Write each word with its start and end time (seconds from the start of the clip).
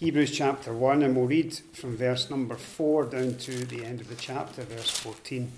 Hebrews 0.00 0.30
chapter 0.30 0.72
1, 0.72 1.02
and 1.02 1.14
we'll 1.14 1.26
read 1.26 1.54
from 1.74 1.94
verse 1.94 2.30
number 2.30 2.56
4 2.56 3.04
down 3.04 3.34
to 3.34 3.66
the 3.66 3.84
end 3.84 4.00
of 4.00 4.08
the 4.08 4.14
chapter, 4.14 4.62
verse 4.62 4.88
14. 4.98 5.52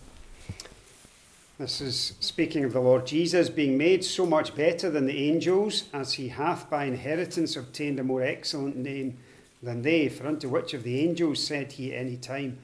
This 1.60 1.80
is 1.80 2.14
speaking 2.18 2.64
of 2.64 2.72
the 2.72 2.80
Lord 2.80 3.06
Jesus 3.06 3.48
being 3.48 3.78
made 3.78 4.02
so 4.04 4.26
much 4.26 4.56
better 4.56 4.90
than 4.90 5.06
the 5.06 5.30
angels, 5.30 5.84
as 5.92 6.14
he 6.14 6.26
hath 6.26 6.68
by 6.68 6.86
inheritance 6.86 7.54
obtained 7.54 8.00
a 8.00 8.02
more 8.02 8.20
excellent 8.20 8.74
name 8.74 9.16
than 9.62 9.82
they. 9.82 10.08
For 10.08 10.26
unto 10.26 10.48
which 10.48 10.74
of 10.74 10.82
the 10.82 10.98
angels 10.98 11.40
said 11.40 11.70
he 11.70 11.94
any 11.94 12.16
time, 12.16 12.58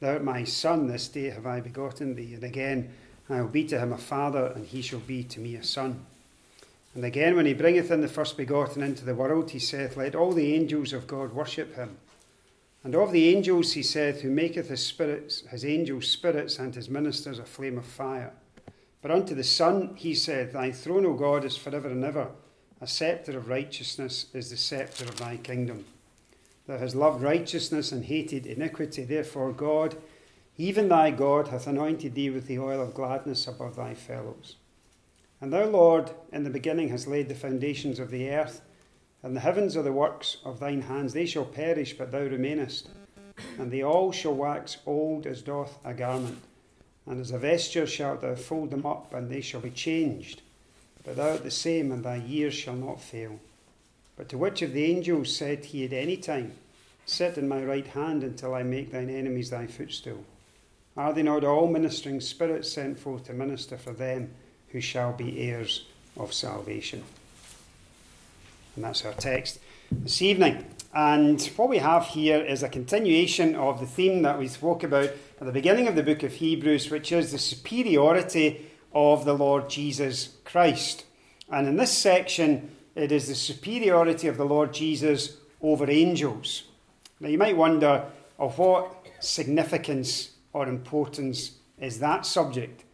Thou 0.00 0.14
art 0.14 0.24
my 0.24 0.42
son, 0.42 0.88
this 0.88 1.06
day 1.06 1.30
have 1.30 1.46
I 1.46 1.60
begotten 1.60 2.16
thee. 2.16 2.34
And 2.34 2.42
again, 2.42 2.92
I 3.28 3.40
will 3.40 3.46
be 3.46 3.62
to 3.66 3.78
him 3.78 3.92
a 3.92 3.98
father, 3.98 4.46
and 4.46 4.66
he 4.66 4.82
shall 4.82 4.98
be 4.98 5.22
to 5.22 5.38
me 5.38 5.54
a 5.54 5.62
son. 5.62 6.04
And 6.94 7.04
again, 7.04 7.36
when 7.36 7.46
he 7.46 7.54
bringeth 7.54 7.90
in 7.90 8.00
the 8.00 8.08
first 8.08 8.36
begotten 8.36 8.82
into 8.82 9.04
the 9.04 9.14
world, 9.14 9.50
he 9.50 9.60
saith, 9.60 9.96
Let 9.96 10.14
all 10.14 10.32
the 10.32 10.54
angels 10.54 10.92
of 10.92 11.06
God 11.06 11.32
worship 11.32 11.76
him. 11.76 11.98
And 12.82 12.94
of 12.94 13.12
the 13.12 13.28
angels, 13.28 13.74
he 13.74 13.82
saith, 13.82 14.22
Who 14.22 14.30
maketh 14.30 14.68
his 14.68 14.84
spirits, 14.84 15.42
his 15.50 15.64
angels 15.64 16.08
spirits, 16.08 16.58
and 16.58 16.74
his 16.74 16.88
ministers 16.88 17.38
a 17.38 17.44
flame 17.44 17.78
of 17.78 17.84
fire. 17.84 18.32
But 19.02 19.10
unto 19.10 19.34
the 19.34 19.44
Son, 19.44 19.94
he 19.96 20.14
saith, 20.14 20.52
Thy 20.52 20.72
throne, 20.72 21.06
O 21.06 21.14
God, 21.14 21.44
is 21.44 21.56
for 21.56 21.74
ever 21.74 21.88
and 21.88 22.04
ever. 22.04 22.28
A 22.80 22.86
sceptre 22.86 23.36
of 23.36 23.48
righteousness 23.48 24.26
is 24.32 24.50
the 24.50 24.56
sceptre 24.56 25.04
of 25.04 25.16
thy 25.16 25.36
kingdom. 25.36 25.84
Thou 26.66 26.78
hast 26.78 26.94
loved 26.94 27.22
righteousness 27.22 27.92
and 27.92 28.04
hated 28.04 28.46
iniquity. 28.46 29.04
Therefore, 29.04 29.52
God, 29.52 29.96
even 30.56 30.88
thy 30.88 31.10
God, 31.10 31.48
hath 31.48 31.66
anointed 31.66 32.14
thee 32.14 32.30
with 32.30 32.46
the 32.46 32.58
oil 32.58 32.82
of 32.82 32.94
gladness 32.94 33.46
above 33.46 33.76
thy 33.76 33.94
fellows. 33.94 34.56
And 35.40 35.52
thou, 35.52 35.64
Lord, 35.64 36.10
in 36.32 36.44
the 36.44 36.50
beginning 36.50 36.90
hast 36.90 37.06
laid 37.06 37.28
the 37.28 37.34
foundations 37.34 37.98
of 37.98 38.10
the 38.10 38.28
earth, 38.30 38.60
and 39.22 39.34
the 39.34 39.40
heavens 39.40 39.76
are 39.76 39.82
the 39.82 39.92
works 39.92 40.38
of 40.44 40.60
thine 40.60 40.82
hands. 40.82 41.12
They 41.12 41.26
shall 41.26 41.44
perish, 41.44 41.96
but 41.96 42.12
thou 42.12 42.20
remainest, 42.20 42.88
and 43.58 43.70
they 43.70 43.82
all 43.82 44.12
shall 44.12 44.34
wax 44.34 44.78
old 44.86 45.26
as 45.26 45.42
doth 45.42 45.78
a 45.84 45.94
garment. 45.94 46.42
And 47.06 47.20
as 47.20 47.30
a 47.30 47.38
vesture 47.38 47.86
shalt 47.86 48.20
thou 48.20 48.34
fold 48.34 48.70
them 48.70 48.84
up, 48.84 49.14
and 49.14 49.30
they 49.30 49.40
shall 49.40 49.60
be 49.60 49.70
changed. 49.70 50.42
But 51.04 51.16
thou 51.16 51.30
art 51.30 51.42
the 51.42 51.50
same, 51.50 51.90
and 51.90 52.04
thy 52.04 52.16
years 52.16 52.54
shall 52.54 52.76
not 52.76 53.00
fail. 53.00 53.40
But 54.16 54.28
to 54.28 54.38
which 54.38 54.60
of 54.60 54.74
the 54.74 54.84
angels 54.84 55.34
said 55.34 55.64
he 55.64 55.84
at 55.84 55.92
any 55.92 56.18
time, 56.18 56.52
Sit 57.06 57.38
in 57.38 57.48
my 57.48 57.64
right 57.64 57.86
hand 57.86 58.22
until 58.22 58.54
I 58.54 58.62
make 58.62 58.92
thine 58.92 59.10
enemies 59.10 59.50
thy 59.50 59.66
footstool? 59.66 60.24
Are 60.96 61.12
they 61.12 61.22
not 61.22 61.44
all 61.44 61.66
ministering 61.66 62.20
spirits 62.20 62.70
sent 62.70 62.98
forth 62.98 63.24
to 63.24 63.32
minister 63.32 63.78
for 63.78 63.92
them? 63.92 64.30
Who 64.72 64.80
shall 64.80 65.12
be 65.12 65.40
heirs 65.40 65.86
of 66.16 66.32
salvation. 66.32 67.02
And 68.76 68.84
that's 68.84 69.04
our 69.04 69.12
text 69.12 69.58
this 69.90 70.22
evening. 70.22 70.64
And 70.94 71.40
what 71.56 71.68
we 71.68 71.78
have 71.78 72.06
here 72.06 72.40
is 72.40 72.62
a 72.62 72.68
continuation 72.68 73.54
of 73.54 73.80
the 73.80 73.86
theme 73.86 74.22
that 74.22 74.38
we 74.38 74.48
spoke 74.48 74.82
about 74.82 75.10
at 75.40 75.46
the 75.46 75.52
beginning 75.52 75.86
of 75.86 75.94
the 75.94 76.02
book 76.02 76.22
of 76.22 76.32
Hebrews, 76.32 76.90
which 76.90 77.12
is 77.12 77.30
the 77.30 77.38
superiority 77.38 78.70
of 78.92 79.24
the 79.24 79.34
Lord 79.34 79.70
Jesus 79.70 80.36
Christ. 80.44 81.04
And 81.50 81.68
in 81.68 81.76
this 81.76 81.96
section, 81.96 82.70
it 82.94 83.12
is 83.12 83.28
the 83.28 83.34
superiority 83.34 84.26
of 84.26 84.36
the 84.36 84.44
Lord 84.44 84.72
Jesus 84.74 85.36
over 85.62 85.88
angels. 85.88 86.64
Now, 87.20 87.28
you 87.28 87.38
might 87.38 87.56
wonder 87.56 88.06
of 88.38 88.58
what 88.58 89.06
significance 89.20 90.30
or 90.52 90.66
importance 90.66 91.52
is 91.78 92.00
that 92.00 92.26
subject? 92.26 92.84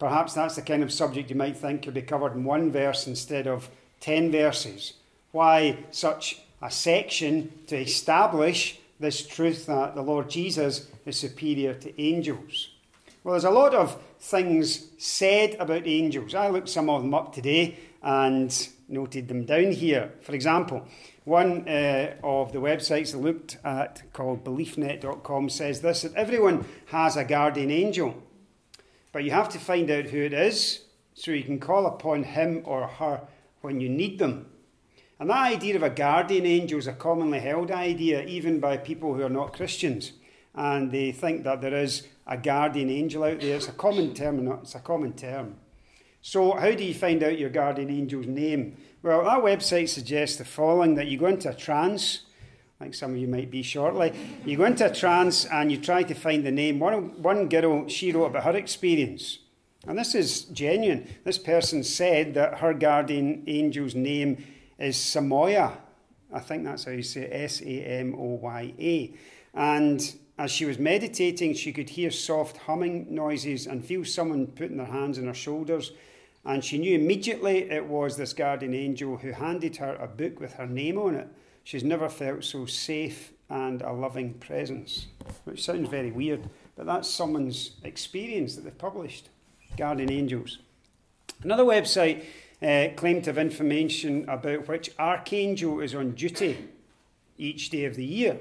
Perhaps 0.00 0.32
that's 0.32 0.56
the 0.56 0.62
kind 0.62 0.82
of 0.82 0.90
subject 0.90 1.28
you 1.28 1.36
might 1.36 1.58
think 1.58 1.82
could 1.82 1.94
be 1.94 2.02
covered 2.02 2.32
in 2.32 2.42
one 2.42 2.72
verse 2.72 3.06
instead 3.06 3.46
of 3.46 3.68
ten 4.00 4.32
verses. 4.32 4.94
Why 5.30 5.84
such 5.90 6.40
a 6.62 6.70
section 6.70 7.52
to 7.66 7.76
establish 7.76 8.80
this 8.98 9.24
truth 9.26 9.66
that 9.66 9.94
the 9.94 10.02
Lord 10.02 10.30
Jesus 10.30 10.88
is 11.04 11.18
superior 11.18 11.74
to 11.74 12.00
angels? 12.00 12.70
Well, 13.22 13.34
there's 13.34 13.44
a 13.44 13.50
lot 13.50 13.74
of 13.74 14.02
things 14.18 14.86
said 14.96 15.56
about 15.60 15.86
angels. 15.86 16.34
I 16.34 16.48
looked 16.48 16.70
some 16.70 16.88
of 16.88 17.02
them 17.02 17.12
up 17.12 17.34
today 17.34 17.78
and 18.02 18.68
noted 18.88 19.28
them 19.28 19.44
down 19.44 19.72
here. 19.72 20.12
For 20.22 20.34
example, 20.34 20.86
one 21.24 21.68
uh, 21.68 22.14
of 22.24 22.52
the 22.52 22.58
websites 22.58 23.14
I 23.14 23.18
looked 23.18 23.58
at 23.62 24.02
called 24.14 24.44
beliefnet.com 24.44 25.50
says 25.50 25.82
this 25.82 26.02
that 26.02 26.14
everyone 26.14 26.64
has 26.86 27.18
a 27.18 27.24
guardian 27.24 27.70
angel. 27.70 28.22
But 29.12 29.24
you 29.24 29.30
have 29.32 29.48
to 29.50 29.58
find 29.58 29.90
out 29.90 30.06
who 30.06 30.22
it 30.22 30.32
is 30.32 30.84
so 31.14 31.32
you 31.32 31.42
can 31.42 31.58
call 31.58 31.86
upon 31.86 32.22
him 32.22 32.62
or 32.64 32.86
her 32.86 33.22
when 33.60 33.80
you 33.80 33.88
need 33.88 34.18
them. 34.18 34.46
And 35.18 35.28
that 35.28 35.52
idea 35.52 35.76
of 35.76 35.82
a 35.82 35.90
guardian 35.90 36.46
angel 36.46 36.78
is 36.78 36.86
a 36.86 36.94
commonly 36.94 37.40
held 37.40 37.70
idea, 37.70 38.24
even 38.24 38.58
by 38.58 38.78
people 38.78 39.14
who 39.14 39.22
are 39.22 39.28
not 39.28 39.52
Christians. 39.52 40.12
And 40.54 40.90
they 40.90 41.12
think 41.12 41.44
that 41.44 41.60
there 41.60 41.74
is 41.74 42.08
a 42.26 42.38
guardian 42.38 42.88
angel 42.88 43.24
out 43.24 43.40
there. 43.40 43.56
It's 43.56 43.68
a 43.68 43.72
common 43.72 44.14
term, 44.14 44.48
it's 44.62 44.74
a 44.74 44.80
common 44.80 45.12
term. 45.12 45.56
So, 46.22 46.52
how 46.52 46.72
do 46.72 46.84
you 46.84 46.94
find 46.94 47.22
out 47.22 47.38
your 47.38 47.50
guardian 47.50 47.90
angel's 47.90 48.26
name? 48.26 48.76
Well, 49.02 49.24
that 49.24 49.42
website 49.42 49.88
suggests 49.88 50.36
the 50.36 50.44
following 50.44 50.94
that 50.94 51.06
you 51.06 51.18
go 51.18 51.26
into 51.26 51.50
a 51.50 51.54
trance 51.54 52.20
like 52.80 52.94
some 52.94 53.10
of 53.10 53.18
you 53.18 53.28
might 53.28 53.50
be 53.50 53.62
shortly. 53.62 54.12
You 54.46 54.56
go 54.56 54.64
into 54.64 54.90
a 54.90 54.94
trance 54.94 55.44
and 55.44 55.70
you 55.70 55.76
try 55.76 56.02
to 56.02 56.14
find 56.14 56.44
the 56.44 56.50
name. 56.50 56.78
One, 56.78 57.22
one 57.22 57.48
girl, 57.48 57.86
she 57.88 58.10
wrote 58.10 58.26
about 58.26 58.44
her 58.44 58.56
experience. 58.56 59.38
And 59.86 59.98
this 59.98 60.14
is 60.14 60.44
genuine. 60.44 61.06
This 61.24 61.36
person 61.36 61.84
said 61.84 62.34
that 62.34 62.58
her 62.58 62.72
guardian 62.72 63.44
angel's 63.46 63.94
name 63.94 64.44
is 64.78 64.96
Samoya. 64.96 65.76
I 66.32 66.40
think 66.40 66.64
that's 66.64 66.84
how 66.84 66.92
you 66.92 67.02
say 67.02 67.22
it, 67.22 67.30
S 67.32 67.60
A 67.60 67.84
M 67.84 68.14
O 68.14 68.38
Y 68.42 68.72
A. 68.78 69.14
And 69.52 70.14
as 70.38 70.50
she 70.50 70.64
was 70.64 70.78
meditating, 70.78 71.54
she 71.54 71.72
could 71.72 71.90
hear 71.90 72.10
soft 72.10 72.56
humming 72.56 73.14
noises 73.14 73.66
and 73.66 73.84
feel 73.84 74.06
someone 74.06 74.46
putting 74.46 74.78
their 74.78 74.86
hands 74.86 75.18
on 75.18 75.26
her 75.26 75.34
shoulders. 75.34 75.92
And 76.46 76.64
she 76.64 76.78
knew 76.78 76.94
immediately 76.94 77.70
it 77.70 77.84
was 77.84 78.16
this 78.16 78.32
guardian 78.32 78.72
angel 78.72 79.18
who 79.18 79.32
handed 79.32 79.76
her 79.76 79.96
a 79.96 80.06
book 80.06 80.40
with 80.40 80.54
her 80.54 80.66
name 80.66 80.96
on 80.96 81.14
it. 81.14 81.28
She's 81.70 81.84
never 81.84 82.08
felt 82.08 82.42
so 82.42 82.66
safe 82.66 83.30
and 83.48 83.80
a 83.82 83.92
loving 83.92 84.34
presence, 84.34 85.06
which 85.44 85.64
sounds 85.64 85.88
very 85.88 86.10
weird, 86.10 86.50
but 86.74 86.84
that's 86.84 87.08
someone's 87.08 87.76
experience 87.84 88.56
that 88.56 88.62
they've 88.62 88.76
published. 88.76 89.28
Guardian 89.76 90.10
Angels. 90.10 90.58
Another 91.44 91.62
website 91.62 92.24
uh, 92.60 92.92
claimed 92.96 93.22
to 93.22 93.30
have 93.30 93.38
information 93.38 94.28
about 94.28 94.66
which 94.66 94.90
archangel 94.98 95.78
is 95.78 95.94
on 95.94 96.10
duty 96.10 96.58
each 97.38 97.70
day 97.70 97.84
of 97.84 97.94
the 97.94 98.04
year. 98.04 98.38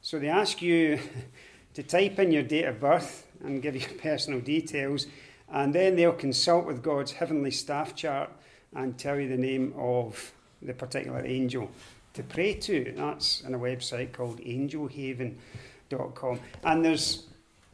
So 0.00 0.18
they 0.18 0.30
ask 0.30 0.62
you 0.62 0.98
to 1.74 1.82
type 1.82 2.18
in 2.18 2.32
your 2.32 2.44
date 2.44 2.64
of 2.64 2.80
birth 2.80 3.26
and 3.44 3.60
give 3.60 3.76
your 3.76 3.90
personal 3.98 4.40
details, 4.40 5.06
and 5.52 5.74
then 5.74 5.96
they'll 5.96 6.12
consult 6.12 6.64
with 6.64 6.82
God's 6.82 7.12
heavenly 7.12 7.50
staff 7.50 7.94
chart 7.94 8.30
and 8.74 8.96
tell 8.96 9.20
you 9.20 9.28
the 9.28 9.36
name 9.36 9.74
of 9.76 10.32
the 10.62 10.72
particular 10.72 11.22
angel 11.26 11.70
to 12.18 12.24
pray 12.24 12.54
to. 12.54 12.92
That's 12.96 13.44
on 13.44 13.54
a 13.54 13.58
website 13.58 14.12
called 14.12 14.40
angelhaven.com. 14.40 16.40
And 16.64 16.84
there's 16.84 17.26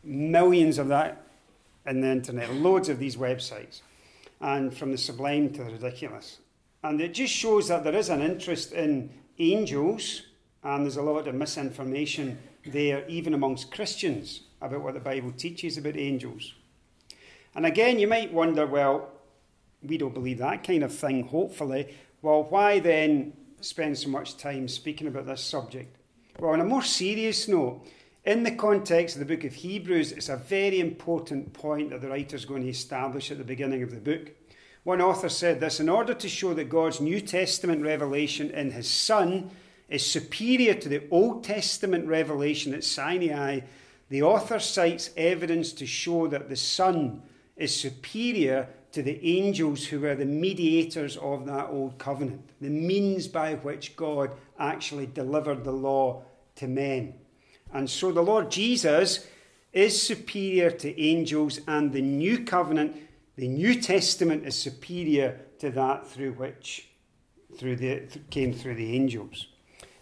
millions 0.04 0.78
of 0.78 0.88
that 0.88 1.22
in 1.86 2.00
the 2.00 2.10
internet, 2.10 2.52
loads 2.52 2.88
of 2.88 2.98
these 2.98 3.16
websites, 3.16 3.80
and 4.40 4.76
from 4.76 4.92
the 4.92 4.98
sublime 4.98 5.50
to 5.50 5.64
the 5.64 5.72
ridiculous. 5.72 6.38
And 6.82 7.00
it 7.00 7.14
just 7.14 7.32
shows 7.32 7.68
that 7.68 7.84
there 7.84 7.94
is 7.94 8.10
an 8.10 8.20
interest 8.20 8.72
in 8.72 9.10
angels, 9.38 10.22
and 10.62 10.84
there's 10.84 10.98
a 10.98 11.02
lot 11.02 11.26
of 11.26 11.34
misinformation 11.34 12.38
there, 12.66 13.04
even 13.08 13.34
amongst 13.34 13.70
Christians, 13.70 14.42
about 14.60 14.82
what 14.82 14.94
the 14.94 15.00
Bible 15.00 15.32
teaches 15.32 15.78
about 15.78 15.96
angels. 15.96 16.54
And 17.54 17.64
again, 17.64 17.98
you 17.98 18.08
might 18.08 18.32
wonder, 18.32 18.66
well, 18.66 19.10
we 19.82 19.96
don't 19.96 20.14
believe 20.14 20.38
that 20.38 20.64
kind 20.64 20.82
of 20.82 20.94
thing, 20.94 21.28
hopefully. 21.28 21.94
Well, 22.20 22.44
why 22.44 22.80
then 22.80 23.34
spend 23.64 23.98
so 23.98 24.08
much 24.08 24.36
time 24.36 24.68
speaking 24.68 25.06
about 25.06 25.26
this 25.26 25.42
subject? 25.42 25.96
Well, 26.38 26.52
on 26.52 26.60
a 26.60 26.64
more 26.64 26.82
serious 26.82 27.48
note, 27.48 27.86
in 28.24 28.42
the 28.42 28.52
context 28.52 29.16
of 29.16 29.20
the 29.20 29.36
book 29.36 29.44
of 29.44 29.54
Hebrews, 29.54 30.12
it's 30.12 30.28
a 30.28 30.36
very 30.36 30.80
important 30.80 31.52
point 31.52 31.90
that 31.90 32.00
the 32.00 32.08
writer 32.08 32.36
is 32.36 32.44
going 32.44 32.62
to 32.62 32.68
establish 32.68 33.30
at 33.30 33.38
the 33.38 33.44
beginning 33.44 33.82
of 33.82 33.90
the 33.90 34.00
book. 34.00 34.30
One 34.82 35.00
author 35.00 35.28
said 35.28 35.60
this 35.60 35.80
in 35.80 35.88
order 35.88 36.14
to 36.14 36.28
show 36.28 36.54
that 36.54 36.68
God's 36.68 37.00
New 37.00 37.20
Testament 37.20 37.82
revelation 37.82 38.50
in 38.50 38.70
his 38.70 38.88
Son 38.88 39.50
is 39.88 40.04
superior 40.04 40.74
to 40.74 40.88
the 40.88 41.02
Old 41.10 41.44
Testament 41.44 42.06
revelation 42.06 42.74
at 42.74 42.84
Sinai, 42.84 43.60
the 44.08 44.22
author 44.22 44.58
cites 44.58 45.10
evidence 45.16 45.72
to 45.72 45.86
show 45.86 46.26
that 46.28 46.48
the 46.48 46.56
Son 46.56 47.22
is 47.56 47.78
superior 47.78 48.68
to 48.94 49.02
the 49.02 49.18
angels 49.26 49.86
who 49.86 49.98
were 49.98 50.14
the 50.14 50.24
mediators 50.24 51.16
of 51.16 51.46
that 51.46 51.68
old 51.68 51.98
covenant, 51.98 52.48
the 52.60 52.70
means 52.70 53.26
by 53.26 53.54
which 53.56 53.96
God 53.96 54.30
actually 54.56 55.06
delivered 55.06 55.64
the 55.64 55.72
law 55.72 56.22
to 56.54 56.68
men. 56.68 57.14
And 57.72 57.90
so 57.90 58.12
the 58.12 58.22
Lord 58.22 58.52
Jesus 58.52 59.26
is 59.72 60.00
superior 60.00 60.70
to 60.70 61.00
angels, 61.00 61.60
and 61.66 61.92
the 61.92 62.02
new 62.02 62.44
covenant, 62.44 62.96
the 63.34 63.48
New 63.48 63.80
Testament, 63.80 64.46
is 64.46 64.54
superior 64.54 65.40
to 65.58 65.70
that 65.70 66.06
through 66.06 66.34
which 66.34 66.88
through 67.56 67.76
the, 67.76 68.02
came 68.30 68.52
through 68.52 68.76
the 68.76 68.94
angels. 68.94 69.48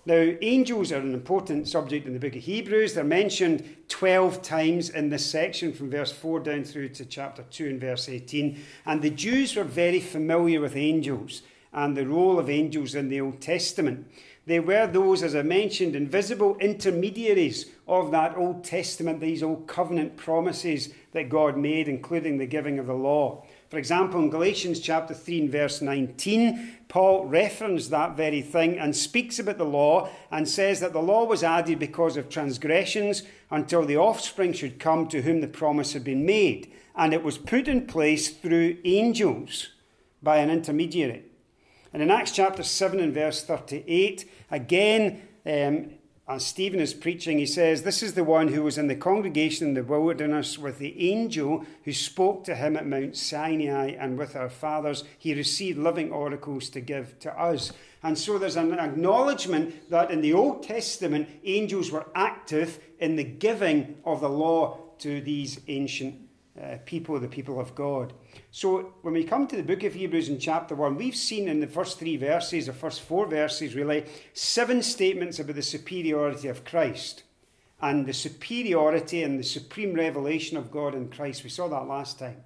Now, 0.04 0.34
angels 0.43 0.90
are 0.90 0.99
an 0.99 1.14
important 1.14 1.69
subject 1.69 2.08
in 2.08 2.12
the 2.12 2.19
book 2.19 2.34
of 2.34 2.43
Hebrews. 2.43 2.94
They're 2.94 3.04
mentioned 3.04 3.76
12 3.87 4.43
times 4.43 4.90
in 4.90 5.10
this 5.10 5.25
section 5.25 5.72
from 5.72 5.90
verse 5.90 6.10
4 6.10 6.40
down 6.40 6.64
through 6.64 6.88
to 6.90 7.04
chapter 7.04 7.44
2 7.49 7.69
and 7.69 7.81
verse 7.81 8.08
18. 8.08 8.60
And 8.84 9.00
the 9.00 9.10
Jews 9.10 9.54
were 9.54 9.62
very 9.62 10.00
familiar 10.00 10.60
with 10.60 10.75
angels 10.75 11.43
and 11.72 11.96
the 11.96 12.06
role 12.06 12.40
of 12.40 12.50
angels 12.50 12.96
in 12.96 13.10
the 13.10 13.20
Old 13.20 13.40
Testament. 13.40 14.08
They 14.44 14.58
were 14.58 14.88
those, 14.88 15.22
as 15.22 15.37
I 15.37 15.43
mentioned, 15.43 15.94
invisible 15.94 16.56
intermediaries 16.58 17.66
of 17.87 18.10
that 18.10 18.37
Old 18.37 18.64
Testament, 18.64 19.20
these 19.20 19.44
old 19.44 19.69
covenant 19.69 20.16
promises 20.16 20.93
that 21.12 21.28
God 21.28 21.56
made, 21.56 21.87
including 21.87 22.38
the 22.38 22.46
giving 22.46 22.81
of 22.81 22.87
the 22.87 22.94
law. 22.94 23.46
For 23.72 23.78
example, 23.78 24.20
in 24.20 24.28
Galatians 24.28 24.80
chapter 24.80 25.14
3 25.14 25.40
and 25.40 25.50
verse 25.50 25.80
19, 25.80 26.76
Paul 26.88 27.24
referenced 27.24 27.88
that 27.88 28.19
very 28.19 28.42
thing 28.42 28.78
and 28.78 28.94
speaks 28.94 29.38
about 29.38 29.56
the 29.56 29.64
law 29.64 30.10
and 30.30 30.46
says 30.46 30.80
that 30.80 30.92
the 30.92 31.00
law 31.00 31.24
was 31.24 31.42
added 31.42 31.78
because 31.78 32.19
of 32.19 32.28
transgressions 32.28 33.22
until 33.50 33.86
the 33.86 33.96
offspring 33.96 34.52
should 34.52 34.78
come 34.78 35.08
to 35.08 35.22
whom 35.22 35.40
the 35.40 35.48
promise 35.48 35.94
had 35.94 36.04
been 36.04 36.26
made. 36.26 36.70
And 36.94 37.14
it 37.14 37.24
was 37.24 37.38
put 37.38 37.66
in 37.66 37.86
place 37.86 38.28
through 38.28 38.76
angels 38.84 39.70
by 40.22 40.36
an 40.36 40.50
intermediary. 40.50 41.22
And 41.94 42.02
in 42.02 42.10
Acts 42.10 42.32
chapter 42.32 42.62
7 42.62 43.00
and 43.00 43.14
verse 43.14 43.42
38, 43.42 44.30
again, 44.50 45.22
um, 45.46 45.92
as 46.28 46.46
Stephen 46.46 46.78
is 46.78 46.94
preaching, 46.94 47.38
he 47.38 47.46
says, 47.46 47.82
This 47.82 48.02
is 48.02 48.14
the 48.14 48.22
one 48.22 48.48
who 48.48 48.62
was 48.62 48.78
in 48.78 48.86
the 48.86 48.94
congregation 48.94 49.69
in 49.69 49.74
the 49.74 49.82
wilderness 49.82 50.56
with 50.56 50.78
the 50.78 51.10
angel 51.10 51.66
who 51.84 51.92
spoke 51.92 52.44
to 52.44 52.54
him 52.54 52.76
at 52.76 52.86
Mount 52.86 53.16
Sinai, 53.16 53.88
and 53.88 54.16
with 54.16 54.36
our 54.36 54.48
fathers 54.48 55.02
he 55.19 55.34
received 55.34 55.78
living 55.78 56.12
oracles 56.12 56.70
to 56.70 56.80
give 56.80 57.19
to 57.20 57.40
us. 57.40 57.72
And 58.04 58.16
so 58.16 58.38
there's 58.38 58.56
an 58.56 58.72
acknowledgement 58.78 59.90
that 59.90 60.12
in 60.12 60.20
the 60.20 60.32
Old 60.32 60.62
Testament, 60.62 61.28
angels 61.42 61.90
were 61.90 62.06
active 62.14 62.78
in 63.00 63.16
the 63.16 63.25
giving 63.25 63.96
of 64.04 64.20
the 64.20 64.28
law 64.28 64.78
to 64.98 65.20
these 65.20 65.60
ancient 65.66 66.20
uh, 66.60 66.76
people, 66.84 67.18
the 67.18 67.26
people 67.26 67.58
of 67.58 67.75
God. 67.75 68.12
So 68.50 68.94
when 69.02 69.14
we 69.14 69.25
come 69.25 69.46
to 69.46 69.56
the 69.56 69.62
book 69.62 69.82
of 69.82 69.94
Hebrews 69.94 70.29
in 70.29 70.38
chapter 70.38 70.75
1, 70.75 70.96
we've 70.96 71.17
seen 71.17 71.49
in 71.49 71.61
the 71.61 71.67
first 71.67 71.99
three 71.99 72.17
verses, 72.17 72.67
the 72.67 72.73
first 72.73 73.00
four 73.00 73.26
verses 73.26 73.75
really, 73.75 74.05
seven 74.34 74.82
statements 74.82 75.38
about 75.38 75.56
the 75.56 75.62
superiority 75.62 76.49
of 76.49 76.64
Christ 76.64 77.23
and 77.81 78.06
the 78.06 78.12
superiority 78.12 79.23
and 79.23 79.38
the 79.38 79.44
supreme 79.44 79.94
revelation 79.94 80.56
of 80.56 80.70
God 80.70 80.94
in 80.94 81.08
Christ. 81.08 81.44
We 81.44 81.50
saw 81.50 81.69
that 81.69 81.88
last 81.88 82.19
time. 82.19 82.37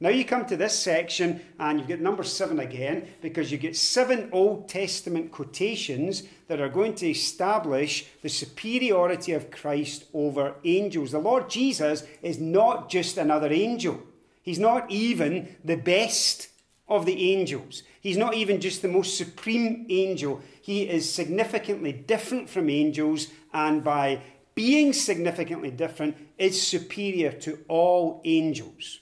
Now 0.00 0.08
you 0.08 0.24
come 0.24 0.44
to 0.46 0.56
this 0.56 0.76
section 0.76 1.40
and 1.60 1.78
you've 1.78 1.88
got 1.88 2.00
number 2.00 2.24
seven 2.24 2.58
again 2.58 3.08
because 3.22 3.52
you 3.52 3.58
get 3.58 3.76
seven 3.76 4.28
Old 4.32 4.68
Testament 4.68 5.30
quotations 5.30 6.24
that 6.48 6.60
are 6.60 6.68
going 6.68 6.96
to 6.96 7.08
establish 7.08 8.06
the 8.20 8.28
superiority 8.28 9.32
of 9.32 9.52
Christ 9.52 10.06
over 10.12 10.56
angels. 10.64 11.12
The 11.12 11.20
Lord 11.20 11.48
Jesus 11.48 12.04
is 12.20 12.40
not 12.40 12.90
just 12.90 13.16
another 13.16 13.52
angel, 13.52 14.02
He's 14.42 14.58
not 14.58 14.90
even 14.90 15.56
the 15.64 15.76
best 15.76 16.48
of 16.88 17.06
the 17.06 17.32
angels. 17.32 17.82
He's 18.00 18.16
not 18.16 18.34
even 18.34 18.60
just 18.60 18.82
the 18.82 18.88
most 18.88 19.16
supreme 19.16 19.86
angel. 19.88 20.42
He 20.60 20.82
is 20.82 21.10
significantly 21.10 21.92
different 21.92 22.50
from 22.50 22.68
angels, 22.68 23.28
and 23.54 23.82
by 23.82 24.22
being 24.54 24.92
significantly 24.92 25.70
different, 25.70 26.16
is 26.38 26.60
superior 26.60 27.32
to 27.32 27.60
all 27.68 28.20
angels. 28.24 29.00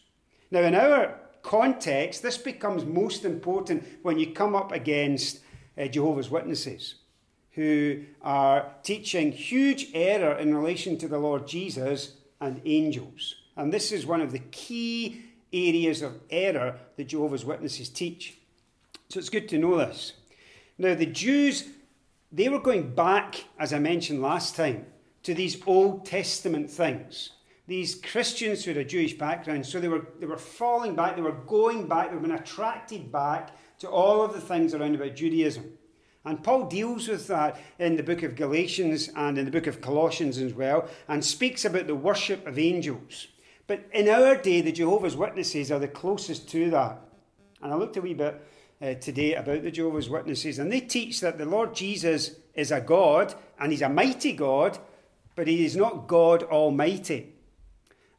Now, 0.51 0.61
in 0.61 0.75
our 0.75 1.19
context, 1.43 2.23
this 2.23 2.39
becomes 2.39 2.85
most 2.85 3.25
important 3.25 3.85
when 4.03 4.19
you 4.19 4.33
come 4.33 4.55
up 4.55 4.73
against 4.73 5.41
uh, 5.77 5.87
Jehovah's 5.87 6.31
Witnesses 6.31 6.97
who 7.53 8.05
are 8.23 8.73
teaching 8.83 9.33
huge 9.33 9.89
error 9.93 10.39
in 10.39 10.55
relation 10.55 10.97
to 10.99 11.09
the 11.09 11.19
Lord 11.19 11.49
Jesus 11.49 12.17
and 12.41 12.61
angels. 12.65 13.35
And 13.57 13.73
this 13.73 13.91
is 13.93 14.07
one 14.07 14.21
of 14.21 14.33
the 14.33 14.39
key 14.39 15.23
areas 15.53 16.03
of 16.03 16.21
error 16.31 16.79
that 16.97 17.09
Jehovah's 17.09 17.45
Witnesses 17.45 17.89
teach. 17.89 18.39
So 19.09 19.19
it's 19.19 19.29
good 19.29 19.49
to 19.51 19.59
know 19.59 19.77
this. 19.77 20.15
Now, 20.79 20.95
the 20.95 21.07
Jews, 21.07 21.69
they 22.33 22.49
were 22.49 22.61
going 22.61 22.95
back, 22.95 23.45
as 23.59 23.73
I 23.73 23.79
mentioned 23.79 24.23
last 24.23 24.57
time, 24.57 24.87
to 25.25 25.35
these 25.35 25.61
Old 25.67 26.07
Testament 26.07 26.71
things 26.71 27.31
these 27.71 27.95
Christians 27.95 28.65
who 28.65 28.73
had 28.73 28.79
a 28.79 28.85
Jewish 28.85 29.17
background, 29.17 29.65
so 29.65 29.79
they 29.79 29.87
were, 29.87 30.05
they 30.19 30.27
were 30.27 30.37
falling 30.37 30.97
back, 30.97 31.15
they 31.15 31.23
were 31.23 31.31
going 31.31 31.87
back, 31.87 32.09
they 32.09 32.17
were 32.17 32.23
being 32.23 32.35
attracted 32.37 33.13
back 33.13 33.57
to 33.79 33.89
all 33.89 34.25
of 34.25 34.33
the 34.33 34.41
things 34.41 34.75
around 34.75 34.97
about 34.97 35.15
Judaism. 35.15 35.79
And 36.25 36.43
Paul 36.43 36.65
deals 36.65 37.07
with 37.07 37.29
that 37.29 37.61
in 37.79 37.95
the 37.95 38.03
book 38.03 38.25
of 38.25 38.35
Galatians 38.35 39.11
and 39.15 39.39
in 39.39 39.45
the 39.45 39.53
book 39.53 39.69
of 39.69 39.81
Colossians 39.81 40.39
as 40.39 40.53
well, 40.53 40.89
and 41.07 41.25
speaks 41.25 41.65
about 41.65 41.87
the 41.87 41.95
worship 41.95 42.45
of 42.45 42.59
angels. 42.59 43.29
But 43.71 43.87
in 43.93 44.09
our 44.09 44.35
day, 44.35 44.63
the 44.63 44.73
Jehovah's 44.73 45.17
Witnesses 45.17 45.71
are 45.71 45.79
the 45.79 45.87
closest 45.87 46.49
to 46.49 46.71
that. 46.71 46.99
And 47.63 47.73
I 47.73 47.77
looked 47.77 47.97
a 47.97 48.01
wee 48.01 48.15
bit 48.15 48.45
uh, 48.83 48.95
today 48.95 49.37
about 49.37 49.63
the 49.63 49.71
Jehovah's 49.71 50.11
Witnesses, 50.11 50.59
and 50.59 50.73
they 50.73 50.81
teach 50.81 51.21
that 51.21 51.39
the 51.39 51.45
Lord 51.45 51.73
Jesus 51.73 52.33
is 52.57 52.73
a 52.73 52.81
God, 52.81 53.33
and 53.61 53.71
he's 53.71 53.83
a 53.83 53.89
mighty 53.89 54.33
God, 54.33 54.77
but 55.37 55.47
he 55.47 55.65
is 55.65 55.77
not 55.77 56.09
God 56.09 56.43
Almighty. 56.43 57.33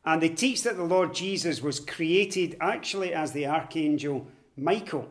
And 0.06 0.22
they 0.22 0.30
teach 0.30 0.64
that 0.64 0.78
the 0.78 0.86
Lord 0.86 1.14
Jesus 1.14 1.62
was 1.62 1.82
created 1.82 2.56
actually 2.62 3.14
as 3.14 3.34
the 3.34 3.48
archangel 3.48 4.28
Michael. 4.56 5.10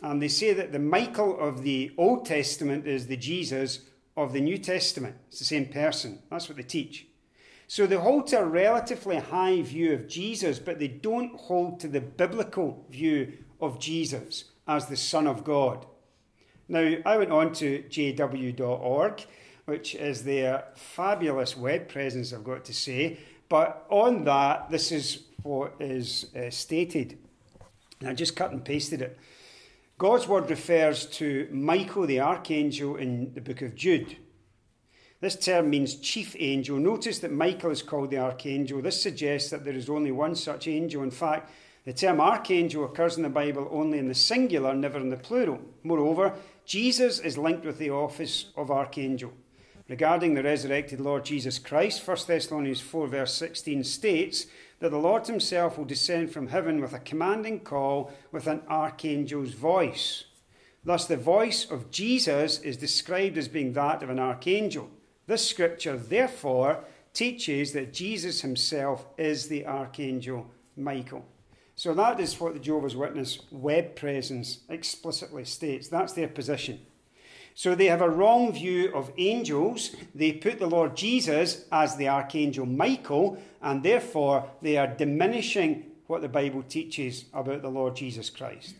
And 0.00 0.22
they 0.22 0.28
say 0.28 0.52
that 0.52 0.70
the 0.70 0.78
Michael 0.78 1.36
of 1.40 1.64
the 1.64 1.90
Old 1.98 2.24
Testament 2.24 2.86
is 2.86 3.08
the 3.08 3.16
Jesus 3.16 3.80
of 4.16 4.32
the 4.32 4.40
New 4.40 4.58
Testament. 4.58 5.16
It's 5.26 5.40
the 5.40 5.44
same 5.44 5.66
person. 5.66 6.20
That's 6.30 6.48
what 6.48 6.56
they 6.56 6.62
teach. 6.62 7.09
So 7.70 7.86
they 7.86 7.94
hold 7.94 8.26
to 8.26 8.40
a 8.40 8.44
relatively 8.44 9.18
high 9.18 9.62
view 9.62 9.92
of 9.92 10.08
Jesus, 10.08 10.58
but 10.58 10.80
they 10.80 10.88
don't 10.88 11.38
hold 11.38 11.78
to 11.78 11.86
the 11.86 12.00
biblical 12.00 12.84
view 12.90 13.34
of 13.60 13.78
Jesus 13.78 14.46
as 14.66 14.86
the 14.86 14.96
Son 14.96 15.28
of 15.28 15.44
God. 15.44 15.86
Now, 16.66 16.96
I 17.06 17.16
went 17.16 17.30
on 17.30 17.52
to 17.52 17.84
jw.org, 17.88 19.24
which 19.66 19.94
is 19.94 20.24
their 20.24 20.64
fabulous 20.74 21.56
web 21.56 21.86
presence, 21.86 22.32
I've 22.32 22.42
got 22.42 22.64
to 22.64 22.74
say, 22.74 23.20
but 23.48 23.86
on 23.88 24.24
that, 24.24 24.68
this 24.68 24.90
is 24.90 25.22
what 25.44 25.74
is 25.78 26.26
uh, 26.34 26.50
stated. 26.50 27.18
And 28.00 28.08
I 28.08 28.14
just 28.14 28.34
cut 28.34 28.50
and 28.50 28.64
pasted 28.64 29.00
it. 29.00 29.16
God's 29.96 30.26
word 30.26 30.50
refers 30.50 31.06
to 31.06 31.48
Michael 31.52 32.08
the 32.08 32.18
archangel 32.18 32.96
in 32.96 33.32
the 33.32 33.40
book 33.40 33.62
of 33.62 33.76
Jude. 33.76 34.16
This 35.20 35.36
term 35.36 35.68
means 35.68 35.96
chief 35.96 36.34
angel. 36.38 36.78
Notice 36.78 37.18
that 37.18 37.32
Michael 37.32 37.70
is 37.70 37.82
called 37.82 38.10
the 38.10 38.18
archangel. 38.18 38.80
This 38.80 39.02
suggests 39.02 39.50
that 39.50 39.64
there 39.64 39.74
is 39.74 39.90
only 39.90 40.12
one 40.12 40.34
such 40.34 40.66
angel. 40.66 41.02
In 41.02 41.10
fact, 41.10 41.50
the 41.84 41.92
term 41.92 42.20
archangel 42.20 42.84
occurs 42.84 43.16
in 43.16 43.22
the 43.22 43.28
Bible 43.28 43.68
only 43.70 43.98
in 43.98 44.08
the 44.08 44.14
singular, 44.14 44.74
never 44.74 44.98
in 44.98 45.10
the 45.10 45.16
plural. 45.16 45.60
Moreover, 45.82 46.34
Jesus 46.64 47.18
is 47.18 47.36
linked 47.36 47.64
with 47.64 47.78
the 47.78 47.90
office 47.90 48.46
of 48.56 48.70
archangel 48.70 49.32
regarding 49.90 50.34
the 50.34 50.42
resurrected 50.42 51.00
Lord 51.00 51.24
Jesus 51.24 51.58
Christ, 51.58 52.06
1 52.06 52.16
Thessalonians 52.28 52.80
4, 52.80 53.08
verse 53.08 53.34
16 53.34 53.82
states 53.82 54.46
that 54.78 54.90
the 54.90 54.96
Lord 54.96 55.26
himself 55.26 55.76
will 55.76 55.84
descend 55.84 56.30
from 56.32 56.46
heaven 56.46 56.80
with 56.80 56.94
a 56.94 57.00
commanding 57.00 57.58
call 57.58 58.12
with 58.30 58.46
an 58.46 58.62
archangel's 58.68 59.52
voice. 59.52 60.24
Thus, 60.84 61.06
the 61.06 61.16
voice 61.16 61.68
of 61.68 61.90
Jesus 61.90 62.60
is 62.60 62.76
described 62.76 63.36
as 63.36 63.48
being 63.48 63.72
that 63.72 64.02
of 64.04 64.10
an 64.10 64.20
archangel. 64.20 64.88
This 65.30 65.48
scripture, 65.48 65.96
therefore, 65.96 66.82
teaches 67.12 67.72
that 67.74 67.92
Jesus 67.92 68.40
himself 68.40 69.06
is 69.16 69.46
the 69.46 69.64
archangel 69.64 70.50
Michael. 70.76 71.24
So, 71.76 71.94
that 71.94 72.18
is 72.18 72.40
what 72.40 72.54
the 72.54 72.58
Jehovah's 72.58 72.96
Witness 72.96 73.38
web 73.52 73.94
presence 73.94 74.58
explicitly 74.68 75.44
states. 75.44 75.86
That's 75.86 76.14
their 76.14 76.26
position. 76.26 76.80
So 77.54 77.76
they 77.76 77.86
have 77.86 78.00
a 78.00 78.10
wrong 78.10 78.52
view 78.52 78.92
of 78.92 79.12
angels. 79.18 79.94
They 80.16 80.32
put 80.32 80.58
the 80.58 80.66
Lord 80.66 80.96
Jesus 80.96 81.64
as 81.70 81.94
the 81.94 82.08
archangel 82.08 82.66
Michael, 82.66 83.40
and 83.62 83.84
therefore 83.84 84.50
they 84.62 84.78
are 84.78 84.88
diminishing 84.88 85.92
what 86.08 86.22
the 86.22 86.28
Bible 86.28 86.64
teaches 86.64 87.26
about 87.32 87.62
the 87.62 87.70
Lord 87.70 87.94
Jesus 87.94 88.30
Christ. 88.30 88.74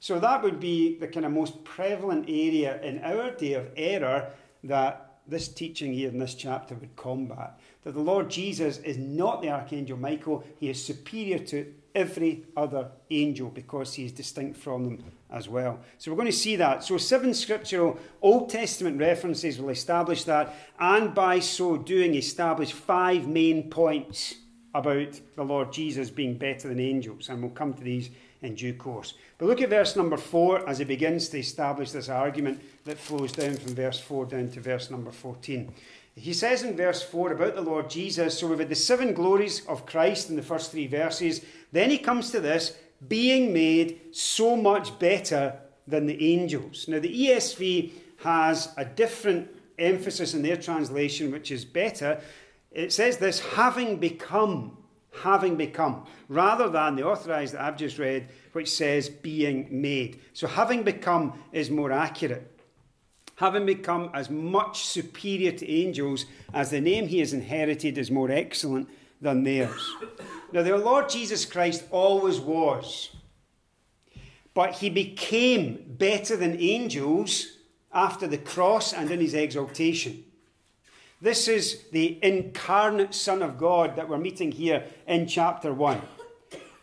So 0.00 0.20
that 0.20 0.42
would 0.42 0.60
be 0.60 0.98
the 0.98 1.08
kind 1.08 1.24
of 1.24 1.32
most 1.32 1.64
prevalent 1.64 2.26
area 2.28 2.78
in 2.82 3.02
our 3.02 3.30
day 3.30 3.54
of 3.54 3.70
error 3.74 4.30
that 4.64 5.13
this 5.26 5.48
teaching 5.48 5.92
here 5.92 6.08
in 6.08 6.18
this 6.18 6.34
chapter 6.34 6.74
would 6.74 6.96
combat. 6.96 7.58
That 7.82 7.92
the 7.92 8.00
Lord 8.00 8.30
Jesus 8.30 8.78
is 8.78 8.98
not 8.98 9.42
the 9.42 9.50
archangel 9.50 9.96
Michael, 9.96 10.44
he 10.58 10.68
is 10.68 10.82
superior 10.82 11.38
to 11.38 11.72
every 11.94 12.44
other 12.56 12.90
angel 13.10 13.48
because 13.48 13.94
he 13.94 14.04
is 14.04 14.12
distinct 14.12 14.58
from 14.58 14.84
them 14.84 15.04
as 15.30 15.48
well. 15.48 15.80
So 15.98 16.10
we're 16.10 16.16
going 16.16 16.30
to 16.30 16.36
see 16.36 16.56
that. 16.56 16.82
So, 16.82 16.96
seven 16.98 17.34
scriptural 17.34 17.98
Old 18.20 18.50
Testament 18.50 18.98
references 18.98 19.60
will 19.60 19.70
establish 19.70 20.24
that, 20.24 20.54
and 20.78 21.14
by 21.14 21.38
so 21.38 21.76
doing, 21.76 22.14
establish 22.14 22.72
five 22.72 23.26
main 23.28 23.70
points 23.70 24.34
about 24.74 25.20
the 25.36 25.44
Lord 25.44 25.72
Jesus 25.72 26.10
being 26.10 26.36
better 26.36 26.68
than 26.68 26.80
angels. 26.80 27.28
And 27.28 27.40
we'll 27.40 27.52
come 27.52 27.74
to 27.74 27.84
these 27.84 28.10
in 28.44 28.54
due 28.54 28.74
course. 28.74 29.14
But 29.38 29.46
look 29.46 29.60
at 29.60 29.70
verse 29.70 29.96
number 29.96 30.16
4 30.16 30.68
as 30.68 30.78
he 30.78 30.84
begins 30.84 31.28
to 31.28 31.38
establish 31.38 31.90
this 31.90 32.08
argument 32.08 32.60
that 32.84 32.98
flows 32.98 33.32
down 33.32 33.56
from 33.56 33.74
verse 33.74 33.98
4 33.98 34.26
down 34.26 34.48
to 34.50 34.60
verse 34.60 34.90
number 34.90 35.10
14. 35.10 35.72
He 36.16 36.32
says 36.32 36.62
in 36.62 36.76
verse 36.76 37.02
4 37.02 37.32
about 37.32 37.56
the 37.56 37.60
Lord 37.60 37.90
Jesus, 37.90 38.38
so 38.38 38.46
we've 38.46 38.58
had 38.58 38.68
the 38.68 38.74
seven 38.74 39.14
glories 39.14 39.66
of 39.66 39.86
Christ 39.86 40.30
in 40.30 40.36
the 40.36 40.42
first 40.42 40.70
three 40.70 40.86
verses. 40.86 41.44
Then 41.72 41.90
he 41.90 41.98
comes 41.98 42.30
to 42.30 42.40
this, 42.40 42.76
being 43.08 43.52
made 43.52 44.14
so 44.14 44.56
much 44.56 44.96
better 44.98 45.58
than 45.86 46.06
the 46.06 46.32
angels. 46.32 46.86
Now, 46.86 47.00
the 47.00 47.26
ESV 47.28 47.92
has 48.18 48.72
a 48.76 48.84
different 48.84 49.48
emphasis 49.78 50.34
in 50.34 50.42
their 50.42 50.56
translation, 50.56 51.32
which 51.32 51.50
is 51.50 51.64
better. 51.64 52.20
It 52.70 52.92
says 52.92 53.18
this, 53.18 53.40
having 53.40 53.96
become, 53.96 54.78
having 55.22 55.56
become, 55.56 56.06
rather 56.28 56.68
than 56.68 56.96
the 56.96 57.04
authorized 57.04 57.54
that 57.54 57.62
I've 57.62 57.76
just 57.76 57.98
read, 57.98 58.28
which 58.52 58.70
says 58.70 59.08
being 59.08 59.68
made. 59.70 60.20
So, 60.32 60.46
having 60.46 60.82
become 60.82 61.38
is 61.52 61.70
more 61.70 61.92
accurate 61.92 62.54
having 63.36 63.66
become 63.66 64.10
as 64.14 64.30
much 64.30 64.84
superior 64.84 65.52
to 65.52 65.70
angels 65.70 66.26
as 66.52 66.70
the 66.70 66.80
name 66.80 67.08
he 67.08 67.18
has 67.18 67.32
inherited 67.32 67.98
is 67.98 68.10
more 68.10 68.30
excellent 68.30 68.88
than 69.20 69.42
theirs. 69.42 69.94
Now, 70.52 70.62
the 70.62 70.76
Lord 70.76 71.08
Jesus 71.08 71.44
Christ 71.44 71.84
always 71.90 72.38
was, 72.38 73.10
but 74.52 74.74
he 74.74 74.90
became 74.90 75.84
better 75.88 76.36
than 76.36 76.60
angels 76.60 77.58
after 77.92 78.26
the 78.26 78.38
cross 78.38 78.92
and 78.92 79.10
in 79.10 79.20
his 79.20 79.34
exaltation. 79.34 80.24
This 81.24 81.48
is 81.48 81.84
the 81.90 82.18
incarnate 82.22 83.14
Son 83.14 83.40
of 83.40 83.56
God 83.56 83.96
that 83.96 84.06
we're 84.06 84.18
meeting 84.18 84.52
here 84.52 84.84
in 85.08 85.26
chapter 85.26 85.72
1. 85.72 86.02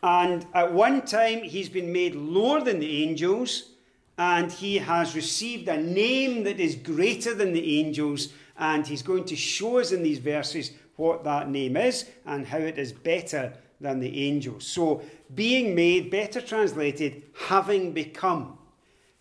And 0.01 0.47
at 0.55 0.73
one 0.73 1.03
time, 1.05 1.43
he's 1.43 1.69
been 1.69 1.93
made 1.93 2.15
lower 2.15 2.59
than 2.59 2.79
the 2.79 3.03
angels 3.03 3.69
and 4.17 4.51
he 4.51 4.79
has 4.79 5.15
received 5.15 5.67
a 5.67 5.79
name 5.79 6.43
that 6.45 6.59
is 6.59 6.73
greater 6.73 7.35
than 7.35 7.53
the 7.53 7.79
angels, 7.79 8.29
and 8.57 8.85
he's 8.87 9.03
going 9.03 9.25
to 9.25 9.35
show 9.35 9.77
us 9.77 9.91
in 9.91 10.01
these 10.01 10.17
verses 10.17 10.71
what 10.95 11.23
that 11.23 11.47
name 11.47 11.77
is 11.77 12.09
and 12.25 12.47
how 12.47 12.57
it 12.57 12.79
is 12.79 12.91
better 12.91 13.53
than 13.79 13.99
the 13.99 14.27
angels. 14.27 14.65
So, 14.65 15.03
being 15.35 15.75
made, 15.75 16.09
better 16.09 16.41
translated, 16.41 17.23
having 17.47 17.93
become 17.93 18.57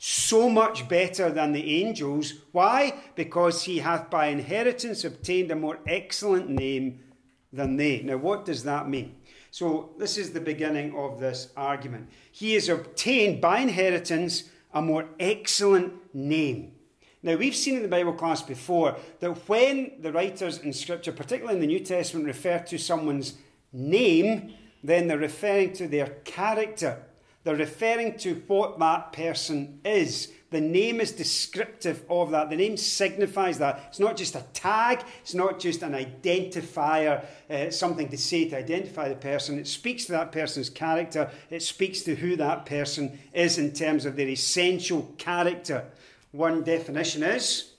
so 0.02 0.48
much 0.48 0.88
better 0.88 1.30
than 1.30 1.52
the 1.52 1.82
angels. 1.82 2.32
Why? 2.52 2.94
Because 3.16 3.64
he 3.64 3.80
hath 3.80 4.08
by 4.08 4.28
inheritance 4.28 5.04
obtained 5.04 5.50
a 5.50 5.56
more 5.56 5.78
excellent 5.86 6.48
name 6.48 7.00
than 7.52 7.76
they. 7.76 8.00
Now, 8.00 8.16
what 8.16 8.46
does 8.46 8.64
that 8.64 8.88
mean? 8.88 9.16
So, 9.50 9.90
this 9.98 10.16
is 10.16 10.32
the 10.32 10.40
beginning 10.40 10.96
of 10.96 11.20
this 11.20 11.50
argument. 11.54 12.08
He 12.32 12.54
has 12.54 12.70
obtained 12.70 13.42
by 13.42 13.58
inheritance 13.58 14.44
a 14.72 14.80
more 14.80 15.04
excellent 15.18 15.92
name. 16.14 16.72
Now, 17.22 17.36
we've 17.36 17.54
seen 17.54 17.76
in 17.76 17.82
the 17.82 17.88
Bible 17.88 18.14
class 18.14 18.40
before 18.40 18.96
that 19.18 19.46
when 19.50 20.00
the 20.00 20.12
writers 20.12 20.60
in 20.60 20.72
Scripture, 20.72 21.12
particularly 21.12 21.56
in 21.56 21.60
the 21.60 21.66
New 21.66 21.80
Testament, 21.80 22.26
refer 22.26 22.60
to 22.60 22.78
someone's 22.78 23.34
name, 23.70 24.54
then 24.82 25.08
they're 25.08 25.18
referring 25.18 25.74
to 25.74 25.86
their 25.86 26.06
character. 26.24 27.02
They're 27.44 27.56
referring 27.56 28.18
to 28.18 28.34
what 28.46 28.78
that 28.78 29.12
person 29.12 29.80
is. 29.84 30.28
The 30.50 30.60
name 30.60 31.00
is 31.00 31.12
descriptive 31.12 32.02
of 32.10 32.32
that. 32.32 32.50
The 32.50 32.56
name 32.56 32.76
signifies 32.76 33.58
that. 33.58 33.84
It's 33.88 34.00
not 34.00 34.16
just 34.16 34.34
a 34.34 34.44
tag, 34.52 35.04
it's 35.22 35.34
not 35.34 35.60
just 35.60 35.82
an 35.82 35.92
identifier, 35.92 37.24
uh, 37.48 37.70
something 37.70 38.08
to 38.08 38.18
say 38.18 38.48
to 38.48 38.58
identify 38.58 39.08
the 39.08 39.14
person. 39.14 39.58
It 39.58 39.68
speaks 39.68 40.06
to 40.06 40.12
that 40.12 40.32
person's 40.32 40.68
character, 40.68 41.30
it 41.50 41.62
speaks 41.62 42.02
to 42.02 42.16
who 42.16 42.36
that 42.36 42.66
person 42.66 43.18
is 43.32 43.58
in 43.58 43.72
terms 43.72 44.04
of 44.04 44.16
their 44.16 44.28
essential 44.28 45.14
character. 45.18 45.84
One 46.32 46.62
definition 46.62 47.22
is 47.22 47.70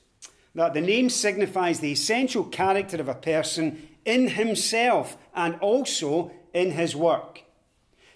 that 0.55 0.73
the 0.73 0.81
name 0.81 1.09
signifies 1.09 1.81
the 1.81 1.91
essential 1.91 2.45
character 2.45 2.99
of 2.99 3.09
a 3.09 3.15
person 3.15 3.89
in 4.05 4.29
himself 4.29 5.17
and 5.35 5.55
also 5.59 6.31
in 6.53 6.71
his 6.71 6.95
work. 6.95 7.43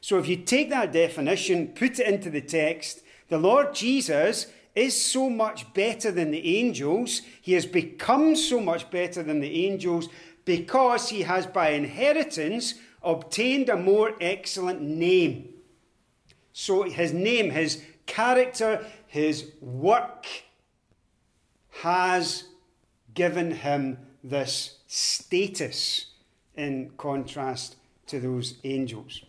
So 0.06 0.20
if 0.20 0.28
you 0.28 0.38
take 0.38 0.70
that 0.70 0.92
definition, 0.92 1.70
put 1.70 2.00
it 2.00 2.08
into 2.08 2.30
the 2.30 2.40
text, 2.40 3.02
the 3.28 3.40
Lord 3.40 3.74
Jesus 3.74 4.46
is 4.76 5.04
so 5.04 5.32
much 5.32 5.74
better 5.74 6.12
than 6.12 6.30
the 6.30 6.60
angels. 6.60 7.24
He 7.42 7.54
has 7.54 7.66
become 7.66 8.36
so 8.36 8.60
much 8.60 8.92
better 8.92 9.24
than 9.24 9.40
the 9.40 9.66
angels 9.66 10.10
because 10.46 11.10
he 11.10 11.24
has, 11.24 11.48
by 11.48 11.70
inheritance, 11.70 12.76
obtained 13.02 13.68
a 13.68 13.76
more 13.76 14.14
excellent 14.22 14.80
name. 14.80 15.56
So 16.54 16.84
his 16.84 17.12
name, 17.12 17.50
his 17.50 17.82
character, 18.06 18.86
his 19.08 19.54
work 19.60 20.28
has 21.82 22.44
given 23.16 23.50
him 23.50 23.98
this 24.24 24.78
status 24.86 26.12
in 26.56 26.92
contrast 26.96 27.78
to 28.06 28.20
those 28.20 28.60
angels. 28.64 29.24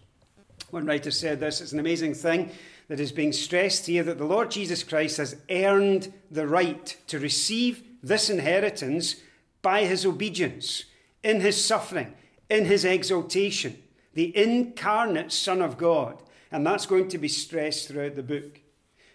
One 0.70 0.87
writer 0.87 1.11
said 1.11 1.40
this 1.40 1.61
it's 1.61 1.73
an 1.73 1.78
amazing 1.78 2.14
thing 2.14 2.50
that 2.88 3.00
is 3.00 3.12
being 3.12 3.32
stressed 3.32 3.87
here 3.87 4.02
that 4.04 4.18
the 4.18 4.25
Lord 4.25 4.50
Jesus 4.50 4.82
Christ 4.82 5.16
has 5.18 5.37
earned 5.50 6.12
the 6.30 6.46
right 6.46 6.96
to 7.08 7.18
receive 7.18 7.82
this 8.02 8.30
inheritance 8.30 9.16
by 9.62 9.85
his 9.85 10.06
obedience, 10.06 10.85
in 11.23 11.40
his 11.40 11.62
suffering, 11.62 12.14
in 12.49 12.66
his 12.66 12.85
exaltation, 12.85 13.76
the 14.14 14.37
incarnate 14.37 15.32
Son 15.32 15.61
of 15.61 15.76
God. 15.76 16.23
And 16.52 16.64
that's 16.64 16.87
going 16.87 17.08
to 17.08 17.18
be 17.18 17.28
stressed 17.28 17.88
throughout 17.88 18.14
the 18.14 18.23
book. 18.23 18.61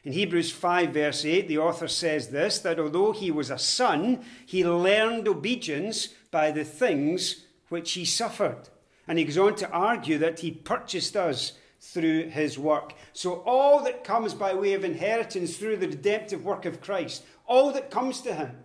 In 0.03 0.13
Hebrews 0.13 0.51
5, 0.51 0.89
verse 0.89 1.23
8, 1.23 1.47
the 1.47 1.59
author 1.59 1.87
says 1.87 2.29
this 2.29 2.59
that 2.59 2.79
although 2.79 3.11
he 3.11 3.31
was 3.31 3.49
a 3.49 3.57
son, 3.57 4.23
he 4.45 4.65
learned 4.65 5.27
obedience 5.27 6.07
by 6.31 6.51
the 6.51 6.65
things 6.65 7.45
which 7.69 7.93
he 7.93 8.03
suffered. 8.03 8.69
And 9.11 9.19
he 9.19 9.25
goes 9.25 9.37
on 9.37 9.55
to 9.55 9.69
argue 9.71 10.17
that 10.19 10.39
he 10.39 10.51
purchased 10.51 11.17
us 11.17 11.51
through 11.81 12.29
his 12.29 12.57
work. 12.57 12.93
So, 13.11 13.41
all 13.45 13.83
that 13.83 14.05
comes 14.05 14.33
by 14.33 14.53
way 14.53 14.73
of 14.73 14.85
inheritance 14.85 15.57
through 15.57 15.75
the 15.77 15.89
redemptive 15.89 16.45
work 16.45 16.63
of 16.63 16.79
Christ, 16.79 17.25
all 17.45 17.73
that 17.73 17.91
comes 17.91 18.21
to 18.21 18.33
him, 18.33 18.59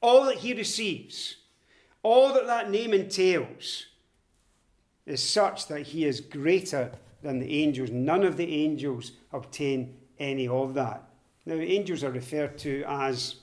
all 0.00 0.24
that 0.24 0.38
he 0.38 0.54
receives, 0.54 1.36
all 2.02 2.32
that 2.32 2.48
that 2.48 2.72
name 2.72 2.92
entails, 2.92 3.86
is 5.06 5.22
such 5.22 5.68
that 5.68 5.82
he 5.82 6.04
is 6.04 6.20
greater 6.20 6.90
than 7.22 7.38
the 7.38 7.62
angels. 7.62 7.90
None 7.92 8.24
of 8.24 8.38
the 8.38 8.64
angels 8.64 9.12
obtain 9.32 9.94
any 10.18 10.48
of 10.48 10.74
that. 10.74 11.04
Now, 11.46 11.54
angels 11.54 12.02
are 12.02 12.10
referred 12.10 12.58
to 12.58 12.82
as 12.88 13.36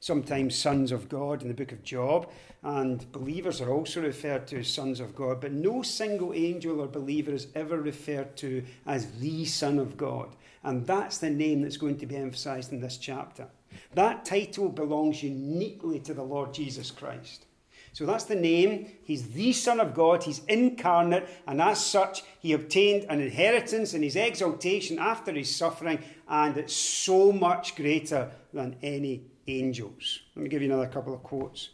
sometimes 0.00 0.54
sons 0.54 0.90
of 0.90 1.10
God 1.10 1.42
in 1.42 1.48
the 1.48 1.54
book 1.54 1.72
of 1.72 1.82
Job, 1.82 2.30
and 2.64 3.12
believers 3.12 3.60
are 3.60 3.70
also 3.70 4.00
referred 4.00 4.46
to 4.48 4.60
as 4.60 4.68
sons 4.68 4.98
of 4.98 5.14
God, 5.14 5.42
but 5.42 5.52
no 5.52 5.82
single 5.82 6.32
angel 6.32 6.80
or 6.80 6.88
believer 6.88 7.32
is 7.32 7.48
ever 7.54 7.78
referred 7.78 8.36
to 8.38 8.64
as 8.86 9.12
the 9.20 9.44
Son 9.44 9.78
of 9.78 9.98
God. 9.98 10.34
And 10.62 10.86
that's 10.86 11.18
the 11.18 11.28
name 11.28 11.60
that's 11.60 11.76
going 11.76 11.98
to 11.98 12.06
be 12.06 12.16
emphasized 12.16 12.72
in 12.72 12.80
this 12.80 12.96
chapter. 12.96 13.48
That 13.92 14.24
title 14.24 14.70
belongs 14.70 15.22
uniquely 15.22 16.00
to 16.00 16.14
the 16.14 16.22
Lord 16.22 16.54
Jesus 16.54 16.90
Christ. 16.90 17.44
So 17.92 18.06
that's 18.06 18.24
the 18.24 18.34
name. 18.34 18.90
He's 19.04 19.28
the 19.28 19.52
Son 19.52 19.78
of 19.78 19.92
God. 19.92 20.22
He's 20.22 20.42
incarnate. 20.46 21.28
And 21.46 21.60
as 21.60 21.84
such, 21.84 22.22
he 22.40 22.54
obtained 22.54 23.04
an 23.10 23.20
inheritance 23.20 23.92
in 23.92 24.02
his 24.02 24.16
exaltation 24.16 24.98
after 24.98 25.32
his 25.32 25.54
suffering. 25.54 26.02
And 26.26 26.56
it's 26.56 26.74
so 26.74 27.30
much 27.30 27.76
greater 27.76 28.30
than 28.54 28.76
any 28.82 29.26
angels. 29.46 30.20
Let 30.34 30.44
me 30.44 30.48
give 30.48 30.62
you 30.62 30.72
another 30.72 30.88
couple 30.88 31.12
of 31.12 31.22
quotes. 31.22 31.68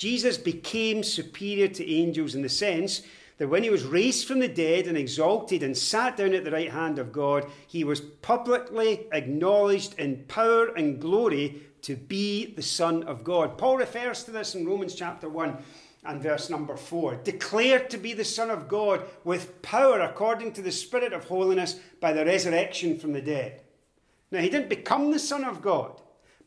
Jesus 0.00 0.38
became 0.38 1.02
superior 1.02 1.68
to 1.68 1.86
angels 1.86 2.34
in 2.34 2.40
the 2.40 2.48
sense 2.48 3.02
that 3.36 3.48
when 3.48 3.62
he 3.62 3.68
was 3.68 3.84
raised 3.84 4.26
from 4.26 4.38
the 4.38 4.48
dead 4.48 4.86
and 4.86 4.96
exalted 4.96 5.62
and 5.62 5.76
sat 5.76 6.16
down 6.16 6.32
at 6.32 6.42
the 6.42 6.50
right 6.50 6.70
hand 6.70 6.98
of 6.98 7.12
God, 7.12 7.44
he 7.66 7.84
was 7.84 8.00
publicly 8.00 9.06
acknowledged 9.12 9.98
in 9.98 10.24
power 10.26 10.68
and 10.68 11.02
glory 11.02 11.60
to 11.82 11.96
be 11.96 12.46
the 12.46 12.62
Son 12.62 13.02
of 13.02 13.22
God. 13.22 13.58
Paul 13.58 13.76
refers 13.76 14.24
to 14.24 14.30
this 14.30 14.54
in 14.54 14.64
Romans 14.64 14.94
chapter 14.94 15.28
1 15.28 15.58
and 16.04 16.22
verse 16.22 16.48
number 16.48 16.78
4. 16.78 17.16
Declared 17.16 17.90
to 17.90 17.98
be 17.98 18.14
the 18.14 18.24
Son 18.24 18.48
of 18.48 18.68
God 18.68 19.02
with 19.24 19.60
power 19.60 20.00
according 20.00 20.54
to 20.54 20.62
the 20.62 20.72
Spirit 20.72 21.12
of 21.12 21.26
holiness 21.26 21.78
by 22.00 22.14
the 22.14 22.24
resurrection 22.24 22.98
from 22.98 23.12
the 23.12 23.20
dead. 23.20 23.60
Now, 24.30 24.40
he 24.40 24.48
didn't 24.48 24.70
become 24.70 25.10
the 25.10 25.18
Son 25.18 25.44
of 25.44 25.60
God 25.60 26.00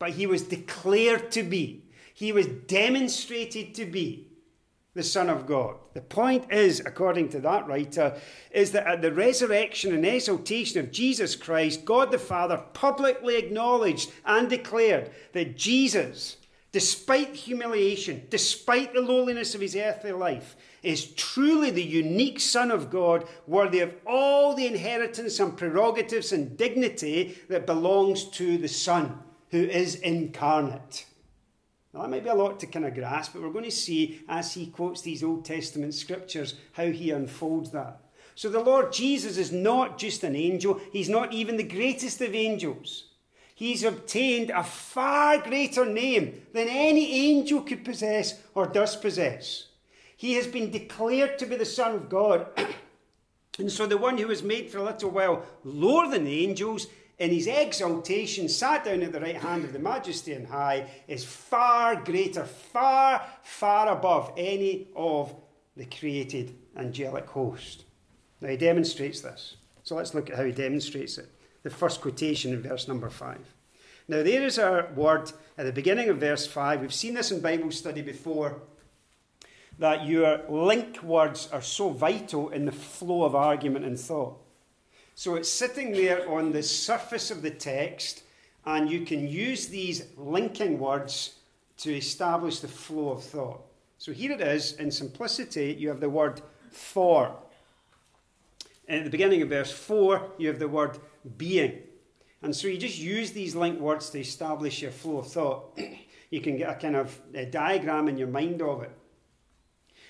but 0.03 0.11
he 0.11 0.27
was 0.27 0.43
declared 0.43 1.31
to 1.31 1.43
be. 1.43 1.82
He 2.13 2.31
was 2.31 2.47
demonstrated 2.47 3.73
to 3.75 3.85
be 3.85 4.27
the 4.93 5.03
Son 5.03 5.29
of 5.29 5.47
God. 5.47 5.75
The 5.93 6.01
point 6.01 6.51
is, 6.51 6.79
according 6.79 7.29
to 7.29 7.39
that 7.41 7.67
writer, 7.67 8.19
is 8.51 8.71
that 8.71 8.85
at 8.85 9.01
the 9.01 9.11
resurrection 9.11 9.93
and 9.93 10.05
exaltation 10.05 10.79
of 10.79 10.91
Jesus 10.91 11.35
Christ, 11.35 11.85
God 11.85 12.11
the 12.11 12.19
Father 12.19 12.57
publicly 12.73 13.37
acknowledged 13.37 14.11
and 14.25 14.47
declared 14.47 15.09
that 15.33 15.57
Jesus, 15.57 16.37
despite 16.71 17.35
humiliation, 17.35 18.27
despite 18.29 18.93
the 18.93 19.01
lowliness 19.01 19.55
of 19.55 19.61
his 19.61 19.75
earthly 19.75 20.11
life, 20.11 20.55
is 20.83 21.11
truly 21.13 21.71
the 21.71 21.81
unique 21.81 22.39
Son 22.39 22.69
of 22.69 22.91
God, 22.91 23.27
worthy 23.47 23.79
of 23.79 23.95
all 24.05 24.53
the 24.53 24.67
inheritance 24.67 25.39
and 25.39 25.57
prerogatives 25.57 26.31
and 26.31 26.55
dignity 26.55 27.35
that 27.47 27.65
belongs 27.65 28.25
to 28.25 28.59
the 28.59 28.67
Son 28.67 29.17
who 29.49 29.63
is 29.63 29.95
incarnate. 29.95 31.05
Now, 31.93 32.01
that 32.01 32.09
might 32.09 32.23
be 32.23 32.29
a 32.29 32.35
lot 32.35 32.59
to 32.59 32.67
kind 32.67 32.85
of 32.85 32.95
grasp, 32.95 33.33
but 33.33 33.43
we're 33.43 33.49
going 33.49 33.65
to 33.65 33.71
see 33.71 34.21
as 34.27 34.53
he 34.53 34.67
quotes 34.67 35.01
these 35.01 35.23
Old 35.23 35.45
Testament 35.45 35.93
scriptures 35.93 36.55
how 36.73 36.87
he 36.87 37.11
unfolds 37.11 37.71
that. 37.71 37.99
So, 38.35 38.49
the 38.49 38.59
Lord 38.59 38.91
Jesus 38.91 39.37
is 39.37 39.51
not 39.51 39.99
just 39.99 40.23
an 40.23 40.35
angel, 40.35 40.81
he's 40.91 41.09
not 41.09 41.33
even 41.33 41.57
the 41.57 41.63
greatest 41.63 42.19
of 42.21 42.33
angels. 42.33 43.05
He's 43.53 43.83
obtained 43.83 44.49
a 44.49 44.63
far 44.63 45.37
greater 45.37 45.85
name 45.85 46.41
than 46.53 46.67
any 46.67 47.29
angel 47.29 47.61
could 47.61 47.85
possess 47.85 48.41
or 48.55 48.65
does 48.65 48.95
possess. 48.95 49.67
He 50.17 50.33
has 50.33 50.47
been 50.47 50.71
declared 50.71 51.37
to 51.37 51.45
be 51.45 51.57
the 51.57 51.65
Son 51.65 51.93
of 51.95 52.09
God. 52.09 52.47
and 53.59 53.71
so 53.71 53.85
the 53.85 53.97
one 53.97 54.17
who 54.17 54.27
was 54.27 54.41
made 54.41 54.71
for 54.71 54.79
a 54.79 54.83
little 54.83 55.11
while 55.11 55.45
lower 55.63 56.09
than 56.09 56.23
the 56.23 56.43
angels, 56.43 56.87
in 57.19 57.29
his 57.29 57.47
exaltation, 57.47 58.49
sat 58.49 58.85
down 58.85 59.03
at 59.03 59.11
the 59.11 59.19
right 59.19 59.37
hand 59.37 59.63
of 59.63 59.73
the 59.73 59.79
Majesty 59.79 60.35
on 60.35 60.45
high, 60.45 60.89
is 61.07 61.23
far 61.23 61.95
greater, 61.95 62.43
far, 62.43 63.21
far 63.43 63.89
above 63.89 64.33
any 64.35 64.87
of 64.95 65.33
the 65.77 65.85
created 65.85 66.55
angelic 66.75 67.27
host. 67.27 67.85
Now 68.41 68.49
he 68.49 68.57
demonstrates 68.57 69.21
this. 69.21 69.57
So 69.83 69.95
let's 69.95 70.13
look 70.13 70.29
at 70.29 70.37
how 70.37 70.43
he 70.43 70.51
demonstrates 70.51 71.17
it 71.17 71.29
the 71.63 71.69
first 71.69 72.01
quotation 72.01 72.53
in 72.53 72.61
verse 72.61 72.87
number 72.87 73.09
5. 73.09 73.37
Now, 74.07 74.21
there 74.21 74.43
is 74.43 74.59
our 74.59 74.87
word 74.95 75.31
at 75.57 75.65
the 75.65 75.71
beginning 75.71 76.09
of 76.09 76.17
verse 76.17 76.45
5. 76.45 76.81
We've 76.81 76.93
seen 76.93 77.13
this 77.13 77.31
in 77.31 77.39
Bible 77.39 77.71
study 77.71 78.01
before 78.01 78.61
that 79.79 80.05
your 80.05 80.41
link 80.49 81.01
words 81.01 81.49
are 81.51 81.61
so 81.61 81.89
vital 81.89 82.49
in 82.49 82.65
the 82.65 82.71
flow 82.71 83.23
of 83.23 83.33
argument 83.33 83.85
and 83.85 83.97
thought. 83.97 84.42
So 85.15 85.35
it's 85.35 85.49
sitting 85.49 85.91
there 85.91 86.29
on 86.29 86.51
the 86.51 86.63
surface 86.63 87.29
of 87.29 87.41
the 87.41 87.51
text, 87.51 88.23
and 88.65 88.89
you 88.89 89.05
can 89.05 89.27
use 89.27 89.67
these 89.67 90.07
linking 90.17 90.79
words 90.79 91.35
to 91.77 91.95
establish 91.95 92.59
the 92.59 92.67
flow 92.67 93.11
of 93.11 93.23
thought. 93.23 93.61
So 93.97 94.11
here 94.11 94.31
it 94.31 94.41
is, 94.41 94.73
in 94.73 94.91
simplicity, 94.91 95.75
you 95.79 95.89
have 95.89 95.99
the 95.99 96.09
word 96.09 96.41
for. 96.71 97.35
And 98.87 98.99
at 98.99 99.05
the 99.05 99.11
beginning 99.11 99.41
of 99.41 99.49
verse 99.49 99.71
4, 99.71 100.31
you 100.37 100.47
have 100.47 100.59
the 100.59 100.67
word 100.67 100.97
being. 101.37 101.79
And 102.41 102.53
so 102.53 102.67
you 102.67 102.77
just 102.77 102.99
use 102.99 103.31
these 103.31 103.55
linked 103.55 103.79
words 103.79 104.09
to 104.09 104.19
establish 104.19 104.81
your 104.81 104.91
flow 104.91 105.19
of 105.19 105.31
thought. 105.31 105.79
you 106.29 106.41
can 106.41 106.57
get 106.57 106.69
a 106.69 106.75
kind 106.75 106.95
of 106.95 107.17
a 107.33 107.45
diagram 107.45 108.09
in 108.09 108.17
your 108.17 108.27
mind 108.27 108.61
of 108.61 108.83
it. 108.83 108.91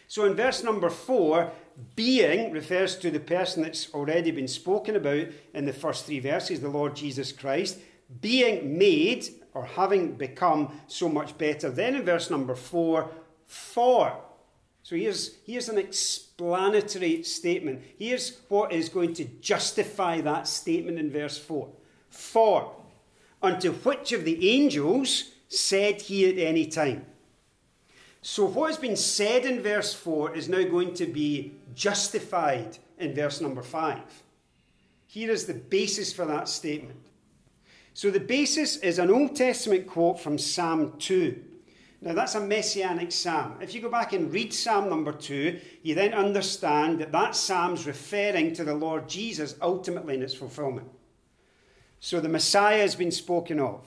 So 0.08 0.26
in 0.26 0.34
verse 0.36 0.64
number 0.64 0.90
4, 0.90 1.52
being 1.96 2.52
refers 2.52 2.96
to 2.98 3.12
the 3.12 3.20
person 3.20 3.64
that's 3.64 3.94
already 3.94 4.32
been 4.32 4.48
spoken 4.48 4.96
about 4.96 5.28
in 5.54 5.66
the 5.66 5.74
first 5.74 6.06
three 6.06 6.20
verses, 6.20 6.60
the 6.60 6.70
Lord 6.70 6.96
Jesus 6.96 7.32
Christ. 7.32 7.80
Being 8.22 8.78
made 8.78 9.28
or 9.54 9.66
having 9.66 10.14
become 10.14 10.80
so 10.88 11.10
much 11.10 11.38
better. 11.38 11.70
Then 11.70 11.96
in 11.96 12.04
verse 12.04 12.30
number 12.30 12.56
4, 12.56 13.10
for. 13.46 14.18
So 14.84 14.96
here's, 14.96 15.36
here's 15.46 15.70
an 15.70 15.78
explanatory 15.78 17.24
statement. 17.24 17.84
Here's 17.98 18.40
what 18.50 18.72
is 18.72 18.90
going 18.90 19.14
to 19.16 19.26
justify 19.26 20.22
that 20.22 20.48
statement 20.48 21.00
in 21.00 21.12
verse 21.12 21.38
4. 21.38 21.70
For, 22.10 22.76
unto 23.42 23.72
which 23.72 24.12
of 24.12 24.26
the 24.26 24.50
angels 24.50 25.32
said 25.48 26.02
he 26.02 26.30
at 26.30 26.38
any 26.38 26.68
time? 26.68 27.06
So 28.24 28.46
what 28.46 28.68
has 28.68 28.78
been 28.78 28.96
said 28.96 29.46
in 29.46 29.62
verse 29.62 29.94
4 29.94 30.34
is 30.34 30.48
now 30.48 30.64
going 30.64 30.94
to 30.94 31.06
be 31.06 31.56
justified 31.76 32.78
in 32.98 33.14
verse 33.14 33.42
number 33.42 33.62
5. 33.62 34.00
Here 35.08 35.30
is 35.30 35.46
the 35.46 35.54
basis 35.54 36.14
for 36.14 36.24
that 36.26 36.48
statement. 36.48 37.06
So 37.94 38.10
the 38.10 38.22
basis 38.22 38.78
is 38.78 38.98
an 38.98 39.12
Old 39.12 39.36
Testament 39.36 39.88
quote 39.88 40.22
from 40.22 40.38
Psalm 40.38 40.94
2. 41.00 41.44
Now, 42.00 42.14
that's 42.14 42.36
a 42.36 42.40
messianic 42.40 43.12
psalm. 43.12 43.58
If 43.62 43.76
you 43.76 43.82
go 43.82 43.90
back 43.90 44.14
and 44.14 44.32
read 44.34 44.54
Psalm 44.54 44.90
number 44.90 45.14
two, 45.14 45.60
you 45.84 45.96
then 45.96 46.14
understand 46.14 47.00
that 47.00 47.14
that 47.14 47.36
psalm's 47.36 47.86
referring 47.86 48.54
to 48.56 48.64
the 48.64 48.74
Lord 48.74 49.08
Jesus 49.08 49.56
ultimately 49.62 50.16
in 50.16 50.22
its 50.22 50.34
fulfillment. 50.34 50.88
So 52.02 52.20
the 52.20 52.28
Messiah 52.28 52.82
has 52.82 52.96
been 52.96 53.12
spoken 53.12 53.60
of. 53.60 53.86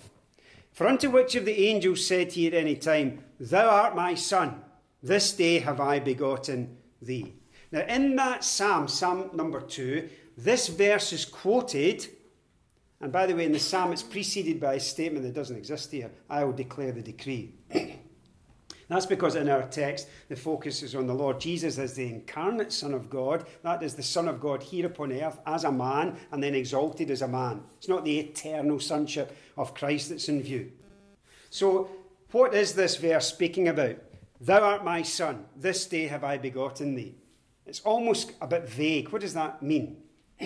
For 0.77 0.87
unto 0.87 1.09
which 1.09 1.35
of 1.37 1.47
the 1.47 1.69
angels 1.69 2.07
said 2.07 2.33
he 2.33 2.47
at 2.47 2.53
any 2.53 2.77
time, 2.77 3.25
Thou 3.41 3.67
art 3.67 3.97
my 3.97 4.15
son, 4.15 4.61
this 5.03 5.33
day 5.33 5.59
have 5.61 5.81
I 5.81 6.01
begotten 6.01 6.77
thee. 7.01 7.33
Now, 7.73 7.81
in 7.89 8.15
that 8.17 8.45
psalm, 8.45 8.87
Psalm 8.87 9.31
number 9.33 9.63
two, 9.63 10.11
this 10.37 10.69
verse 10.69 11.15
is 11.15 11.25
quoted. 11.25 12.07
And 13.01 13.11
by 13.11 13.25
the 13.25 13.35
way, 13.35 13.47
in 13.47 13.53
the 13.53 13.59
psalm, 13.59 13.91
it's 13.91 14.03
preceded 14.03 14.61
by 14.61 14.75
a 14.75 14.81
statement 14.81 15.25
that 15.25 15.33
doesn't 15.33 15.57
exist 15.57 15.93
here 15.93 16.11
I 16.29 16.45
will 16.45 16.53
declare 16.53 16.93
the 16.93 17.01
decree. 17.01 17.55
That's 18.89 19.07
because 19.07 19.35
in 19.35 19.49
our 19.49 19.65
text, 19.65 20.09
the 20.29 20.37
focus 20.37 20.83
is 20.83 20.95
on 20.95 21.09
the 21.09 21.15
Lord 21.15 21.41
Jesus 21.41 21.77
as 21.79 21.95
the 21.95 22.07
incarnate 22.07 22.73
Son 22.73 22.95
of 22.95 23.11
God. 23.11 23.45
That 23.63 23.83
is 23.83 23.95
the 23.95 24.03
Son 24.03 24.29
of 24.29 24.41
God 24.41 24.63
here 24.63 24.87
upon 24.87 25.13
earth 25.13 25.39
as 25.45 25.65
a 25.65 25.73
man 25.73 26.17
and 26.31 26.41
then 26.41 26.55
exalted 26.55 27.11
as 27.11 27.23
a 27.23 27.29
man. 27.29 27.63
It's 27.79 27.89
not 27.89 28.05
the 28.05 28.19
eternal 28.19 28.79
sonship 28.79 29.37
of 29.57 29.75
Christ 29.75 30.11
that's 30.11 30.29
in 30.29 30.41
view. 30.41 30.71
So, 31.51 31.91
what 32.31 32.55
is 32.55 32.75
this 32.75 32.97
verse 32.97 33.27
speaking 33.27 33.69
about? 33.69 33.97
Thou 34.41 34.61
art 34.61 34.85
my 34.85 35.03
son, 35.03 35.47
this 35.57 35.87
day 35.87 36.07
have 36.07 36.23
I 36.23 36.39
begotten 36.39 36.95
thee. 36.95 37.15
It's 37.65 37.81
almost 37.81 38.33
a 38.41 38.47
bit 38.47 38.69
vague. 38.69 39.09
What 39.09 39.23
does 39.23 39.35
that 39.35 39.63
mean? 39.63 39.97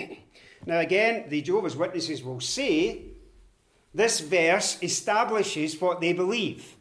now, 0.65 0.79
again, 0.79 1.25
the 1.29 1.41
Jehovah's 1.41 1.75
Witnesses 1.75 2.23
will 2.23 2.39
say 2.39 3.03
this 3.93 4.19
verse 4.21 4.81
establishes 4.81 5.79
what 5.79 6.01
they 6.01 6.13
believe 6.13 6.75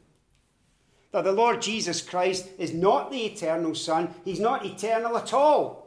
that 1.12 1.24
the 1.24 1.32
Lord 1.32 1.60
Jesus 1.60 2.00
Christ 2.00 2.48
is 2.58 2.72
not 2.72 3.10
the 3.10 3.24
eternal 3.24 3.74
Son, 3.74 4.14
he's 4.24 4.40
not 4.40 4.64
eternal 4.64 5.16
at 5.16 5.32
all. 5.32 5.80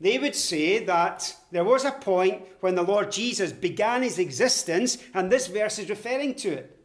They 0.00 0.18
would 0.18 0.34
say 0.34 0.84
that 0.84 1.36
there 1.50 1.64
was 1.64 1.84
a 1.84 1.92
point 1.92 2.42
when 2.60 2.74
the 2.74 2.82
Lord 2.82 3.12
Jesus 3.12 3.52
began 3.52 4.02
his 4.02 4.18
existence, 4.18 4.98
and 5.12 5.30
this 5.30 5.46
verse 5.46 5.78
is 5.78 5.90
referring 5.90 6.34
to 6.36 6.50
it. 6.50 6.78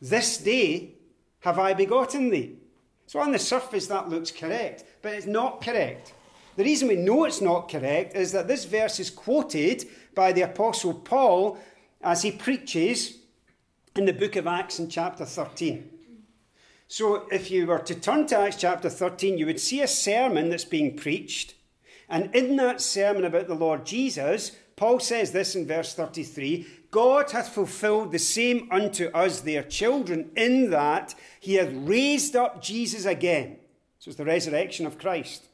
This 0.00 0.38
day 0.38 0.94
have 1.40 1.58
I 1.58 1.72
begotten 1.74 2.30
thee. 2.30 2.56
So 3.06 3.20
on 3.20 3.32
the 3.32 3.38
surface, 3.38 3.86
that 3.86 4.08
looks 4.08 4.30
correct, 4.30 4.84
but 5.02 5.14
it's 5.14 5.26
not 5.26 5.62
correct. 5.62 6.12
The 6.56 6.64
reason 6.64 6.88
we 6.88 6.96
know 6.96 7.24
it's 7.24 7.40
not 7.40 7.70
correct 7.70 8.16
is 8.16 8.32
that 8.32 8.48
this 8.48 8.64
verse 8.64 8.98
is 8.98 9.10
quoted 9.10 9.88
by 10.14 10.32
the 10.32 10.42
Apostle 10.42 10.94
Paul 10.94 11.58
as 12.02 12.22
he 12.22 12.32
preaches 12.32 13.18
in 13.94 14.04
the 14.04 14.12
book 14.12 14.34
of 14.34 14.46
Acts 14.46 14.80
in 14.80 14.88
chapter 14.88 15.24
13. 15.24 15.97
So, 16.90 17.28
if 17.30 17.50
you 17.50 17.66
were 17.66 17.80
to 17.80 17.94
turn 17.94 18.26
to 18.28 18.38
Acts 18.38 18.56
chapter 18.56 18.88
13, 18.88 19.36
you 19.36 19.44
would 19.44 19.60
see 19.60 19.82
a 19.82 19.86
sermon 19.86 20.48
that's 20.48 20.64
being 20.64 20.96
preached. 20.96 21.54
And 22.08 22.34
in 22.34 22.56
that 22.56 22.80
sermon 22.80 23.26
about 23.26 23.46
the 23.46 23.54
Lord 23.54 23.84
Jesus, 23.84 24.52
Paul 24.74 24.98
says 24.98 25.32
this 25.32 25.54
in 25.54 25.66
verse 25.66 25.92
33 25.92 26.66
God 26.90 27.30
hath 27.30 27.50
fulfilled 27.50 28.10
the 28.10 28.18
same 28.18 28.70
unto 28.72 29.08
us, 29.08 29.42
their 29.42 29.62
children, 29.62 30.30
in 30.34 30.70
that 30.70 31.14
he 31.40 31.56
hath 31.56 31.68
raised 31.74 32.34
up 32.34 32.62
Jesus 32.62 33.04
again. 33.04 33.58
So, 33.98 34.08
it's 34.08 34.16
the 34.16 34.24
resurrection 34.24 34.86
of 34.86 34.98
Christ. 34.98 35.44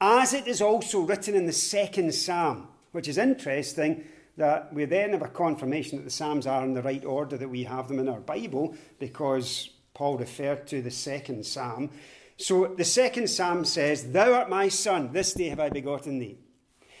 As 0.00 0.32
it 0.32 0.46
is 0.46 0.62
also 0.62 1.00
written 1.00 1.34
in 1.34 1.44
the 1.44 1.52
second 1.52 2.14
psalm, 2.14 2.68
which 2.92 3.08
is 3.08 3.18
interesting 3.18 4.04
that 4.38 4.72
we 4.72 4.86
then 4.86 5.10
have 5.10 5.20
a 5.20 5.28
confirmation 5.28 5.98
that 5.98 6.04
the 6.04 6.10
psalms 6.10 6.46
are 6.46 6.64
in 6.64 6.72
the 6.72 6.82
right 6.82 7.04
order 7.04 7.36
that 7.36 7.50
we 7.50 7.64
have 7.64 7.88
them 7.88 7.98
in 7.98 8.08
our 8.08 8.20
Bible 8.20 8.74
because 8.98 9.68
Paul 10.00 10.16
referred 10.16 10.66
to 10.68 10.80
the 10.80 10.90
second 10.90 11.44
psalm. 11.44 11.90
So 12.38 12.68
the 12.68 12.86
second 12.86 13.28
psalm 13.28 13.66
says, 13.66 14.12
Thou 14.12 14.32
art 14.32 14.48
my 14.48 14.68
son, 14.68 15.12
this 15.12 15.34
day 15.34 15.50
have 15.50 15.60
I 15.60 15.68
begotten 15.68 16.18
thee. 16.18 16.38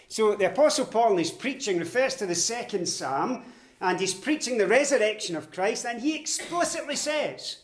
So 0.08 0.34
the 0.34 0.50
Apostle 0.50 0.84
Paul 0.84 1.12
in 1.12 1.18
his 1.18 1.30
preaching 1.30 1.78
refers 1.78 2.14
to 2.16 2.26
the 2.26 2.34
second 2.34 2.86
psalm, 2.86 3.44
and 3.80 3.98
he's 3.98 4.12
preaching 4.12 4.58
the 4.58 4.66
resurrection 4.66 5.34
of 5.34 5.50
Christ, 5.50 5.86
and 5.86 6.02
he 6.02 6.14
explicitly 6.14 6.94
says, 6.94 7.62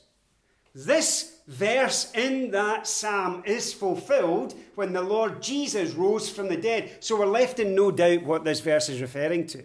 This 0.74 1.40
verse 1.46 2.10
in 2.12 2.50
that 2.52 2.86
psalm 2.86 3.42
is 3.44 3.74
fulfilled 3.74 4.54
when 4.74 4.94
the 4.94 5.02
Lord 5.02 5.42
Jesus 5.42 5.92
rose 5.92 6.30
from 6.30 6.48
the 6.48 6.56
dead. 6.56 7.04
So 7.04 7.18
we're 7.18 7.26
left 7.26 7.60
in 7.60 7.74
no 7.74 7.90
doubt 7.90 8.22
what 8.22 8.44
this 8.44 8.60
verse 8.60 8.88
is 8.88 9.02
referring 9.02 9.48
to. 9.48 9.64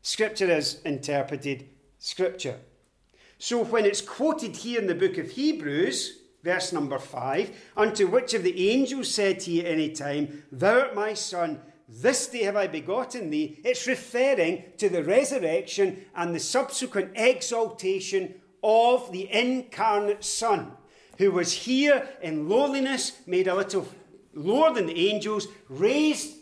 Scripture 0.00 0.50
is 0.50 0.80
interpreted 0.86 1.68
Scripture. 1.98 2.60
So 3.42 3.64
when 3.64 3.86
it's 3.86 4.02
quoted 4.02 4.54
here 4.54 4.78
in 4.78 4.86
the 4.86 4.94
book 4.94 5.16
of 5.16 5.30
Hebrews, 5.30 6.18
verse 6.44 6.74
number 6.74 6.98
5, 6.98 7.50
unto 7.74 8.06
which 8.06 8.34
of 8.34 8.42
the 8.42 8.68
angels 8.70 9.14
said 9.14 9.46
you 9.46 9.62
at 9.62 9.66
any 9.66 9.92
time, 9.92 10.42
Thou 10.52 10.80
art 10.80 10.94
my 10.94 11.14
son, 11.14 11.58
this 11.88 12.26
day 12.26 12.42
have 12.42 12.56
I 12.56 12.66
begotten 12.66 13.30
thee, 13.30 13.58
it's 13.64 13.86
referring 13.86 14.64
to 14.76 14.90
the 14.90 15.02
resurrection 15.02 16.04
and 16.14 16.34
the 16.34 16.38
subsequent 16.38 17.12
exaltation 17.14 18.34
of 18.62 19.10
the 19.10 19.32
incarnate 19.32 20.22
Son, 20.22 20.72
who 21.16 21.30
was 21.30 21.50
here 21.50 22.10
in 22.20 22.46
lowliness, 22.46 23.22
made 23.26 23.48
a 23.48 23.54
little 23.54 23.88
lower 24.34 24.74
than 24.74 24.84
the 24.84 25.08
angels, 25.08 25.48
raised, 25.70 26.36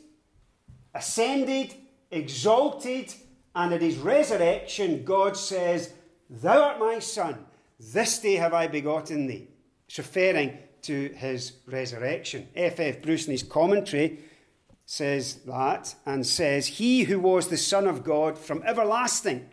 ascended, 0.92 1.76
exalted, 2.10 3.14
and 3.54 3.72
at 3.72 3.82
his 3.82 3.98
resurrection, 3.98 5.04
God 5.04 5.36
says, 5.36 5.92
Thou 6.30 6.62
art 6.62 6.78
my 6.78 6.98
Son, 6.98 7.46
this 7.80 8.18
day 8.18 8.34
have 8.34 8.52
I 8.52 8.66
begotten 8.66 9.26
thee. 9.26 9.48
It's 9.86 9.98
referring 9.98 10.58
to 10.82 11.08
his 11.14 11.52
resurrection. 11.66 12.48
F. 12.54 12.80
F. 12.80 13.02
Bruce, 13.02 13.26
in 13.26 13.32
his 13.32 13.42
commentary, 13.42 14.20
says 14.84 15.36
that 15.46 15.94
and 16.04 16.26
says, 16.26 16.66
He 16.66 17.04
who 17.04 17.18
was 17.18 17.48
the 17.48 17.56
Son 17.56 17.86
of 17.86 18.04
God 18.04 18.38
from 18.38 18.62
everlasting 18.64 19.48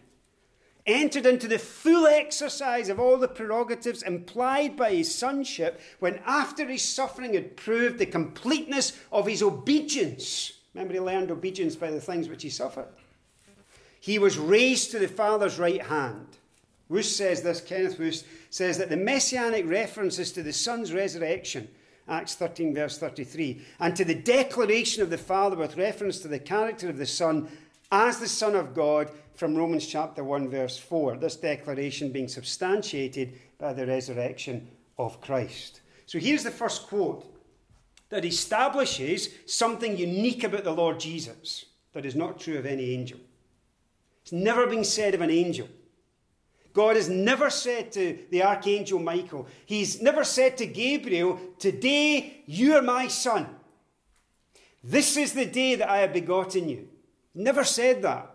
entered 0.85 1.25
into 1.25 1.47
the 1.47 1.57
full 1.57 2.05
exercise 2.05 2.89
of 2.89 2.99
all 2.99 3.17
the 3.17 3.27
prerogatives 3.27 4.03
implied 4.03 4.77
by 4.77 4.93
his 4.93 5.13
sonship 5.13 5.79
when, 5.99 6.19
after 6.25 6.67
his 6.67 6.83
suffering, 6.83 7.33
had 7.33 7.57
proved 7.57 7.97
the 7.97 8.05
completeness 8.05 8.97
of 9.11 9.25
his 9.25 9.41
obedience. 9.41 10.53
Remember, 10.73 10.93
he 10.93 10.99
learned 10.99 11.31
obedience 11.31 11.75
by 11.75 11.89
the 11.89 12.01
things 12.01 12.29
which 12.29 12.43
he 12.43 12.49
suffered. 12.49 12.87
He 13.99 14.19
was 14.19 14.37
raised 14.37 14.91
to 14.91 14.99
the 14.99 15.07
Father's 15.07 15.57
right 15.57 15.81
hand. 15.81 16.37
Wuest 16.89 17.15
says 17.15 17.41
this, 17.41 17.61
Kenneth 17.61 17.97
Wuest 17.97 18.25
says 18.49 18.77
that 18.77 18.89
the 18.89 18.97
messianic 18.97 19.67
references 19.67 20.31
to 20.31 20.43
the 20.43 20.53
Son's 20.53 20.93
resurrection, 20.93 21.67
Acts 22.07 22.35
13, 22.35 22.75
verse 22.75 22.97
33, 22.97 23.61
and 23.79 23.95
to 23.95 24.05
the 24.05 24.15
declaration 24.15 25.01
of 25.01 25.09
the 25.09 25.17
Father 25.17 25.55
with 25.55 25.77
reference 25.77 26.19
to 26.19 26.27
the 26.27 26.39
character 26.39 26.89
of 26.89 26.97
the 26.97 27.05
Son 27.05 27.49
as 27.91 28.19
the 28.19 28.27
Son 28.27 28.55
of 28.55 28.75
God 28.75 29.09
from 29.33 29.55
Romans 29.55 29.87
chapter 29.87 30.23
1, 30.23 30.49
verse 30.49 30.77
4. 30.77 31.17
This 31.17 31.35
declaration 31.35 32.11
being 32.11 32.27
substantiated 32.27 33.33
by 33.57 33.73
the 33.73 33.85
resurrection 33.85 34.67
of 34.97 35.19
Christ. 35.21 35.81
So 36.05 36.19
here's 36.19 36.43
the 36.43 36.51
first 36.51 36.87
quote 36.87 37.31
that 38.09 38.25
establishes 38.25 39.29
something 39.47 39.97
unique 39.97 40.43
about 40.43 40.63
the 40.63 40.71
Lord 40.71 40.99
Jesus 40.99 41.65
that 41.93 42.05
is 42.05 42.15
not 42.15 42.39
true 42.39 42.57
of 42.57 42.65
any 42.65 42.91
angel. 42.91 43.19
It's 44.21 44.31
never 44.31 44.67
been 44.67 44.83
said 44.83 45.13
of 45.15 45.21
an 45.21 45.31
angel. 45.31 45.67
God 46.75 46.97
has 46.97 47.07
never 47.07 47.49
said 47.49 47.93
to 47.93 48.19
the 48.29 48.43
archangel 48.43 48.99
Michael, 48.99 49.47
He's 49.65 50.01
never 50.01 50.25
said 50.25 50.57
to 50.57 50.65
Gabriel, 50.65 51.39
Today 51.57 52.43
you 52.45 52.75
are 52.75 52.81
my 52.81 53.07
son. 53.07 53.47
This 54.83 55.15
is 55.15 55.31
the 55.31 55.45
day 55.45 55.75
that 55.75 55.89
I 55.89 55.99
have 55.99 56.11
begotten 56.11 56.67
you. 56.67 56.89
Never 57.33 57.63
said 57.63 58.01
that. 58.01 58.29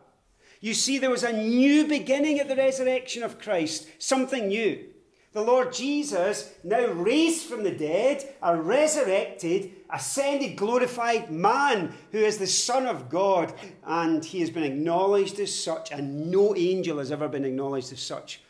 You 0.61 0.73
see, 0.73 0.99
there 0.99 1.11
was 1.11 1.23
a 1.23 1.35
new 1.35 1.87
beginning 1.87 2.41
at 2.41 2.49
the 2.49 2.57
resurrection 2.57 3.23
of 3.23 3.39
Christ, 3.39 3.87
something 3.99 4.49
new. 4.49 4.87
The 5.33 5.43
Lord 5.43 5.73
Jesus, 5.73 6.53
now 6.65 6.87
raised 6.89 7.47
from 7.47 7.63
the 7.63 7.71
dead, 7.71 8.35
a 8.43 8.57
resurrected, 8.57 9.71
ascended, 9.89 10.57
glorified 10.57 11.31
man 11.31 11.95
who 12.11 12.19
is 12.19 12.39
the 12.39 12.49
Son 12.49 12.87
of 12.87 13.09
God, 13.09 13.55
and 13.85 14.25
he 14.25 14.41
has 14.41 14.51
been 14.51 14.65
acknowledged 14.65 15.39
as 15.39 15.57
such, 15.57 15.93
and 15.93 16.33
no 16.33 16.57
angel 16.57 16.99
has 16.99 17.13
ever 17.13 17.29
been 17.29 17.45
acknowledged 17.45 17.93
as 17.93 18.01
such 18.01 18.41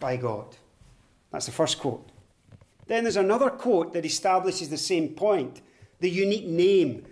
by 0.00 0.16
God. 0.16 0.56
That's 1.30 1.46
the 1.46 1.52
first 1.52 1.78
quote. 1.78 2.10
Then 2.86 3.04
there's 3.04 3.16
another 3.16 3.50
quote 3.50 3.92
that 3.92 4.06
establishes 4.06 4.70
the 4.70 4.78
same 4.78 5.10
point 5.10 5.60
the 5.98 6.10
unique 6.10 6.46
name, 6.46 7.04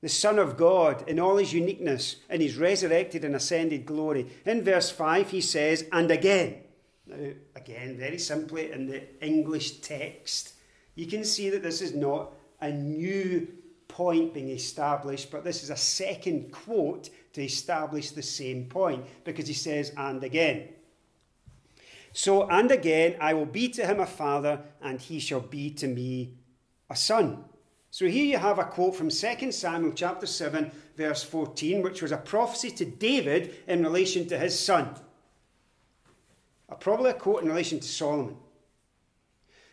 the 0.00 0.08
Son 0.08 0.38
of 0.38 0.56
God, 0.56 1.08
in 1.08 1.18
all 1.18 1.36
his 1.36 1.52
uniqueness, 1.52 2.16
in 2.30 2.40
his 2.40 2.56
resurrected 2.56 3.24
and 3.24 3.34
ascended 3.34 3.84
glory. 3.84 4.26
In 4.44 4.62
verse 4.62 4.90
5, 4.90 5.30
he 5.30 5.40
says, 5.40 5.84
And 5.90 6.10
again, 6.10 6.62
now, 7.06 7.16
again, 7.54 7.96
very 7.96 8.18
simply 8.18 8.72
in 8.72 8.86
the 8.86 9.02
English 9.24 9.80
text, 9.80 10.54
you 10.94 11.06
can 11.06 11.24
see 11.24 11.50
that 11.50 11.62
this 11.62 11.80
is 11.80 11.94
not 11.94 12.32
a 12.60 12.70
new 12.70 13.46
point 13.86 14.34
being 14.34 14.50
established, 14.50 15.30
but 15.30 15.44
this 15.44 15.62
is 15.62 15.70
a 15.70 15.76
second 15.76 16.52
quote 16.52 17.10
to 17.32 17.44
establish 17.44 18.10
the 18.10 18.22
same 18.22 18.66
point 18.66 19.04
because 19.24 19.46
he 19.46 19.54
says, 19.54 19.92
and 19.96 20.24
again. 20.24 20.68
So, 22.12 22.48
and 22.48 22.70
again, 22.70 23.16
I 23.20 23.34
will 23.34 23.46
be 23.46 23.68
to 23.68 23.86
him 23.86 24.00
a 24.00 24.06
father, 24.06 24.62
and 24.82 25.00
he 25.00 25.20
shall 25.20 25.40
be 25.40 25.70
to 25.74 25.86
me 25.86 26.34
a 26.90 26.96
son. 26.96 27.44
So 27.90 28.06
here 28.06 28.24
you 28.24 28.38
have 28.38 28.58
a 28.58 28.64
quote 28.64 28.96
from 28.96 29.10
2 29.10 29.52
Samuel 29.52 29.92
chapter 29.94 30.26
7, 30.26 30.72
verse 30.96 31.22
14, 31.22 31.82
which 31.82 32.02
was 32.02 32.12
a 32.12 32.16
prophecy 32.16 32.70
to 32.70 32.84
David 32.84 33.54
in 33.68 33.84
relation 33.84 34.26
to 34.28 34.38
his 34.38 34.58
son 34.58 34.96
probably 36.74 37.10
a 37.10 37.14
quote 37.14 37.42
in 37.42 37.48
relation 37.48 37.78
to 37.78 37.86
Solomon. 37.86 38.36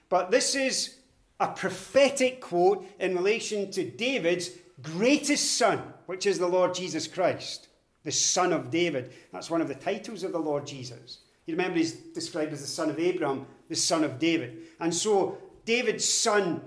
But 0.10 0.30
this 0.30 0.54
is 0.54 0.98
a 1.40 1.48
prophetic 1.48 2.40
quote 2.40 2.86
in 3.00 3.16
relation 3.16 3.72
to 3.72 3.90
David's 3.90 4.52
greatest 4.82 5.58
son, 5.58 5.82
which 6.06 6.26
is 6.26 6.38
the 6.38 6.48
Lord 6.48 6.76
Jesus 6.76 7.08
Christ, 7.08 7.68
the 8.04 8.12
son 8.12 8.54
of 8.54 8.70
David. 8.70 9.12
That's 9.32 9.50
one 9.50 9.62
of 9.62 9.68
the 9.68 9.76
titles 9.76 10.24
of 10.24 10.32
the 10.32 10.40
Lord 10.40 10.68
Jesus. 10.68 11.20
You 11.46 11.56
remember 11.56 11.80
he's 11.80 11.94
described 11.94 12.54
as 12.54 12.62
the 12.62 12.68
son 12.68 12.90
of 12.90 13.00
Abraham, 13.00 13.48
the 13.70 13.76
son 13.76 14.04
of 14.04 14.20
David. 14.20 14.64
And 14.80 14.94
so 14.94 15.38
David's 15.66 16.06
son, 16.06 16.62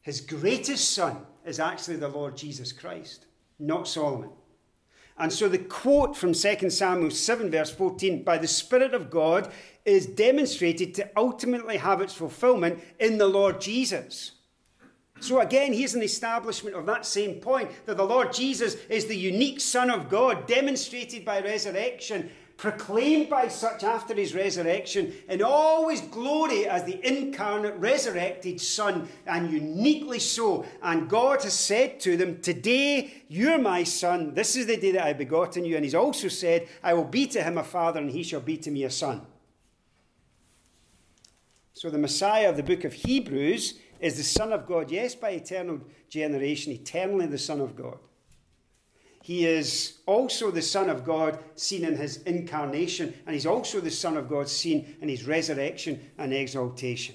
his 0.00 0.20
greatest 0.20 0.92
son, 0.92 1.26
is 1.44 1.60
actually 1.60 1.96
the 1.96 2.08
Lord 2.08 2.36
Jesus 2.36 2.72
Christ, 2.72 3.26
not 3.58 3.86
Solomon. 3.86 4.30
And 5.20 5.30
so 5.30 5.50
the 5.50 5.58
quote 5.58 6.16
from 6.16 6.32
2 6.32 6.70
Samuel 6.70 7.10
7, 7.10 7.50
verse 7.50 7.70
14, 7.70 8.24
by 8.24 8.38
the 8.38 8.48
Spirit 8.48 8.94
of 8.94 9.10
God, 9.10 9.52
is 9.84 10.06
demonstrated 10.06 10.94
to 10.94 11.10
ultimately 11.14 11.76
have 11.76 12.00
its 12.00 12.14
fulfillment 12.14 12.82
in 12.98 13.18
the 13.18 13.28
Lord 13.28 13.60
Jesus. 13.60 14.32
So 15.20 15.40
again, 15.40 15.74
here's 15.74 15.94
an 15.94 16.02
establishment 16.02 16.74
of 16.74 16.86
that 16.86 17.04
same 17.04 17.34
point 17.34 17.70
that 17.84 17.98
the 17.98 18.04
Lord 18.04 18.32
Jesus 18.32 18.76
is 18.88 19.04
the 19.04 19.16
unique 19.16 19.60
Son 19.60 19.90
of 19.90 20.08
God, 20.08 20.46
demonstrated 20.46 21.26
by 21.26 21.42
resurrection, 21.42 22.30
proclaimed 22.60 23.30
by 23.30 23.48
such 23.48 23.82
after 23.82 24.12
his 24.14 24.34
resurrection, 24.34 25.14
in 25.30 25.42
all 25.42 25.88
his 25.88 26.02
glory 26.02 26.68
as 26.68 26.84
the 26.84 27.00
incarnate 27.08 27.74
resurrected 27.76 28.60
Son, 28.60 29.08
and 29.26 29.50
uniquely 29.50 30.18
so. 30.18 30.66
And 30.82 31.08
God 31.08 31.42
has 31.42 31.54
said 31.54 32.00
to 32.00 32.18
them, 32.18 32.42
Today 32.42 33.24
you're 33.28 33.58
my 33.58 33.82
Son, 33.82 34.34
this 34.34 34.56
is 34.56 34.66
the 34.66 34.76
day 34.76 34.92
that 34.92 35.06
I 35.06 35.14
begotten 35.14 35.64
you. 35.64 35.76
And 35.76 35.84
he's 35.86 35.94
also 35.94 36.28
said, 36.28 36.68
I 36.82 36.92
will 36.92 37.04
be 37.04 37.26
to 37.28 37.42
him 37.42 37.56
a 37.56 37.64
father, 37.64 37.98
and 37.98 38.10
he 38.10 38.22
shall 38.22 38.42
be 38.42 38.58
to 38.58 38.70
me 38.70 38.84
a 38.84 38.90
son. 38.90 39.22
So 41.72 41.88
the 41.88 41.96
Messiah 41.96 42.50
of 42.50 42.58
the 42.58 42.62
book 42.62 42.84
of 42.84 42.92
Hebrews 42.92 43.78
is 44.00 44.18
the 44.18 44.22
Son 44.22 44.52
of 44.52 44.66
God, 44.66 44.90
yes, 44.90 45.14
by 45.14 45.30
eternal 45.30 45.80
generation, 46.10 46.74
eternally 46.74 47.24
the 47.24 47.38
Son 47.38 47.62
of 47.62 47.74
God. 47.74 47.96
He 49.30 49.46
is 49.46 49.98
also 50.06 50.50
the 50.50 50.60
Son 50.60 50.90
of 50.90 51.04
God 51.04 51.38
seen 51.54 51.84
in 51.84 51.96
his 51.96 52.16
incarnation, 52.22 53.14
and 53.24 53.32
he's 53.32 53.46
also 53.46 53.78
the 53.78 53.88
Son 53.88 54.16
of 54.16 54.28
God 54.28 54.48
seen 54.48 54.96
in 55.00 55.08
his 55.08 55.24
resurrection 55.24 56.10
and 56.18 56.34
exaltation. 56.34 57.14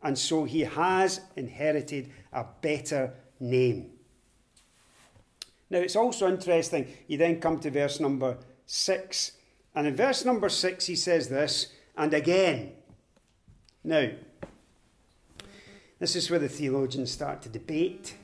And 0.00 0.16
so 0.16 0.44
he 0.44 0.60
has 0.60 1.20
inherited 1.34 2.12
a 2.32 2.46
better 2.60 3.14
name. 3.40 3.90
Now 5.70 5.80
it's 5.80 5.96
also 5.96 6.28
interesting, 6.28 6.86
you 7.08 7.18
then 7.18 7.40
come 7.40 7.58
to 7.58 7.70
verse 7.72 7.98
number 7.98 8.38
six. 8.66 9.32
And 9.74 9.88
in 9.88 9.96
verse 9.96 10.24
number 10.24 10.48
six, 10.48 10.86
he 10.86 10.94
says 10.94 11.28
this, 11.28 11.72
and 11.96 12.14
again. 12.14 12.74
Now, 13.82 14.08
this 15.98 16.14
is 16.14 16.30
where 16.30 16.38
the 16.38 16.48
theologians 16.48 17.10
start 17.10 17.42
to 17.42 17.48
debate 17.48 18.14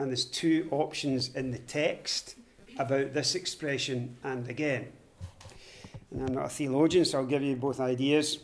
and 0.00 0.08
there's 0.08 0.24
two 0.24 0.66
options 0.70 1.36
in 1.36 1.50
the 1.50 1.58
text 1.58 2.36
about 2.78 3.12
this 3.12 3.34
expression 3.34 4.16
and 4.24 4.48
again. 4.48 4.90
And 6.10 6.26
I'm 6.26 6.34
not 6.34 6.46
a 6.46 6.48
theologian, 6.48 7.04
so 7.04 7.18
I'll 7.18 7.26
give 7.26 7.42
you 7.42 7.54
both 7.54 7.80
ideas. 7.80 8.38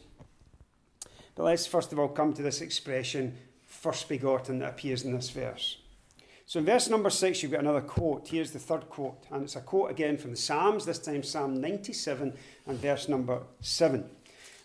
But 1.34 1.44
let's 1.44 1.66
first 1.66 1.92
of 1.92 1.98
all 1.98 2.08
come 2.08 2.34
to 2.34 2.42
this 2.42 2.60
expression, 2.60 3.38
first 3.64 4.06
begotten, 4.06 4.58
that 4.58 4.68
appears 4.68 5.04
in 5.04 5.14
this 5.14 5.30
verse. 5.30 5.78
So 6.44 6.58
in 6.58 6.66
verse 6.66 6.90
number 6.90 7.08
six, 7.08 7.42
you've 7.42 7.52
got 7.52 7.60
another 7.60 7.80
quote. 7.80 8.28
Here's 8.28 8.50
the 8.50 8.58
third 8.58 8.90
quote, 8.90 9.24
and 9.32 9.44
it's 9.44 9.56
a 9.56 9.62
quote 9.62 9.90
again 9.90 10.18
from 10.18 10.32
the 10.32 10.36
Psalms, 10.36 10.84
this 10.84 10.98
time 10.98 11.22
Psalm 11.22 11.58
97 11.58 12.34
and 12.66 12.78
verse 12.78 13.08
number 13.08 13.40
seven. 13.62 14.10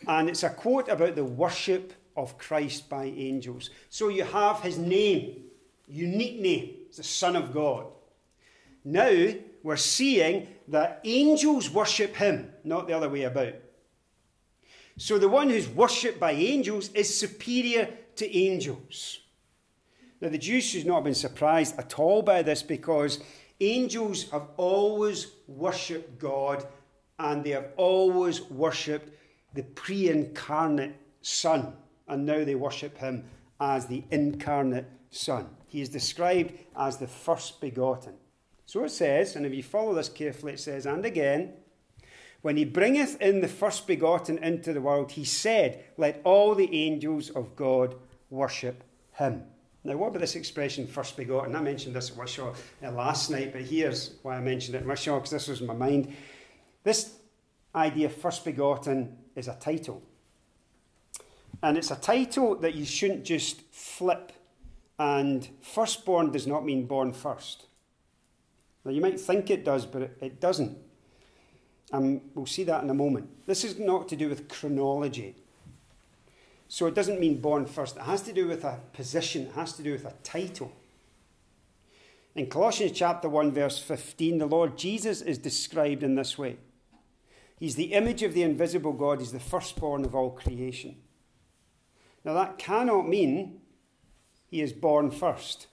And 0.09 0.27
it's 0.27 0.43
a 0.43 0.49
quote 0.49 0.89
about 0.89 1.15
the 1.15 1.23
worship 1.23 1.93
of 2.17 2.37
Christ 2.37 2.89
by 2.89 3.05
angels. 3.05 3.69
So 3.89 4.09
you 4.09 4.25
have 4.25 4.59
his 4.59 4.77
name, 4.77 5.50
unique 5.91 6.39
name 6.39 6.75
the 6.95 7.03
Son 7.03 7.35
of 7.35 7.53
God. 7.53 7.85
Now 8.83 9.33
we're 9.63 9.77
seeing 9.77 10.47
that 10.67 11.01
angels 11.03 11.69
worship 11.69 12.15
him, 12.15 12.51
not 12.63 12.87
the 12.87 12.93
other 12.93 13.09
way 13.09 13.23
about. 13.23 13.53
So 14.97 15.17
the 15.17 15.29
one 15.29 15.49
who's 15.49 15.69
worshipped 15.69 16.19
by 16.19 16.31
angels 16.31 16.89
is 16.89 17.17
superior 17.17 17.89
to 18.17 18.37
angels. 18.37 19.19
Now 20.19 20.29
the 20.29 20.37
Jews 20.37 20.65
should 20.65 20.85
not 20.85 20.95
have 20.95 21.03
been 21.05 21.15
surprised 21.15 21.77
at 21.79 21.97
all 21.97 22.21
by 22.21 22.41
this 22.41 22.61
because 22.61 23.19
angels 23.59 24.29
have 24.31 24.47
always 24.57 25.27
worshipped 25.47 26.19
God 26.19 26.65
and 27.17 27.43
they 27.43 27.51
have 27.51 27.69
always 27.77 28.41
worshipped 28.41 29.09
the 29.53 29.63
pre 29.63 30.09
incarnate 30.09 30.95
Son, 31.21 31.73
and 32.07 32.25
now 32.25 32.43
they 32.43 32.55
worship 32.55 32.97
him 32.97 33.23
as 33.59 33.85
the 33.85 34.03
incarnate 34.09 34.87
Son. 35.11 35.47
He 35.71 35.79
is 35.79 35.87
described 35.87 36.51
as 36.75 36.97
the 36.97 37.07
first 37.07 37.61
begotten. 37.61 38.15
So 38.65 38.83
it 38.83 38.89
says, 38.89 39.37
and 39.37 39.45
if 39.45 39.53
you 39.53 39.63
follow 39.63 39.93
this 39.93 40.09
carefully, 40.09 40.51
it 40.51 40.59
says, 40.59 40.85
and 40.85 41.05
again, 41.05 41.53
when 42.41 42.57
he 42.57 42.65
bringeth 42.65 43.21
in 43.21 43.39
the 43.39 43.47
first 43.47 43.87
begotten 43.87 44.37
into 44.39 44.73
the 44.73 44.81
world, 44.81 45.13
he 45.13 45.23
said, 45.23 45.85
Let 45.95 46.19
all 46.25 46.55
the 46.55 46.75
angels 46.75 47.29
of 47.29 47.55
God 47.55 47.95
worship 48.29 48.83
him. 49.13 49.43
Now, 49.85 49.95
what 49.95 50.09
about 50.09 50.19
this 50.19 50.35
expression, 50.35 50.87
first 50.87 51.15
begotten? 51.15 51.55
I 51.55 51.61
mentioned 51.61 51.95
this 51.95 52.11
at 52.11 52.17
Wishaw 52.17 52.53
uh, 52.83 52.91
last 52.91 53.29
night, 53.29 53.53
but 53.53 53.61
here's 53.61 54.15
why 54.23 54.35
I 54.35 54.41
mentioned 54.41 54.75
it 54.75 54.81
in 54.81 54.89
Wishaw, 54.89 55.19
because 55.19 55.31
this 55.31 55.47
was 55.47 55.61
in 55.61 55.67
my 55.67 55.73
mind. 55.73 56.13
This 56.83 57.13
idea, 57.73 58.09
first 58.09 58.43
begotten, 58.43 59.15
is 59.37 59.47
a 59.47 59.55
title. 59.55 60.03
And 61.63 61.77
it's 61.77 61.91
a 61.91 61.95
title 61.95 62.55
that 62.55 62.75
you 62.75 62.83
shouldn't 62.83 63.23
just 63.23 63.61
flip. 63.71 64.33
And 65.01 65.49
firstborn 65.61 66.31
does 66.31 66.45
not 66.45 66.63
mean 66.63 66.85
born 66.85 67.11
first. 67.11 67.65
Now, 68.85 68.91
you 68.91 69.01
might 69.01 69.19
think 69.19 69.49
it 69.49 69.65
does, 69.65 69.87
but 69.87 70.03
it, 70.03 70.17
it 70.21 70.39
doesn't. 70.39 70.77
And 71.91 72.21
we'll 72.35 72.45
see 72.45 72.63
that 72.65 72.83
in 72.83 72.89
a 72.91 72.93
moment. 72.93 73.47
This 73.47 73.63
is 73.63 73.79
not 73.79 74.07
to 74.09 74.15
do 74.15 74.29
with 74.29 74.47
chronology. 74.47 75.37
So 76.67 76.85
it 76.85 76.93
doesn't 76.93 77.19
mean 77.19 77.41
born 77.41 77.65
first. 77.65 77.97
It 77.97 78.03
has 78.03 78.21
to 78.21 78.31
do 78.31 78.47
with 78.47 78.63
a 78.63 78.77
position, 78.93 79.47
it 79.47 79.53
has 79.53 79.73
to 79.73 79.81
do 79.81 79.93
with 79.93 80.05
a 80.05 80.13
title. 80.21 80.71
In 82.35 82.45
Colossians 82.45 82.91
chapter 82.91 83.27
1, 83.27 83.53
verse 83.53 83.79
15, 83.79 84.37
the 84.37 84.45
Lord 84.45 84.77
Jesus 84.77 85.21
is 85.21 85.39
described 85.39 86.03
in 86.03 86.13
this 86.13 86.37
way 86.37 86.57
He's 87.57 87.73
the 87.73 87.93
image 87.93 88.21
of 88.21 88.35
the 88.35 88.43
invisible 88.43 88.93
God, 88.93 89.17
He's 89.17 89.31
the 89.31 89.39
firstborn 89.39 90.05
of 90.05 90.13
all 90.13 90.29
creation. 90.29 90.97
Now, 92.23 92.35
that 92.35 92.59
cannot 92.59 93.09
mean 93.09 93.60
He 94.51 94.61
is 94.61 94.73
born 94.73 95.09
first. 95.09 95.67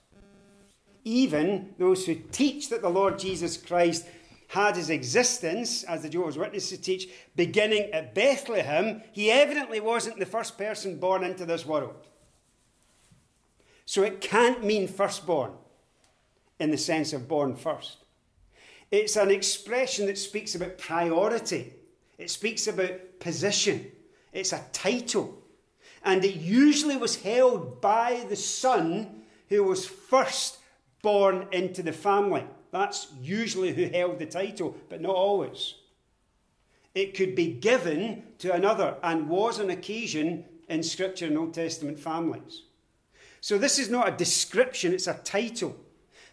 Even 1.05 1.75
those 1.79 2.07
who 2.07 2.15
teach 2.15 2.71
that 2.71 2.81
the 2.81 2.89
Lord 2.89 3.19
Jesus 3.19 3.57
Christ 3.57 4.07
had 4.49 4.77
his 4.77 4.89
existence, 4.89 5.83
as 5.85 6.03
the 6.03 6.09
Jehovah's 6.09 6.39
Witnesses 6.39 6.79
teach, 6.79 7.09
beginning 7.37 7.91
at 7.93 8.15
Bethlehem, 8.15 9.03
he 9.13 9.31
evidently 9.31 9.81
wasn't 9.81 10.19
the 10.19 10.27
first 10.27 10.57
person 10.57 10.99
born 10.99 11.23
into 11.23 11.45
this 11.45 11.67
world. 11.67 12.07
So 13.85 14.05
it 14.05 14.21
can't 14.21 14.65
mean 14.65 14.87
firstborn 14.87 15.53
in 16.61 16.71
the 16.71 16.79
sense 16.79 17.13
of 17.13 17.29
born 17.29 17.57
first. 17.57 18.05
It's 18.91 19.17
an 19.17 19.31
expression 19.31 20.07
that 20.07 20.19
speaks 20.19 20.55
about 20.55 20.79
priority, 20.79 21.75
it 22.17 22.31
speaks 22.31 22.69
about 22.69 23.19
position, 23.19 23.91
it's 24.33 24.53
a 24.53 24.65
title. 24.73 25.43
And 26.05 26.25
it 26.25 26.37
usually 26.37 26.97
was 26.97 27.23
held 27.23 27.81
by 27.81 28.25
the 28.29 28.37
son 28.37 29.23
who 29.49 29.65
was 29.65 29.87
first 29.87 30.59
born 31.03 31.47
into 31.53 31.83
the 31.83 31.93
family. 31.93 32.45
That's 32.71 33.09
usually 33.21 33.73
who 33.73 33.87
held 33.87 34.19
the 34.19 34.27
title, 34.27 34.77
but 34.89 35.01
not 35.01 35.15
always. 35.15 35.75
It 36.95 37.15
could 37.15 37.35
be 37.35 37.53
given 37.53 38.25
to 38.39 38.53
another 38.53 38.97
and 39.03 39.29
was 39.29 39.59
an 39.59 39.71
occasion 39.71 40.45
in 40.69 40.83
Scripture 40.83 41.27
and 41.27 41.39
Old 41.39 41.55
Testament 41.55 41.99
families. 41.99 42.63
So 43.41 43.57
this 43.57 43.79
is 43.79 43.89
not 43.89 44.09
a 44.09 44.17
description, 44.17 44.93
it's 44.93 45.07
a 45.07 45.15
title. 45.15 45.77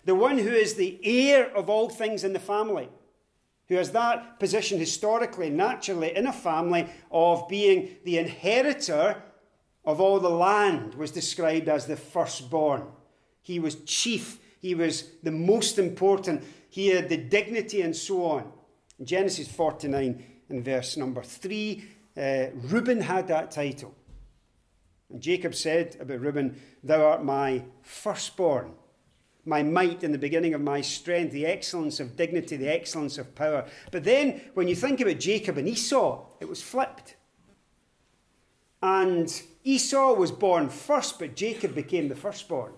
The 0.05 0.15
one 0.15 0.37
who 0.37 0.49
is 0.49 0.75
the 0.75 0.99
heir 1.03 1.55
of 1.55 1.69
all 1.69 1.89
things 1.89 2.23
in 2.23 2.33
the 2.33 2.39
family, 2.39 2.89
who 3.67 3.75
has 3.75 3.91
that 3.91 4.39
position 4.39 4.77
historically, 4.77 5.49
naturally, 5.49 6.15
in 6.15 6.27
a 6.27 6.33
family 6.33 6.87
of 7.11 7.47
being 7.47 7.97
the 8.03 8.17
inheritor 8.17 9.21
of 9.85 10.01
all 10.01 10.19
the 10.19 10.29
land, 10.29 10.95
was 10.95 11.11
described 11.11 11.69
as 11.69 11.85
the 11.85 11.95
firstborn. 11.95 12.83
He 13.41 13.59
was 13.59 13.75
chief 13.85 14.39
he 14.65 14.73
was 14.73 15.11
the 15.21 15.29
most 15.29 15.77
important. 15.77 16.43
He 16.71 16.87
had 16.87 17.07
the 17.07 17.17
dignity 17.17 17.83
and 17.83 17.95
so 17.95 18.25
on. 18.25 18.51
Genesis 19.03 19.47
49 19.47 20.25
and 20.49 20.65
verse 20.65 20.97
number 20.97 21.21
3, 21.21 21.85
uh, 22.17 22.45
Reuben 22.51 22.99
had 22.99 23.27
that 23.27 23.51
title. 23.51 23.93
And 25.11 25.21
Jacob 25.21 25.53
said 25.53 25.97
about 25.99 26.19
Reuben, 26.19 26.59
Thou 26.83 27.05
art 27.05 27.23
my 27.23 27.63
firstborn, 27.83 28.71
my 29.45 29.61
might 29.61 30.03
in 30.03 30.11
the 30.11 30.17
beginning 30.17 30.55
of 30.55 30.61
my 30.61 30.81
strength, 30.81 31.31
the 31.31 31.45
excellence 31.45 31.99
of 31.99 32.17
dignity, 32.17 32.57
the 32.57 32.73
excellence 32.73 33.19
of 33.19 33.35
power. 33.35 33.67
But 33.91 34.03
then 34.03 34.41
when 34.55 34.67
you 34.67 34.75
think 34.75 34.99
about 34.99 35.19
Jacob 35.19 35.59
and 35.59 35.67
Esau, 35.67 36.25
it 36.41 36.49
was 36.49 36.63
flipped. 36.63 37.17
And 38.81 39.43
Esau 39.65 40.13
was 40.13 40.31
born 40.31 40.69
first, 40.69 41.17
but 41.17 41.35
Jacob 41.35 41.73
became 41.73 42.07
the 42.07 42.15
firstborn. 42.15 42.71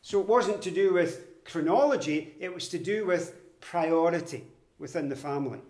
So 0.00 0.18
it 0.20 0.26
wasn't 0.26 0.62
to 0.62 0.70
do 0.70 0.94
with 0.94 1.44
chronology, 1.44 2.34
it 2.40 2.52
was 2.52 2.68
to 2.70 2.78
do 2.78 3.06
with 3.06 3.60
priority 3.60 4.44
within 4.78 5.10
the 5.10 5.16
family. 5.16 5.60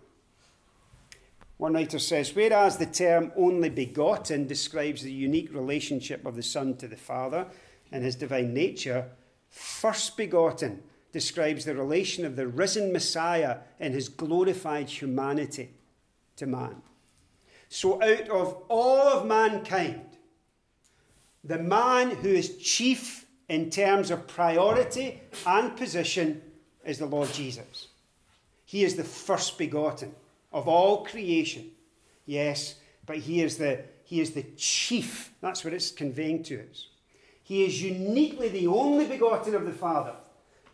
One 1.57 1.73
writer 1.73 1.99
says, 1.99 2.33
whereas 2.33 2.77
the 2.77 2.85
term 2.85 3.33
only 3.35 3.69
begotten 3.69 4.47
describes 4.47 5.03
the 5.03 5.11
unique 5.11 5.53
relationship 5.53 6.25
of 6.25 6.35
the 6.35 6.43
Son 6.43 6.75
to 6.77 6.87
the 6.87 6.97
Father 6.97 7.47
and 7.91 8.03
his 8.03 8.15
divine 8.15 8.53
nature, 8.53 9.09
first 9.49 10.17
begotten 10.17 10.83
describes 11.11 11.63
the 11.63 11.75
relation 11.75 12.25
of 12.25 12.35
the 12.35 12.47
risen 12.47 12.91
Messiah 12.91 13.59
in 13.79 13.93
his 13.93 14.09
glorified 14.09 14.89
humanity 14.89 15.71
to 16.35 16.45
man. 16.45 16.81
So, 17.69 18.01
out 18.01 18.29
of 18.29 18.63
all 18.69 19.07
of 19.07 19.25
mankind, 19.25 20.05
the 21.43 21.59
man 21.59 22.11
who 22.11 22.29
is 22.29 22.57
chief 22.57 23.25
in 23.49 23.69
terms 23.69 24.11
of 24.11 24.27
priority 24.27 25.21
and 25.45 25.75
position 25.75 26.41
is 26.83 26.99
the 26.99 27.05
Lord 27.05 27.31
Jesus. 27.31 27.87
He 28.65 28.83
is 28.83 28.95
the 28.95 29.03
first 29.03 29.57
begotten 29.57 30.13
of 30.51 30.67
all 30.67 31.05
creation. 31.05 31.71
Yes, 32.25 32.75
but 33.05 33.17
he 33.17 33.41
is 33.41 33.57
the, 33.57 33.83
he 34.03 34.21
is 34.21 34.31
the 34.31 34.45
chief. 34.57 35.33
That's 35.41 35.63
what 35.63 35.73
it's 35.73 35.91
conveying 35.91 36.43
to 36.43 36.63
us. 36.69 36.87
He 37.43 37.63
is 37.63 37.81
uniquely 37.81 38.49
the 38.49 38.67
only 38.67 39.05
begotten 39.05 39.53
of 39.53 39.65
the 39.65 39.71
Father, 39.71 40.15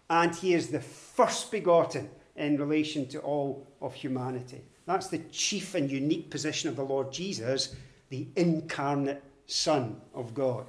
and 0.09 0.33
he 0.33 0.53
is 0.53 0.69
the 0.69 0.79
first 0.79 1.51
begotten 1.51 2.09
in 2.37 2.57
relation 2.57 3.07
to 3.09 3.19
all 3.19 3.67
of 3.81 3.93
humanity. 3.93 4.61
That's 4.85 5.07
the 5.07 5.19
chief 5.31 5.75
and 5.75 5.89
unique 5.89 6.29
position 6.29 6.69
of 6.69 6.75
the 6.75 6.83
Lord 6.83 7.11
Jesus, 7.11 7.75
the 8.09 8.27
incarnate 8.35 9.23
Son 9.45 10.01
of 10.13 10.33
God. 10.33 10.65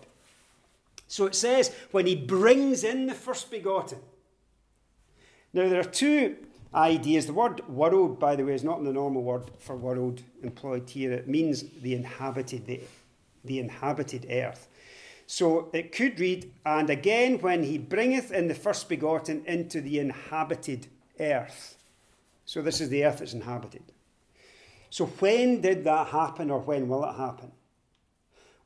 So 1.08 1.26
it 1.26 1.34
says, 1.34 1.74
when 1.90 2.06
he 2.06 2.16
brings 2.16 2.84
in 2.84 3.06
the 3.06 3.14
first 3.14 3.50
begotten. 3.50 3.98
Now, 5.52 5.68
there 5.68 5.80
are 5.80 5.84
two 5.84 6.36
ideas. 6.74 7.26
The 7.26 7.34
word 7.34 7.66
world, 7.68 8.18
by 8.18 8.36
the 8.36 8.44
way, 8.44 8.54
is 8.54 8.64
not 8.64 8.82
the 8.82 8.92
normal 8.92 9.22
word 9.22 9.50
for 9.58 9.76
world 9.76 10.22
employed 10.42 10.88
here. 10.88 11.12
It 11.12 11.28
means 11.28 11.64
the 11.82 11.94
inhabited, 11.94 12.66
the, 12.66 12.80
the 13.44 13.58
inhabited 13.58 14.26
earth. 14.30 14.68
So 15.26 15.68
it 15.72 15.92
could 15.92 16.18
read, 16.18 16.52
and 16.66 16.90
again 16.90 17.38
when 17.38 17.62
he 17.62 17.78
bringeth 17.78 18.32
in 18.32 18.48
the 18.48 18.54
first 18.54 18.88
begotten 18.88 19.44
into 19.46 19.80
the 19.80 19.98
inhabited 19.98 20.88
earth. 21.20 21.76
So 22.44 22.60
this 22.60 22.80
is 22.80 22.88
the 22.88 23.04
earth 23.04 23.18
that's 23.18 23.32
inhabited. 23.32 23.82
So 24.92 25.06
when 25.06 25.62
did 25.62 25.84
that 25.84 26.08
happen, 26.08 26.50
or 26.50 26.58
when 26.58 26.86
will 26.86 27.02
it 27.04 27.14
happen? 27.14 27.50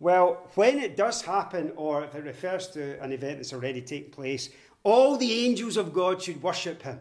Well, 0.01 0.43
when 0.57 0.81
it 0.81 0.97
does 0.97 1.23
happen, 1.23 1.71
or 1.77 2.03
if 2.03 2.17
it 2.17 2.25
refers 2.25 2.67
to 2.71 3.01
an 3.01 3.13
event 3.13 3.39
that's 3.39 3.53
already 3.53 3.81
taken 3.81 4.11
place, 4.11 4.51
all 4.83 5.17
the 5.17 5.45
angels 5.45 5.77
of 5.77 5.93
God 5.93 6.21
should 6.21 6.43
worship 6.43 6.83
him. 6.83 6.99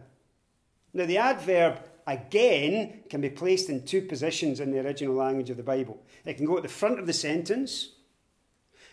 Now, 0.94 1.08
the 1.08 1.18
adverb 1.18 1.80
again 2.06 3.02
can 3.10 3.20
be 3.20 3.32
placed 3.32 3.68
in 3.68 3.84
two 3.84 4.04
positions 4.04 4.60
in 4.60 4.70
the 4.70 4.86
original 4.86 5.16
language 5.16 5.50
of 5.50 5.58
the 5.58 5.64
Bible. 5.64 6.00
It 6.24 6.36
can 6.36 6.46
go 6.46 6.58
at 6.58 6.64
the 6.64 6.70
front 6.70 7.00
of 7.00 7.08
the 7.08 7.12
sentence. 7.14 7.94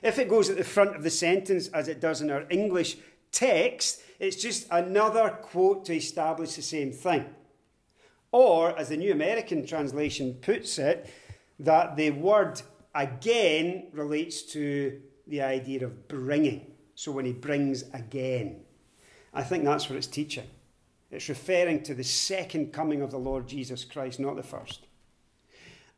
If 0.02 0.18
it 0.18 0.30
goes 0.30 0.48
at 0.48 0.56
the 0.56 0.64
front 0.64 0.96
of 0.96 1.02
the 1.02 1.10
sentence, 1.10 1.68
as 1.68 1.88
it 1.88 2.00
does 2.00 2.22
in 2.22 2.30
our 2.30 2.46
English 2.48 2.96
text, 3.32 4.00
it's 4.18 4.36
just 4.36 4.66
another 4.70 5.28
quote 5.28 5.84
to 5.84 5.94
establish 5.94 6.54
the 6.54 6.62
same 6.62 6.90
thing. 6.90 7.26
Or, 8.32 8.76
as 8.78 8.88
the 8.88 8.96
New 8.96 9.12
American 9.12 9.66
translation 9.66 10.34
puts 10.40 10.78
it, 10.78 11.08
that 11.60 11.96
the 11.96 12.10
word 12.10 12.60
again 12.94 13.88
relates 13.92 14.42
to 14.42 15.00
the 15.26 15.42
idea 15.42 15.84
of 15.84 16.08
bringing. 16.08 16.72
So 16.94 17.12
when 17.12 17.24
he 17.24 17.32
brings 17.32 17.82
again, 17.92 18.62
I 19.34 19.42
think 19.42 19.64
that's 19.64 19.88
what 19.88 19.96
it's 19.96 20.06
teaching. 20.06 20.48
It's 21.10 21.28
referring 21.28 21.82
to 21.84 21.94
the 21.94 22.04
second 22.04 22.72
coming 22.72 23.02
of 23.02 23.10
the 23.10 23.18
Lord 23.18 23.46
Jesus 23.46 23.84
Christ, 23.84 24.18
not 24.18 24.36
the 24.36 24.42
first. 24.42 24.86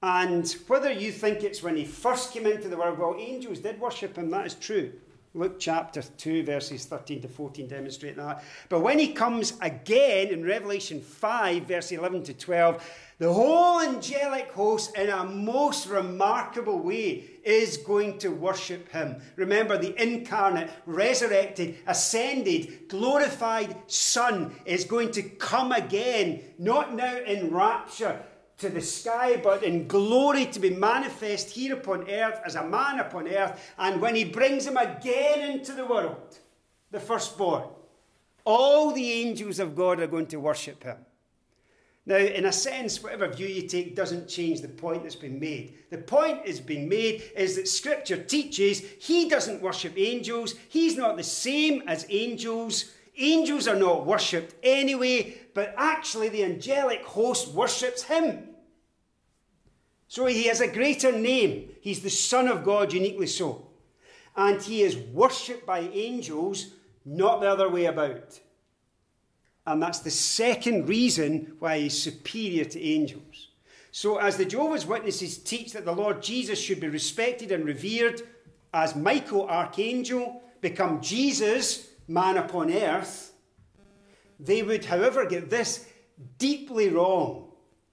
And 0.02 0.46
whether 0.66 0.92
you 0.92 1.12
think 1.12 1.42
it's 1.42 1.62
when 1.62 1.76
he 1.76 1.84
first 1.84 2.32
came 2.32 2.46
into 2.46 2.68
the 2.68 2.76
world, 2.76 2.98
well, 2.98 3.16
angels 3.18 3.60
did 3.60 3.80
worship 3.80 4.16
him, 4.16 4.30
that 4.30 4.46
is 4.46 4.54
true. 4.54 4.92
Luke 5.36 5.56
chapter 5.58 6.00
2, 6.00 6.44
verses 6.44 6.84
13 6.84 7.22
to 7.22 7.28
14 7.28 7.66
demonstrate 7.66 8.16
that. 8.16 8.44
But 8.68 8.82
when 8.82 9.00
he 9.00 9.12
comes 9.12 9.54
again 9.60 10.28
in 10.28 10.44
Revelation 10.44 11.00
5, 11.00 11.64
verse 11.64 11.90
11 11.90 12.22
to 12.24 12.34
12, 12.34 12.90
the 13.18 13.32
whole 13.32 13.80
angelic 13.80 14.52
host, 14.52 14.96
in 14.96 15.08
a 15.08 15.24
most 15.24 15.88
remarkable 15.88 16.78
way, 16.78 17.24
is 17.42 17.78
going 17.78 18.18
to 18.18 18.28
worship 18.28 18.88
him. 18.92 19.20
Remember, 19.34 19.76
the 19.76 20.00
incarnate, 20.00 20.70
resurrected, 20.86 21.78
ascended, 21.88 22.88
glorified 22.88 23.76
Son 23.88 24.54
is 24.64 24.84
going 24.84 25.10
to 25.12 25.22
come 25.22 25.72
again, 25.72 26.42
not 26.58 26.94
now 26.94 27.18
in 27.18 27.52
rapture 27.52 28.22
to 28.58 28.68
the 28.68 28.80
sky, 28.80 29.36
but 29.42 29.62
in 29.62 29.88
glory 29.88 30.46
to 30.46 30.60
be 30.60 30.70
manifest 30.70 31.50
here 31.50 31.74
upon 31.74 32.08
earth 32.08 32.40
as 32.44 32.54
a 32.54 32.64
man 32.64 33.00
upon 33.00 33.28
earth. 33.28 33.72
And 33.78 34.00
when 34.00 34.14
he 34.14 34.24
brings 34.24 34.66
him 34.66 34.76
again 34.76 35.50
into 35.50 35.72
the 35.72 35.86
world, 35.86 36.38
the 36.90 37.00
firstborn, 37.00 37.64
all 38.44 38.92
the 38.92 39.12
angels 39.12 39.58
of 39.58 39.74
God 39.74 40.00
are 40.00 40.06
going 40.06 40.26
to 40.28 40.38
worship 40.38 40.84
him. 40.84 40.98
Now, 42.06 42.16
in 42.16 42.44
a 42.44 42.52
sense, 42.52 43.02
whatever 43.02 43.28
view 43.28 43.46
you 43.46 43.66
take 43.66 43.96
doesn't 43.96 44.28
change 44.28 44.60
the 44.60 44.68
point 44.68 45.02
that's 45.02 45.16
been 45.16 45.40
made. 45.40 45.74
The 45.90 45.98
point 45.98 46.44
that's 46.44 46.60
been 46.60 46.86
made 46.86 47.22
is 47.34 47.56
that 47.56 47.66
Scripture 47.66 48.22
teaches 48.22 48.82
he 49.00 49.26
doesn't 49.28 49.62
worship 49.62 49.94
angels. 49.96 50.54
He's 50.68 50.98
not 50.98 51.16
the 51.16 51.22
same 51.22 51.82
as 51.86 52.06
angels. 52.10 52.92
Angels 53.16 53.66
are 53.66 53.76
not 53.76 54.04
worshipped 54.04 54.54
anyway, 54.62 55.38
but 55.54 55.74
actually 55.78 56.28
the 56.28 56.44
angelic 56.44 57.04
host 57.04 57.48
worships 57.54 58.02
him. 58.02 58.48
So 60.08 60.26
he 60.26 60.44
has 60.44 60.60
a 60.60 60.68
greater 60.68 61.12
name. 61.12 61.70
He's 61.80 62.00
the 62.00 62.10
Son 62.10 62.48
of 62.48 62.64
God, 62.64 62.92
uniquely 62.92 63.26
so. 63.26 63.68
And 64.36 64.60
he 64.60 64.82
is 64.82 64.96
worshipped 64.96 65.64
by 65.64 65.80
angels, 65.80 66.72
not 67.04 67.40
the 67.40 67.50
other 67.50 67.68
way 67.68 67.86
about. 67.86 68.38
And 69.66 69.82
that's 69.82 70.00
the 70.00 70.10
second 70.10 70.88
reason 70.88 71.56
why 71.58 71.78
he's 71.78 72.00
superior 72.00 72.64
to 72.64 72.80
angels. 72.80 73.48
So, 73.92 74.18
as 74.18 74.36
the 74.36 74.44
Jehovah's 74.44 74.86
Witnesses 74.86 75.38
teach 75.38 75.72
that 75.72 75.84
the 75.84 75.92
Lord 75.92 76.20
Jesus 76.20 76.58
should 76.58 76.80
be 76.80 76.88
respected 76.88 77.52
and 77.52 77.64
revered 77.64 78.22
as 78.72 78.96
Michael, 78.96 79.48
archangel, 79.48 80.42
become 80.60 81.00
Jesus, 81.00 81.88
man 82.08 82.36
upon 82.36 82.72
earth, 82.72 83.33
they 84.38 84.62
would, 84.62 84.84
however, 84.84 85.26
get 85.26 85.50
this 85.50 85.86
deeply 86.38 86.88
wrong 86.88 87.50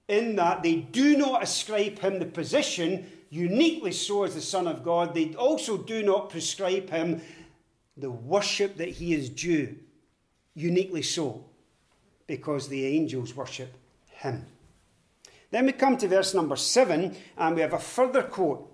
in 0.08 0.36
that 0.36 0.62
they 0.62 0.76
do 0.76 1.16
not 1.16 1.42
ascribe 1.42 1.98
him 1.98 2.18
the 2.18 2.26
position, 2.26 3.10
uniquely 3.30 3.92
so 3.92 4.24
as 4.24 4.34
the 4.34 4.40
Son 4.40 4.66
of 4.66 4.84
God. 4.84 5.14
They 5.14 5.34
also 5.34 5.76
do 5.78 6.02
not 6.02 6.30
prescribe 6.30 6.90
him 6.90 7.22
the 7.96 8.10
worship 8.10 8.76
that 8.76 8.88
he 8.88 9.14
is 9.14 9.28
due, 9.28 9.76
uniquely 10.54 11.02
so 11.02 11.44
because 12.26 12.68
the 12.68 12.86
angels 12.86 13.34
worship 13.34 13.74
him. 14.10 14.46
Then 15.50 15.66
we 15.66 15.72
come 15.72 15.98
to 15.98 16.08
verse 16.08 16.32
number 16.32 16.56
seven, 16.56 17.14
and 17.36 17.54
we 17.54 17.60
have 17.60 17.74
a 17.74 17.78
further 17.78 18.22
quote. 18.22 18.71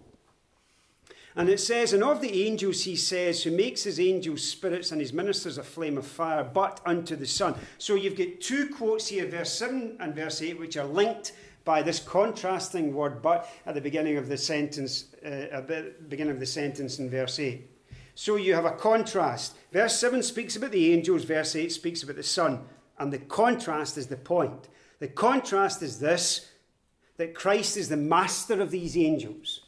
And 1.39 1.49
it 1.49 1.61
says, 1.61 1.93
And 1.93 2.03
of 2.03 2.21
the 2.21 2.47
angels 2.47 2.83
he 2.83 2.97
says, 2.97 3.45
Who 3.45 3.53
makes 3.53 3.85
his 3.85 4.01
angels 4.01 4.43
spirits 4.43 4.91
and 4.91 5.01
his 5.01 5.13
ministers 5.13 5.57
a 5.57 5.63
flame 5.63 5.97
of 5.97 6.05
fire, 6.05 6.43
but 6.43 6.81
unto 6.85 7.15
the 7.15 7.29
Son. 7.29 7.55
So 7.79 7.95
you've 7.95 8.19
got 8.19 8.41
two 8.41 8.69
quotes 8.69 9.07
here, 9.07 9.25
verse 9.25 9.53
7 9.53 9.99
and 10.01 10.15
verse 10.17 10.43
8, 10.43 10.59
which 10.59 10.77
are 10.77 10.85
linked 10.85 11.33
by 11.65 11.81
this 11.81 12.01
contrasting 12.01 12.93
word 12.93 13.23
but 13.23 13.49
at 13.67 13.75
the 13.75 13.81
beginning 13.81 14.17
of 14.17 14.29
the 14.29 14.37
sentence, 14.37 15.15
uh, 15.25 15.61
beginning 16.09 16.33
of 16.33 16.41
the 16.41 16.47
sentence 16.47 16.99
in 16.99 17.09
verse 17.09 17.39
8. 17.39 17.71
So 18.17 18.35
you 18.35 18.55
have 18.55 18.65
a 18.65 18.73
contrast. 18.73 19.55
Verse 19.71 19.97
7 19.97 20.25
speaks 20.25 20.57
about 20.57 20.73
the 20.73 20.93
angels, 20.93 21.23
verse 21.23 21.55
8 21.55 21.71
speaks 21.71 22.03
about 22.03 22.17
the 22.17 22.25
Son. 22.25 22.65
And 22.99 23.13
the 23.13 23.19
contrast 23.19 23.97
is 23.97 24.09
the 24.09 24.17
point. 24.17 24.69
The 24.99 25.07
contrast 25.07 25.83
is 25.83 26.01
this 26.01 26.51
that 27.17 27.35
Christ 27.35 27.77
is 27.77 27.89
the 27.89 27.97
master 27.97 28.61
of 28.61 28.73
these 28.73 28.97
angels. 28.97 29.68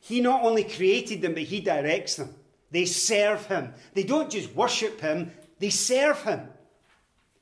He 0.00 0.20
not 0.20 0.42
only 0.42 0.64
created 0.64 1.22
them, 1.22 1.34
but 1.34 1.44
he 1.44 1.60
directs 1.60 2.16
them. 2.16 2.34
They 2.70 2.86
serve 2.86 3.46
him. 3.46 3.74
They 3.94 4.02
don't 4.02 4.30
just 4.30 4.54
worship 4.54 5.00
him, 5.00 5.32
they 5.58 5.70
serve 5.70 6.22
him. 6.22 6.48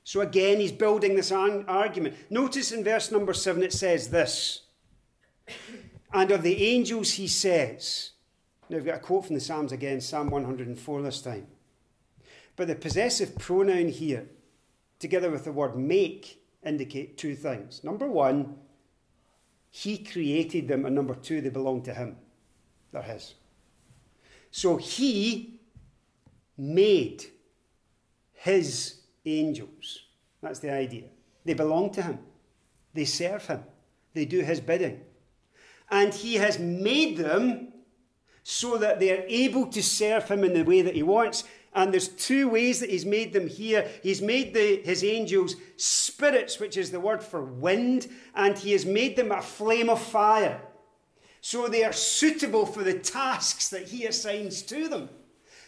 So 0.04 0.22
again, 0.22 0.58
he's 0.58 0.72
building 0.72 1.16
this 1.16 1.30
argument. 1.30 2.16
Notice 2.30 2.72
in 2.72 2.82
verse 2.82 3.10
number 3.10 3.34
seven 3.34 3.62
it 3.62 3.72
says 3.72 4.08
this 4.08 4.62
And 6.12 6.30
of 6.30 6.42
the 6.42 6.64
angels 6.64 7.12
he 7.12 7.28
says, 7.28 8.12
now 8.68 8.76
we've 8.76 8.86
got 8.86 8.96
a 8.96 9.00
quote 9.00 9.26
from 9.26 9.34
the 9.34 9.40
Psalms 9.40 9.72
again, 9.72 10.00
Psalm 10.00 10.30
104 10.30 11.02
this 11.02 11.22
time. 11.22 11.46
But 12.56 12.68
the 12.68 12.74
possessive 12.74 13.38
pronoun 13.38 13.88
here 13.88 14.28
together 14.98 15.30
with 15.30 15.44
the 15.44 15.52
word 15.52 15.76
make, 15.76 16.42
indicate 16.64 17.16
two 17.16 17.34
things. 17.34 17.84
Number 17.84 18.06
one, 18.06 18.56
he 19.70 19.98
created 19.98 20.68
them, 20.68 20.84
and 20.84 20.94
number 20.94 21.14
two, 21.14 21.40
they 21.40 21.50
belong 21.50 21.82
to 21.82 21.94
him. 21.94 22.16
His. 23.02 23.34
So 24.50 24.76
he 24.76 25.60
made 26.56 27.24
his 28.32 29.00
angels. 29.24 30.00
That's 30.42 30.58
the 30.58 30.72
idea. 30.72 31.04
They 31.44 31.54
belong 31.54 31.90
to 31.92 32.02
him, 32.02 32.18
they 32.94 33.04
serve 33.04 33.46
him, 33.46 33.62
they 34.14 34.24
do 34.24 34.40
his 34.40 34.60
bidding. 34.60 35.00
And 35.90 36.12
he 36.12 36.34
has 36.34 36.58
made 36.58 37.16
them 37.16 37.72
so 38.42 38.76
that 38.78 39.00
they 39.00 39.10
are 39.10 39.24
able 39.26 39.66
to 39.68 39.82
serve 39.82 40.28
him 40.28 40.44
in 40.44 40.52
the 40.52 40.62
way 40.62 40.82
that 40.82 40.94
he 40.94 41.02
wants. 41.02 41.44
And 41.74 41.92
there's 41.92 42.08
two 42.08 42.48
ways 42.48 42.80
that 42.80 42.90
he's 42.90 43.06
made 43.06 43.32
them 43.32 43.46
here. 43.46 43.88
He's 44.02 44.20
made 44.20 44.52
the, 44.54 44.82
his 44.82 45.04
angels 45.04 45.54
spirits, 45.76 46.58
which 46.58 46.76
is 46.76 46.90
the 46.90 47.00
word 47.00 47.22
for 47.22 47.42
wind, 47.42 48.08
and 48.34 48.56
he 48.56 48.72
has 48.72 48.84
made 48.84 49.16
them 49.16 49.32
a 49.32 49.40
flame 49.40 49.88
of 49.88 50.00
fire. 50.00 50.60
So 51.40 51.68
they 51.68 51.84
are 51.84 51.92
suitable 51.92 52.66
for 52.66 52.82
the 52.82 52.98
tasks 52.98 53.68
that 53.70 53.88
he 53.88 54.06
assigns 54.06 54.62
to 54.62 54.88
them. 54.88 55.08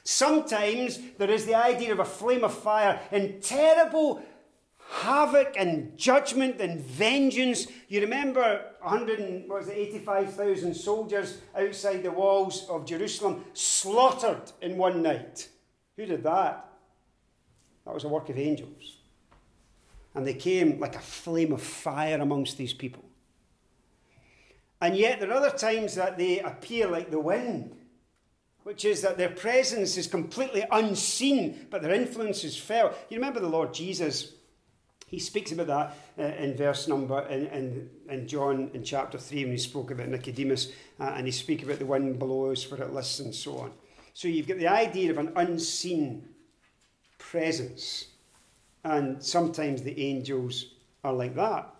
Sometimes 0.02 0.98
there 1.18 1.30
is 1.30 1.46
the 1.46 1.54
idea 1.54 1.92
of 1.92 2.00
a 2.00 2.04
flame 2.04 2.44
of 2.44 2.54
fire 2.54 3.00
in 3.12 3.40
terrible 3.40 4.22
havoc 4.90 5.54
and 5.56 5.96
judgment 5.96 6.60
and 6.60 6.80
vengeance. 6.80 7.66
You 7.88 8.00
remember 8.00 8.64
100 8.82 9.48
was 9.48 9.68
it 9.68 9.76
85,000 9.76 10.74
soldiers 10.74 11.38
outside 11.56 12.02
the 12.02 12.10
walls 12.10 12.66
of 12.68 12.86
Jerusalem 12.86 13.44
slaughtered 13.52 14.50
in 14.60 14.76
one 14.76 15.02
night. 15.02 15.48
Who 15.96 16.06
did 16.06 16.22
that? 16.24 16.68
That 17.84 17.94
was 17.94 18.04
a 18.04 18.08
work 18.08 18.28
of 18.28 18.38
angels. 18.38 18.98
And 20.14 20.26
they 20.26 20.34
came 20.34 20.80
like 20.80 20.96
a 20.96 21.00
flame 21.00 21.52
of 21.52 21.62
fire 21.62 22.20
amongst 22.20 22.58
these 22.58 22.74
people. 22.74 23.04
And 24.80 24.96
yet, 24.96 25.20
there 25.20 25.30
are 25.30 25.34
other 25.34 25.56
times 25.56 25.94
that 25.96 26.16
they 26.16 26.40
appear 26.40 26.86
like 26.86 27.10
the 27.10 27.20
wind, 27.20 27.76
which 28.62 28.84
is 28.84 29.02
that 29.02 29.18
their 29.18 29.30
presence 29.30 29.96
is 29.96 30.06
completely 30.06 30.64
unseen, 30.70 31.66
but 31.70 31.82
their 31.82 31.94
influence 31.94 32.44
is 32.44 32.56
felt. 32.56 32.96
You 33.10 33.16
remember 33.16 33.40
the 33.40 33.48
Lord 33.48 33.74
Jesus, 33.74 34.32
he 35.06 35.18
speaks 35.18 35.52
about 35.52 35.66
that 35.66 35.96
uh, 36.18 36.36
in 36.36 36.56
verse 36.56 36.88
number, 36.88 37.20
in, 37.26 37.46
in, 37.48 37.90
in, 38.08 38.28
John 38.28 38.70
in 38.72 38.82
chapter 38.82 39.18
3, 39.18 39.44
when 39.44 39.52
he 39.52 39.58
spoke 39.58 39.90
about 39.90 40.08
Nicodemus, 40.08 40.72
uh, 40.98 41.12
and 41.16 41.26
he 41.26 41.32
speaks 41.32 41.62
about 41.64 41.78
the 41.78 41.86
wind 41.86 42.18
blows 42.18 42.70
where 42.70 42.80
it 42.80 42.94
lists 42.94 43.20
and 43.20 43.34
so 43.34 43.58
on. 43.58 43.72
So 44.14 44.28
you've 44.28 44.48
got 44.48 44.58
the 44.58 44.68
idea 44.68 45.10
of 45.10 45.18
an 45.18 45.32
unseen 45.36 46.28
presence. 47.18 48.06
And 48.84 49.22
sometimes 49.22 49.82
the 49.82 50.00
angels 50.00 50.66
are 51.04 51.12
like 51.12 51.34
that. 51.34 51.74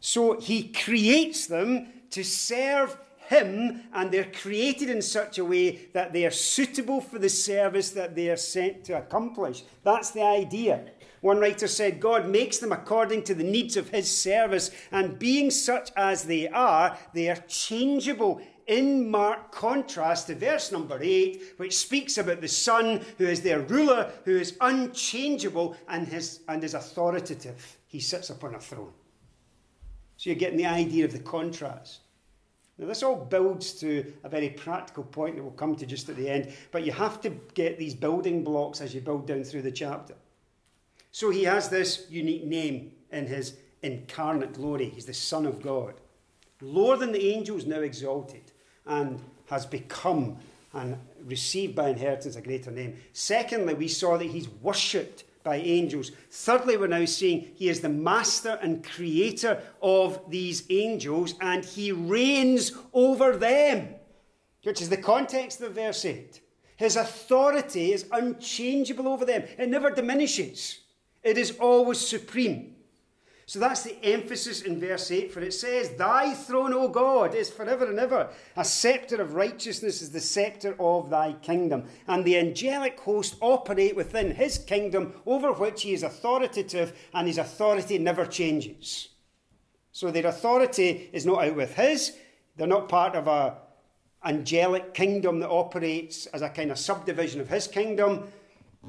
So 0.00 0.40
he 0.40 0.68
creates 0.68 1.46
them 1.46 1.88
to 2.12 2.24
serve 2.24 2.96
him, 3.26 3.82
and 3.92 4.10
they're 4.10 4.30
created 4.30 4.90
in 4.90 5.02
such 5.02 5.38
a 5.38 5.44
way 5.44 5.88
that 5.92 6.12
they 6.12 6.24
are 6.24 6.30
suitable 6.30 7.00
for 7.00 7.18
the 7.18 7.28
service 7.28 7.90
that 7.90 8.14
they 8.14 8.28
are 8.28 8.36
sent 8.36 8.84
to 8.84 8.98
accomplish. 8.98 9.64
That's 9.84 10.10
the 10.10 10.22
idea. 10.22 10.84
One 11.20 11.38
writer 11.38 11.68
said, 11.68 12.00
God 12.00 12.28
makes 12.28 12.58
them 12.58 12.72
according 12.72 13.22
to 13.24 13.34
the 13.34 13.44
needs 13.44 13.76
of 13.76 13.90
his 13.90 14.10
service, 14.10 14.70
and 14.90 15.18
being 15.18 15.50
such 15.50 15.90
as 15.96 16.24
they 16.24 16.48
are, 16.48 16.98
they 17.14 17.28
are 17.28 17.42
changeable 17.46 18.40
in 18.66 19.10
marked 19.10 19.52
contrast 19.52 20.26
to 20.26 20.34
verse 20.34 20.72
number 20.72 20.98
8, 21.00 21.54
which 21.56 21.76
speaks 21.76 22.18
about 22.18 22.40
the 22.40 22.48
Son 22.48 23.04
who 23.18 23.26
is 23.26 23.40
their 23.40 23.60
ruler, 23.60 24.12
who 24.24 24.36
is 24.36 24.56
unchangeable 24.60 25.76
and, 25.88 26.06
his, 26.08 26.40
and 26.48 26.62
is 26.64 26.74
authoritative. 26.74 27.78
He 27.86 28.00
sits 28.00 28.30
upon 28.30 28.54
a 28.54 28.60
throne. 28.60 28.92
So 30.22 30.30
you're 30.30 30.38
getting 30.38 30.56
the 30.56 30.66
idea 30.66 31.04
of 31.04 31.10
the 31.10 31.18
contrast. 31.18 31.98
Now, 32.78 32.86
this 32.86 33.02
all 33.02 33.16
builds 33.16 33.72
to 33.80 34.12
a 34.22 34.28
very 34.28 34.50
practical 34.50 35.02
point 35.02 35.34
that 35.34 35.42
we'll 35.42 35.50
come 35.50 35.74
to 35.74 35.84
just 35.84 36.08
at 36.08 36.14
the 36.14 36.30
end, 36.30 36.52
but 36.70 36.86
you 36.86 36.92
have 36.92 37.20
to 37.22 37.30
get 37.54 37.76
these 37.76 37.96
building 37.96 38.44
blocks 38.44 38.80
as 38.80 38.94
you 38.94 39.00
build 39.00 39.26
down 39.26 39.42
through 39.42 39.62
the 39.62 39.72
chapter. 39.72 40.14
So 41.10 41.30
he 41.30 41.42
has 41.42 41.68
this 41.68 42.06
unique 42.08 42.44
name 42.44 42.92
in 43.10 43.26
his 43.26 43.56
incarnate 43.82 44.52
glory. 44.52 44.90
He's 44.90 45.06
the 45.06 45.12
Son 45.12 45.44
of 45.44 45.60
God. 45.60 45.94
Lower 46.60 46.96
than 46.96 47.10
the 47.10 47.32
angels, 47.32 47.66
now 47.66 47.80
exalted, 47.80 48.52
and 48.86 49.20
has 49.46 49.66
become 49.66 50.36
and 50.72 50.98
received 51.24 51.74
by 51.74 51.88
inheritance 51.88 52.36
a 52.36 52.42
greater 52.42 52.70
name. 52.70 52.96
Secondly, 53.12 53.74
we 53.74 53.88
saw 53.88 54.16
that 54.18 54.30
he's 54.30 54.48
worshipped 54.48 55.24
by 55.42 55.56
angels. 55.56 56.12
Thirdly, 56.30 56.76
we're 56.76 56.86
now 56.86 57.04
seeing 57.04 57.52
he 57.54 57.68
is 57.68 57.80
the 57.80 57.88
master 57.88 58.58
and 58.62 58.84
creator 58.84 59.62
of 59.80 60.20
these 60.28 60.64
angels 60.70 61.34
and 61.40 61.64
he 61.64 61.92
reigns 61.92 62.72
over 62.92 63.36
them, 63.36 63.94
which 64.62 64.80
is 64.80 64.88
the 64.88 64.96
context 64.96 65.60
of 65.60 65.72
verse 65.72 66.04
8. 66.04 66.40
His 66.76 66.96
authority 66.96 67.92
is 67.92 68.06
unchangeable 68.10 69.08
over 69.08 69.24
them, 69.24 69.42
it 69.58 69.68
never 69.68 69.90
diminishes, 69.90 70.80
it 71.22 71.38
is 71.38 71.56
always 71.60 71.98
supreme. 71.98 72.71
So 73.46 73.58
that's 73.58 73.82
the 73.82 74.02
emphasis 74.04 74.62
in 74.62 74.80
verse 74.80 75.10
8, 75.10 75.32
for 75.32 75.40
it 75.40 75.52
says, 75.52 75.90
Thy 75.90 76.32
throne, 76.32 76.72
O 76.72 76.88
God, 76.88 77.34
is 77.34 77.50
forever 77.50 77.86
and 77.86 77.98
ever. 77.98 78.30
A 78.56 78.64
sceptre 78.64 79.20
of 79.20 79.34
righteousness 79.34 80.00
is 80.00 80.10
the 80.10 80.20
sceptre 80.20 80.76
of 80.78 81.10
thy 81.10 81.32
kingdom. 81.34 81.84
And 82.06 82.24
the 82.24 82.38
angelic 82.38 82.98
host 83.00 83.36
operate 83.40 83.96
within 83.96 84.34
his 84.34 84.58
kingdom, 84.58 85.14
over 85.26 85.52
which 85.52 85.82
he 85.82 85.92
is 85.92 86.02
authoritative, 86.02 86.96
and 87.12 87.26
his 87.26 87.38
authority 87.38 87.98
never 87.98 88.24
changes. 88.26 89.08
So 89.90 90.10
their 90.10 90.26
authority 90.26 91.10
is 91.12 91.26
not 91.26 91.44
out 91.44 91.56
with 91.56 91.74
his, 91.74 92.16
they're 92.56 92.66
not 92.66 92.88
part 92.88 93.14
of 93.14 93.26
a 93.26 93.58
angelic 94.24 94.94
kingdom 94.94 95.40
that 95.40 95.50
operates 95.50 96.26
as 96.26 96.42
a 96.42 96.48
kind 96.48 96.70
of 96.70 96.78
subdivision 96.78 97.40
of 97.40 97.48
his 97.48 97.66
kingdom. 97.66 98.28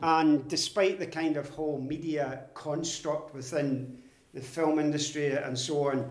And 0.01 0.47
despite 0.47 0.99
the 0.99 1.07
kind 1.07 1.37
of 1.37 1.49
whole 1.49 1.79
media 1.79 2.45
construct 2.53 3.33
within 3.33 4.02
the 4.33 4.41
film 4.41 4.79
industry 4.79 5.31
and 5.31 5.57
so 5.57 5.89
on 5.89 6.09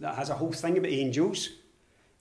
that 0.00 0.14
has 0.14 0.30
a 0.30 0.34
whole 0.34 0.52
thing 0.52 0.78
about 0.78 0.90
angels 0.90 1.50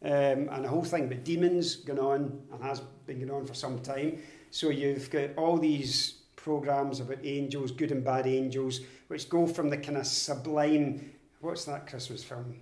um, 0.04 0.50
and 0.52 0.66
a 0.66 0.68
whole 0.68 0.84
thing 0.84 1.06
about 1.06 1.24
demons 1.24 1.78
going 1.78 2.00
on 2.00 2.42
and 2.54 2.64
has 2.64 2.82
been 3.06 3.20
going 3.20 3.32
on 3.32 3.46
for 3.46 3.54
some 3.54 3.80
time. 3.80 4.20
So 4.52 4.70
you've 4.70 5.10
got 5.10 5.32
all 5.38 5.58
these 5.58 6.20
programs 6.36 7.00
about 7.00 7.20
angels, 7.24 7.72
good 7.72 7.92
and 7.92 8.04
bad 8.04 8.28
angels, 8.28 8.82
which 9.08 9.30
go 9.30 9.46
from 9.46 9.70
the 9.70 9.78
kind 9.78 9.98
of 9.98 10.06
sublime. 10.06 11.12
What's 11.42 11.66
that 11.66 11.88
Christmas 11.88 12.24
film? 12.24 12.56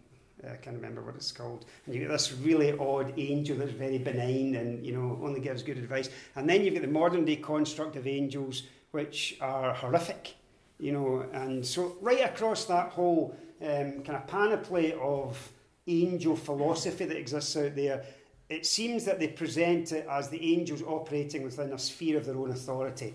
I 0.44 0.56
can't 0.56 0.76
remember 0.76 1.02
what 1.02 1.16
it's 1.16 1.32
called. 1.32 1.66
And 1.86 1.96
you 1.96 2.02
get 2.02 2.10
this 2.10 2.32
really 2.32 2.78
odd 2.78 3.14
angel 3.18 3.58
that's 3.58 3.72
very 3.72 3.98
benign 3.98 4.56
and 4.56 4.86
you 4.86 4.94
know 4.94 5.20
only 5.24 5.40
gives 5.40 5.64
good 5.64 5.78
advice. 5.78 6.10
And 6.36 6.48
then 6.48 6.64
you've 6.64 6.76
got 6.76 6.84
the 6.84 6.88
modern 6.88 7.26
day 7.26 7.38
construct 7.38 7.96
of 7.96 8.08
angels, 8.08 8.64
which 8.92 9.38
are 9.42 9.74
horrific 9.74 10.36
you 10.80 10.92
know, 10.92 11.26
and 11.34 11.66
so 11.66 11.98
right 12.02 12.24
across 12.24 12.66
that 12.66 12.90
whole 12.90 13.36
um, 13.62 14.04
kind 14.04 14.18
of 14.18 14.28
panoply 14.28 14.94
of 15.02 15.52
angel 15.88 16.36
philosophy 16.36 17.06
that 17.06 17.18
exists 17.18 17.56
out 17.58 17.76
there, 17.76 18.04
it 18.50 18.66
seems 18.66 19.04
that 19.06 19.20
they 19.20 19.28
present 19.28 19.92
it 19.92 20.06
as 20.10 20.30
the 20.30 20.54
angels 20.54 20.82
operating 20.84 21.44
within 21.44 21.74
a 21.74 21.80
sphere 21.80 22.18
of 22.18 22.26
their 22.26 22.38
own 22.38 22.52
authority, 22.52 23.14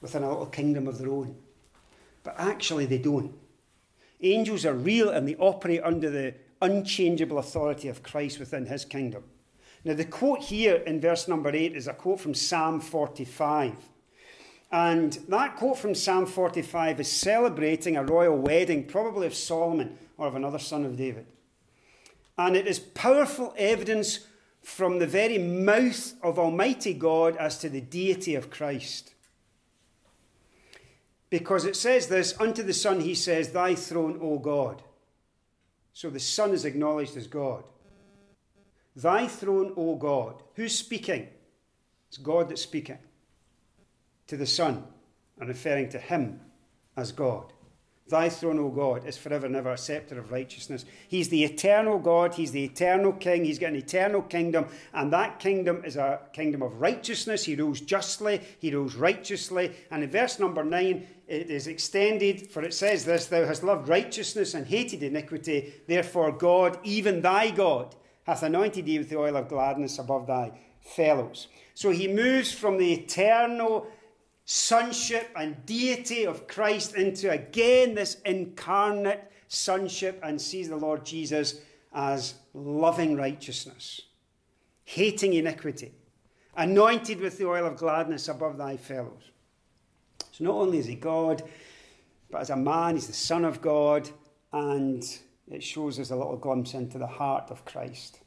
within 0.00 0.22
a 0.22 0.28
little 0.28 0.46
kingdom 0.46 0.88
of 0.88 0.98
their 0.98 1.08
own. 1.08 1.34
But 2.22 2.34
actually, 2.38 2.86
they 2.86 2.98
don't. 2.98 3.34
Angels 4.20 4.64
are 4.64 4.74
real 4.74 5.10
and 5.10 5.28
they 5.28 5.36
operate 5.36 5.82
under 5.82 6.10
the 6.10 6.34
unchangeable 6.60 7.38
authority 7.38 7.88
of 7.88 8.02
Christ 8.02 8.38
within 8.38 8.66
his 8.66 8.84
kingdom. 8.84 9.22
Now, 9.84 9.94
the 9.94 10.04
quote 10.04 10.40
here 10.40 10.76
in 10.76 11.00
verse 11.00 11.28
number 11.28 11.54
8 11.54 11.76
is 11.76 11.88
a 11.88 11.92
quote 11.92 12.20
from 12.20 12.34
Psalm 12.34 12.80
45. 12.80 13.74
And 14.74 15.12
that 15.28 15.54
quote 15.54 15.78
from 15.78 15.94
Psalm 15.94 16.26
45 16.26 16.98
is 16.98 17.08
celebrating 17.08 17.96
a 17.96 18.02
royal 18.02 18.36
wedding, 18.36 18.88
probably 18.88 19.28
of 19.28 19.32
Solomon 19.32 19.96
or 20.18 20.26
of 20.26 20.34
another 20.34 20.58
son 20.58 20.84
of 20.84 20.96
David. 20.96 21.26
And 22.36 22.56
it 22.56 22.66
is 22.66 22.80
powerful 22.80 23.54
evidence 23.56 24.26
from 24.64 24.98
the 24.98 25.06
very 25.06 25.38
mouth 25.38 26.14
of 26.24 26.40
Almighty 26.40 26.92
God 26.92 27.36
as 27.36 27.56
to 27.58 27.68
the 27.68 27.80
deity 27.80 28.34
of 28.34 28.50
Christ. 28.50 29.14
Because 31.30 31.64
it 31.64 31.76
says 31.76 32.08
this 32.08 32.34
unto 32.40 32.64
the 32.64 32.74
Son, 32.74 32.98
he 32.98 33.14
says, 33.14 33.52
Thy 33.52 33.76
throne, 33.76 34.18
O 34.20 34.40
God. 34.40 34.82
So 35.92 36.10
the 36.10 36.18
Son 36.18 36.50
is 36.50 36.64
acknowledged 36.64 37.16
as 37.16 37.28
God. 37.28 37.62
Thy 38.96 39.28
throne, 39.28 39.72
O 39.76 39.94
God. 39.94 40.42
Who's 40.54 40.76
speaking? 40.76 41.28
It's 42.08 42.18
God 42.18 42.48
that's 42.48 42.62
speaking 42.62 42.98
to 44.26 44.36
the 44.36 44.46
Son 44.46 44.84
and 45.38 45.48
referring 45.48 45.88
to 45.90 45.98
him 45.98 46.40
as 46.96 47.12
God. 47.12 47.52
Thy 48.06 48.28
throne, 48.28 48.58
O 48.58 48.68
God, 48.68 49.06
is 49.06 49.16
forever 49.16 49.46
and 49.46 49.56
ever 49.56 49.72
a 49.72 49.78
sceptre 49.78 50.18
of 50.18 50.30
righteousness. 50.30 50.84
He's 51.08 51.30
the 51.30 51.42
eternal 51.42 51.98
God, 51.98 52.34
He's 52.34 52.52
the 52.52 52.64
eternal 52.64 53.14
King, 53.14 53.46
He's 53.46 53.58
got 53.58 53.70
an 53.70 53.76
eternal 53.76 54.20
kingdom, 54.20 54.66
and 54.92 55.10
that 55.14 55.38
kingdom 55.38 55.82
is 55.86 55.96
a 55.96 56.20
kingdom 56.34 56.62
of 56.62 56.82
righteousness. 56.82 57.44
He 57.44 57.56
rules 57.56 57.80
justly, 57.80 58.42
He 58.58 58.74
rules 58.74 58.94
righteously. 58.94 59.72
And 59.90 60.04
in 60.04 60.10
verse 60.10 60.38
number 60.38 60.62
9, 60.62 61.06
it 61.28 61.50
is 61.50 61.66
extended, 61.66 62.50
for 62.50 62.62
it 62.62 62.74
says 62.74 63.06
this 63.06 63.24
Thou 63.26 63.46
hast 63.46 63.64
loved 63.64 63.88
righteousness 63.88 64.52
and 64.52 64.66
hated 64.66 65.02
iniquity, 65.02 65.72
therefore 65.86 66.30
God, 66.30 66.78
even 66.84 67.22
thy 67.22 67.50
God, 67.50 67.96
hath 68.24 68.42
anointed 68.42 68.84
thee 68.84 68.98
with 68.98 69.08
the 69.08 69.18
oil 69.18 69.36
of 69.36 69.48
gladness 69.48 69.98
above 69.98 70.26
thy 70.26 70.52
fellows. 70.82 71.48
So 71.72 71.88
he 71.88 72.06
moves 72.06 72.52
from 72.52 72.76
the 72.76 72.92
eternal 72.92 73.86
sonship 74.44 75.30
and 75.36 75.64
deity 75.64 76.26
of 76.26 76.46
Christ 76.46 76.94
into 76.94 77.30
again 77.30 77.94
this 77.94 78.20
incarnate 78.24 79.30
sonship 79.48 80.20
and 80.22 80.40
sees 80.40 80.68
the 80.68 80.76
Lord 80.76 81.04
Jesus 81.04 81.60
as 81.92 82.34
loving 82.52 83.16
righteousness, 83.16 84.02
hating 84.84 85.34
iniquity, 85.34 85.92
anointed 86.56 87.20
with 87.20 87.38
the 87.38 87.46
oil 87.46 87.66
of 87.66 87.76
gladness 87.76 88.28
above 88.28 88.58
thy 88.58 88.76
fellows. 88.76 89.30
So 90.32 90.44
not 90.44 90.54
only 90.54 90.78
is 90.78 90.86
he 90.86 90.96
God, 90.96 91.42
but 92.30 92.40
as 92.40 92.50
a 92.50 92.56
man, 92.56 92.96
he's 92.96 93.06
the 93.06 93.12
Son 93.12 93.44
of 93.44 93.60
God, 93.60 94.10
and 94.52 95.04
it 95.48 95.62
shows 95.62 96.00
us 96.00 96.10
a 96.10 96.16
little 96.16 96.36
glimpse 96.36 96.74
into 96.74 96.98
the 96.98 97.06
heart 97.06 97.50
of 97.50 97.64
Christ. 97.64 98.20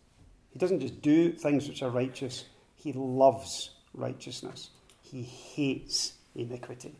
He 0.51 0.59
doesn't 0.59 0.79
just 0.79 1.01
do 1.01 1.31
things 1.31 1.67
which 1.67 1.83
are 1.83 1.89
righteous, 1.89 2.45
he 2.75 2.93
loves 2.93 3.71
righteousness 3.93 4.69
he 5.11 5.23
hates 5.23 6.13
iniquity. 6.35 6.95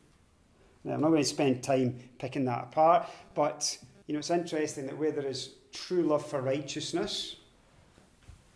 Now, 0.83 0.93
I'm 0.93 1.01
not 1.01 1.09
going 1.09 1.21
to 1.21 1.27
spend 1.27 1.63
time 1.63 1.99
picking 2.17 2.45
that 2.45 2.63
apart, 2.63 3.09
but 3.35 3.77
you 4.05 4.13
know, 4.13 4.19
it's 4.19 4.29
interesting 4.29 4.87
that 4.87 4.97
where 4.97 5.11
there 5.11 5.25
is 5.25 5.51
true 5.73 6.03
love 6.03 6.25
for 6.25 6.41
righteousness, 6.41 7.35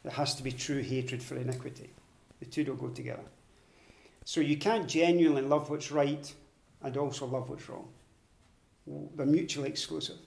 there 0.04 0.14
has 0.14 0.36
to 0.36 0.44
be 0.44 0.52
true 0.52 0.82
hatred 0.82 1.22
for 1.22 1.36
iniquity. 1.36 1.90
The 2.40 2.46
two 2.46 2.64
don't 2.64 2.80
go 2.80 2.88
together. 2.88 3.24
So 4.24 4.40
you 4.40 4.58
can't 4.58 4.88
genuinely 4.88 5.42
love 5.42 5.70
what's 5.70 5.92
right 5.92 6.34
and 6.82 6.98
also 6.98 7.26
love 7.26 7.50
what's 7.50 7.68
wrong. 7.70 7.90
They're 9.16 9.26
mutually 9.26 9.70
exclusive. 9.70 10.18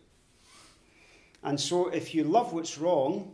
And 1.43 1.59
so 1.59 1.89
if 1.89 2.15
you 2.15 2.25
love 2.25 2.53
what's 2.53 2.79
wrong, 2.79 3.33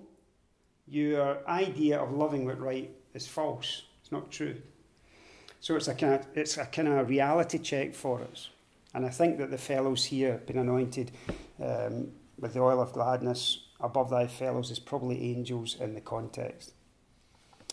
your 0.87 1.47
idea 1.49 2.01
of 2.01 2.13
loving 2.13 2.45
what's 2.45 2.61
right 2.61 2.91
is 3.15 3.27
false. 3.27 3.83
It's 4.01 4.13
not 4.13 4.31
true. 4.31 4.57
So 5.61 5.77
it's 5.77 5.89
a 5.89 5.95
kind 5.95 6.15
of, 6.15 6.27
it's 6.35 6.57
a 6.57 6.65
kind 6.65 6.89
of 6.89 7.09
reality 7.09 7.59
check 7.59 7.95
for 7.95 8.23
us. 8.23 8.49
And 8.95 9.07
I 9.07 9.11
think 9.11 9.39
that 9.39 9.51
the 9.51 9.59
fellows 9.59 10.05
here 10.05 10.33
have 10.33 10.47
been 10.47 10.59
anointed 10.59 11.13
um, 11.63 12.09
with 12.39 12.55
the 12.55 12.61
oil 12.61 12.81
of 12.81 12.93
gladness 12.93 13.67
above 13.81 14.11
thy 14.11 14.27
fellows 14.27 14.71
is 14.71 14.79
probably 14.79 15.23
angels 15.23 15.77
in 15.81 15.95
the 15.95 16.01
context. 16.01 16.73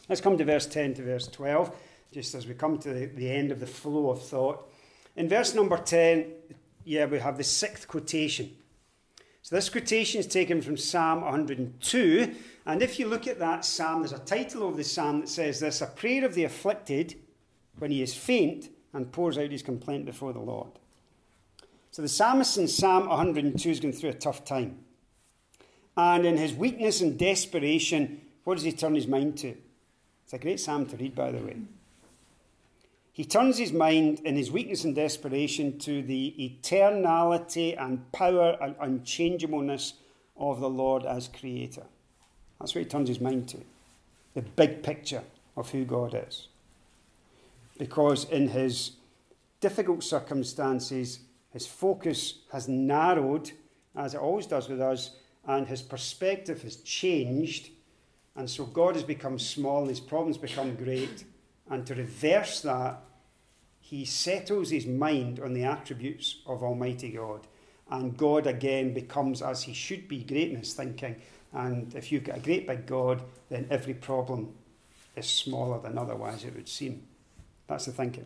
Let's 0.10 0.22
come 0.22 0.38
to 0.38 0.46
verse 0.46 0.66
10 0.66 0.96
to 0.96 1.04
verse 1.04 1.28
12, 1.28 1.72
just 2.14 2.36
as 2.36 2.48
we 2.48 2.54
come 2.54 2.78
to 2.80 2.94
the, 2.94 3.06
the 3.08 3.30
end 3.30 3.52
of 3.52 3.60
the 3.60 3.68
flow 3.68 4.10
of 4.10 4.22
thought. 4.22 4.70
In 5.16 5.28
verse 5.28 5.56
number 5.56 5.78
10, 5.78 6.28
yeah, 6.86 7.06
we 7.06 7.20
have 7.20 7.38
the 7.38 7.44
sixth 7.44 7.88
quotation. 7.88 8.56
So 9.42 9.56
this 9.56 9.70
quotation 9.70 10.20
is 10.20 10.28
taken 10.28 10.62
from 10.62 10.78
Psalm 10.78 11.22
102. 11.22 12.36
And 12.66 12.82
if 12.82 13.00
you 13.00 13.08
look 13.08 13.28
at 13.28 13.40
that 13.40 13.66
psalm, 13.66 14.02
there's 14.02 14.12
a 14.12 14.20
title 14.20 14.68
of 14.68 14.78
the 14.78 14.84
psalm 14.84 15.22
that 15.22 15.30
says 15.30 15.60
this 15.60 15.82
A 15.82 15.88
prayer 15.88 16.26
of 16.26 16.36
the 16.36 16.44
afflicted 16.44 17.16
when 17.80 17.92
he 17.92 18.02
is 18.02 18.14
faint 18.14 18.70
and 18.94 19.12
pours 19.12 19.38
out 19.38 19.52
his 19.52 19.64
complaint 19.64 20.06
before 20.06 20.34
the 20.34 20.40
Lord. 20.40 20.70
So 21.92 22.02
the 22.02 22.08
psalmist 22.08 22.58
in 22.58 22.68
Psalm 22.68 23.08
102 23.08 23.70
is 23.70 23.80
going 23.80 23.94
through 23.94 24.12
a 24.12 24.14
tough 24.14 24.46
time. 24.46 24.80
And 25.96 26.26
in 26.26 26.38
his 26.38 26.54
weakness 26.54 27.02
and 27.02 27.18
desperation, 27.18 28.22
what 28.44 28.56
does 28.56 28.64
he 28.64 28.72
turn 28.72 28.96
his 28.96 29.08
mind 29.08 29.38
to? 29.40 29.56
It's 30.24 30.34
a 30.34 30.38
great 30.38 30.60
psalm 30.60 30.86
to 30.88 30.98
read, 30.98 31.16
by 31.16 31.32
the 31.32 31.40
way. 31.40 31.58
He 33.14 33.26
turns 33.26 33.58
his 33.58 33.74
mind 33.74 34.20
in 34.20 34.36
his 34.36 34.52
weakness 34.52 34.84
and 34.84 34.94
desperation 34.94 35.80
to 35.80 36.04
the 36.04 36.36
eternality 36.38 37.76
and 37.82 38.12
power 38.12 38.56
and 38.62 38.76
unchangeableness 38.80 39.94
of 40.38 40.60
the 40.60 40.70
Lord 40.70 41.04
as 41.04 41.28
creator. 41.28 41.84
That's 42.60 42.76
what 42.76 42.84
he 42.84 42.90
turns 42.90 43.10
his 43.10 43.20
mind 43.20 43.50
to. 43.50 43.58
The 44.36 44.44
big 44.44 44.84
picture 44.84 45.24
of 45.56 45.72
who 45.72 45.84
God 45.84 46.14
is 46.28 46.48
because 47.78 48.26
in 48.30 48.50
his 48.50 48.92
difficult 49.60 50.04
circumstances, 50.04 51.20
his 51.52 51.66
focus 51.66 52.40
has 52.52 52.68
narrowed, 52.68 53.52
as 53.96 54.14
it 54.14 54.20
always 54.20 54.46
does 54.46 54.70
with 54.70 54.82
us, 54.82 55.12
and 55.48 55.68
his 55.68 55.82
perspective 55.82 56.62
has 56.64 56.78
changed, 56.78 57.70
And 58.38 58.48
so 58.48 58.66
God 58.66 58.94
has 58.94 59.04
become 59.04 59.40
small 59.40 59.80
and 59.80 59.90
his 59.90 60.00
problems 60.00 60.38
become 60.38 60.76
great. 60.76 61.26
And 61.70 61.86
to 61.88 61.96
reverse 61.96 62.62
that, 62.62 63.02
he 63.80 64.06
settles 64.06 64.70
his 64.70 64.86
mind 64.86 65.40
on 65.40 65.54
the 65.54 65.64
attributes 65.64 66.38
of 66.46 66.62
Almighty 66.62 67.10
God. 67.10 67.48
And 67.90 68.16
God 68.16 68.46
again 68.46 68.94
becomes 68.94 69.42
as 69.42 69.64
he 69.64 69.74
should 69.74 70.08
be, 70.08 70.24
great 70.24 70.52
in 70.52 70.58
his 70.58 70.74
thinking. 70.74 71.16
And 71.52 71.94
if 71.96 72.12
you've 72.12 72.26
got 72.26 72.38
a 72.38 72.42
great 72.42 72.68
big 72.68 72.86
God, 72.86 73.24
then 73.50 73.66
every 73.72 73.96
problem 73.96 74.54
is 75.16 75.26
smaller 75.26 75.80
than 75.82 75.98
otherwise 75.98 76.44
it 76.44 76.56
would 76.56 76.70
seem. 76.70 77.07
That's 77.68 77.86
the 77.86 77.91
thinking. 77.91 78.26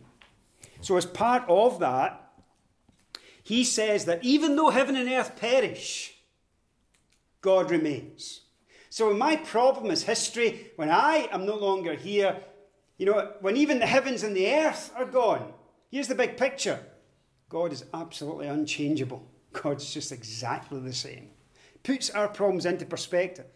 So, 0.80 0.96
as 0.96 1.06
part 1.06 1.44
of 1.48 1.80
that, 1.80 2.32
he 3.42 3.64
says 3.64 4.04
that 4.04 4.24
even 4.24 4.56
though 4.56 4.70
heaven 4.70 4.96
and 4.96 5.08
earth 5.08 5.36
perish, 5.36 6.14
God 7.40 7.70
remains. 7.70 8.42
So, 8.88 9.12
my 9.14 9.36
problem 9.36 9.90
is 9.90 10.04
history, 10.04 10.72
when 10.76 10.90
I 10.90 11.28
am 11.32 11.46
no 11.46 11.56
longer 11.56 11.94
here, 11.94 12.42
you 12.98 13.06
know, 13.06 13.32
when 13.40 13.56
even 13.56 13.78
the 13.78 13.86
heavens 13.86 14.22
and 14.22 14.36
the 14.36 14.52
earth 14.52 14.92
are 14.96 15.04
gone, 15.04 15.52
here's 15.90 16.08
the 16.08 16.14
big 16.14 16.36
picture 16.36 16.78
God 17.48 17.72
is 17.72 17.84
absolutely 17.92 18.46
unchangeable. 18.46 19.28
God's 19.52 19.92
just 19.92 20.12
exactly 20.12 20.80
the 20.80 20.92
same. 20.92 21.30
Puts 21.82 22.10
our 22.10 22.28
problems 22.28 22.64
into 22.64 22.86
perspective. 22.86 23.46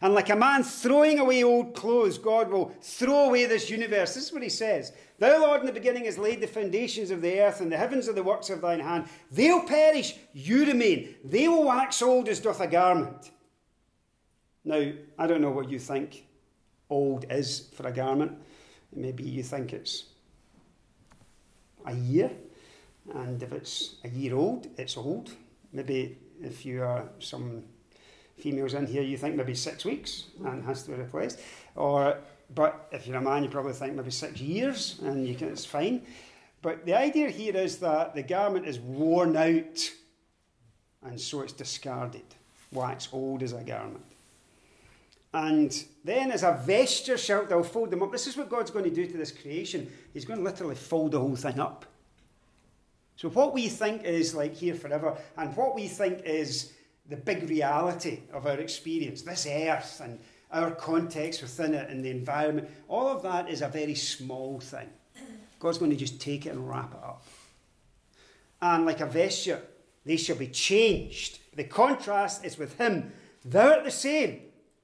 And 0.00 0.14
like 0.14 0.30
a 0.30 0.36
man 0.36 0.62
throwing 0.62 1.18
away 1.18 1.42
old 1.42 1.74
clothes, 1.74 2.18
God 2.18 2.50
will 2.50 2.74
throw 2.82 3.28
away 3.28 3.46
this 3.46 3.70
universe. 3.70 4.14
This 4.14 4.24
is 4.26 4.32
what 4.32 4.42
he 4.42 4.48
says. 4.48 4.92
Thou, 5.18 5.40
Lord, 5.40 5.60
in 5.60 5.66
the 5.66 5.72
beginning 5.72 6.04
has 6.04 6.18
laid 6.18 6.40
the 6.40 6.46
foundations 6.46 7.10
of 7.10 7.22
the 7.22 7.40
earth, 7.40 7.60
and 7.60 7.72
the 7.72 7.78
heavens 7.78 8.08
are 8.08 8.12
the 8.12 8.22
works 8.22 8.50
of 8.50 8.60
thine 8.60 8.80
hand. 8.80 9.06
They'll 9.30 9.62
perish, 9.62 10.14
you 10.34 10.66
remain. 10.66 11.14
They 11.24 11.48
will 11.48 11.64
wax 11.64 12.02
old 12.02 12.28
as 12.28 12.40
doth 12.40 12.60
a 12.60 12.66
garment. 12.66 13.30
Now, 14.64 14.92
I 15.18 15.26
don't 15.26 15.40
know 15.40 15.50
what 15.50 15.70
you 15.70 15.78
think 15.78 16.26
old 16.90 17.24
is 17.30 17.70
for 17.74 17.86
a 17.86 17.92
garment. 17.92 18.32
Maybe 18.94 19.24
you 19.24 19.42
think 19.42 19.72
it's 19.72 20.04
a 21.86 21.94
year, 21.94 22.30
and 23.14 23.42
if 23.42 23.52
it's 23.52 23.96
a 24.04 24.08
year 24.08 24.34
old, 24.34 24.68
it's 24.76 24.96
old. 24.96 25.30
Maybe 25.72 26.18
if 26.42 26.66
you 26.66 26.82
are 26.82 27.08
some 27.18 27.64
females 28.36 28.74
in 28.74 28.86
here, 28.86 29.02
you 29.02 29.16
think 29.16 29.36
maybe 29.36 29.54
six 29.54 29.84
weeks 29.84 30.24
and 30.44 30.64
has 30.64 30.82
to 30.84 30.90
be 30.90 30.96
replaced. 30.96 31.40
Or, 31.74 32.18
but 32.54 32.88
if 32.92 33.06
you're 33.06 33.16
a 33.16 33.20
man, 33.20 33.42
you 33.42 33.48
probably 33.48 33.72
think 33.72 33.94
maybe 33.94 34.10
six 34.10 34.40
years 34.40 34.98
and 35.02 35.26
you 35.26 35.34
can, 35.34 35.48
it's 35.48 35.64
fine. 35.64 36.02
But 36.62 36.84
the 36.84 36.94
idea 36.94 37.30
here 37.30 37.56
is 37.56 37.78
that 37.78 38.14
the 38.14 38.22
garment 38.22 38.66
is 38.66 38.78
worn 38.78 39.36
out 39.36 39.90
and 41.02 41.20
so 41.20 41.42
it's 41.42 41.52
discarded. 41.52 42.24
Wax 42.72 43.08
old 43.12 43.42
as 43.42 43.52
a 43.52 43.62
garment. 43.62 44.04
And 45.32 45.84
then, 46.02 46.30
as 46.32 46.42
a 46.42 46.60
vesture 46.64 47.18
shalt 47.18 47.50
thou 47.50 47.62
fold 47.62 47.90
them 47.90 48.02
up. 48.02 48.10
This 48.10 48.26
is 48.26 48.36
what 48.36 48.48
God's 48.48 48.70
going 48.70 48.84
to 48.84 48.90
do 48.90 49.06
to 49.06 49.16
this 49.16 49.30
creation. 49.30 49.90
He's 50.14 50.24
going 50.24 50.38
to 50.38 50.44
literally 50.44 50.74
fold 50.74 51.12
the 51.12 51.20
whole 51.20 51.36
thing 51.36 51.60
up. 51.60 51.84
So, 53.16 53.28
what 53.28 53.52
we 53.52 53.68
think 53.68 54.04
is 54.04 54.34
like 54.34 54.54
here 54.54 54.74
forever, 54.74 55.16
and 55.36 55.54
what 55.54 55.74
we 55.74 55.88
think 55.88 56.22
is 56.24 56.72
the 57.08 57.16
big 57.16 57.48
reality 57.48 58.20
of 58.32 58.46
our 58.46 58.58
experience, 58.58 59.22
this 59.22 59.46
earth 59.46 60.00
and 60.02 60.18
our 60.50 60.70
context 60.70 61.42
within 61.42 61.74
it 61.74 61.88
and 61.90 62.04
the 62.04 62.10
environment, 62.10 62.68
all 62.88 63.08
of 63.08 63.22
that 63.22 63.48
is 63.48 63.62
a 63.62 63.68
very 63.68 63.94
small 63.94 64.60
thing. 64.60 64.88
God's 65.58 65.78
going 65.78 65.90
to 65.90 65.96
just 65.96 66.20
take 66.20 66.46
it 66.46 66.50
and 66.50 66.68
wrap 66.68 66.92
it 66.92 67.02
up. 67.02 67.24
And 68.60 68.86
like 68.86 69.00
a 69.00 69.06
vesture, 69.06 69.62
they 70.04 70.16
shall 70.16 70.36
be 70.36 70.48
changed. 70.48 71.38
The 71.54 71.64
contrast 71.64 72.44
is 72.44 72.58
with 72.58 72.78
Him. 72.78 73.12
Thou 73.44 73.74
art 73.74 73.84
the 73.84 73.90
same, 73.90 74.42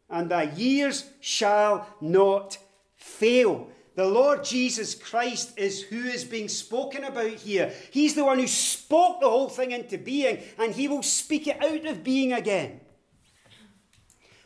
and 0.09 0.31
thy 0.31 0.45
years 0.45 1.11
shall 1.21 1.87
not 2.01 2.59
fail. 2.97 3.69
The 3.95 4.07
Lord 4.07 4.43
Jesus 4.43 4.95
Christ 4.95 5.59
is 5.59 5.83
who 5.83 6.03
is 6.05 6.25
being 6.25 6.49
spoken 6.49 7.05
about 7.05 7.31
here. 7.31 7.73
He's 7.91 8.15
the 8.15 8.25
one 8.25 8.39
who 8.39 8.47
spoke 8.47 9.21
the 9.21 9.29
whole 9.29 9.51
thing 9.51 9.73
into 9.73 9.99
being, 9.99 10.43
and 10.59 10.75
he 10.75 10.89
will 10.89 11.03
speak 11.03 11.47
it 11.47 11.63
out 11.63 11.85
of 11.87 12.03
being 12.03 12.33
again. 12.33 12.81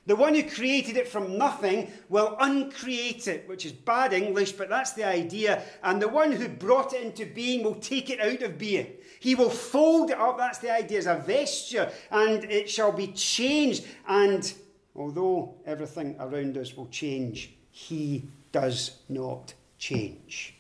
The 0.06 0.16
one 0.16 0.34
who 0.34 0.48
created 0.48 0.96
it 0.96 1.08
from 1.08 1.36
nothing 1.36 1.92
will 2.08 2.36
uncreate 2.38 3.26
it, 3.26 3.48
which 3.48 3.66
is 3.66 3.72
bad 3.72 4.12
English, 4.12 4.52
but 4.52 4.68
that's 4.68 4.92
the 4.92 5.04
idea. 5.04 5.64
And 5.82 6.00
the 6.00 6.08
one 6.08 6.30
who 6.30 6.48
brought 6.48 6.92
it 6.92 7.02
into 7.02 7.26
being 7.26 7.64
will 7.64 7.74
take 7.74 8.08
it 8.08 8.20
out 8.20 8.42
of 8.42 8.56
being. 8.56 8.86
He 9.18 9.34
will 9.34 9.50
fold 9.50 10.10
it 10.10 10.18
up, 10.18 10.38
that's 10.38 10.58
the 10.58 10.72
idea, 10.72 10.98
as 10.98 11.06
a 11.06 11.16
vesture, 11.16 11.90
and 12.10 12.44
it 12.44 12.70
shall 12.70 12.92
be 12.92 13.08
changed. 13.08 13.84
And 14.06 14.52
although 14.94 15.56
everything 15.66 16.16
around 16.20 16.56
us 16.56 16.76
will 16.76 16.86
change, 16.86 17.56
he 17.70 18.28
does 18.56 18.92
not 19.10 19.52
change. 19.76 20.54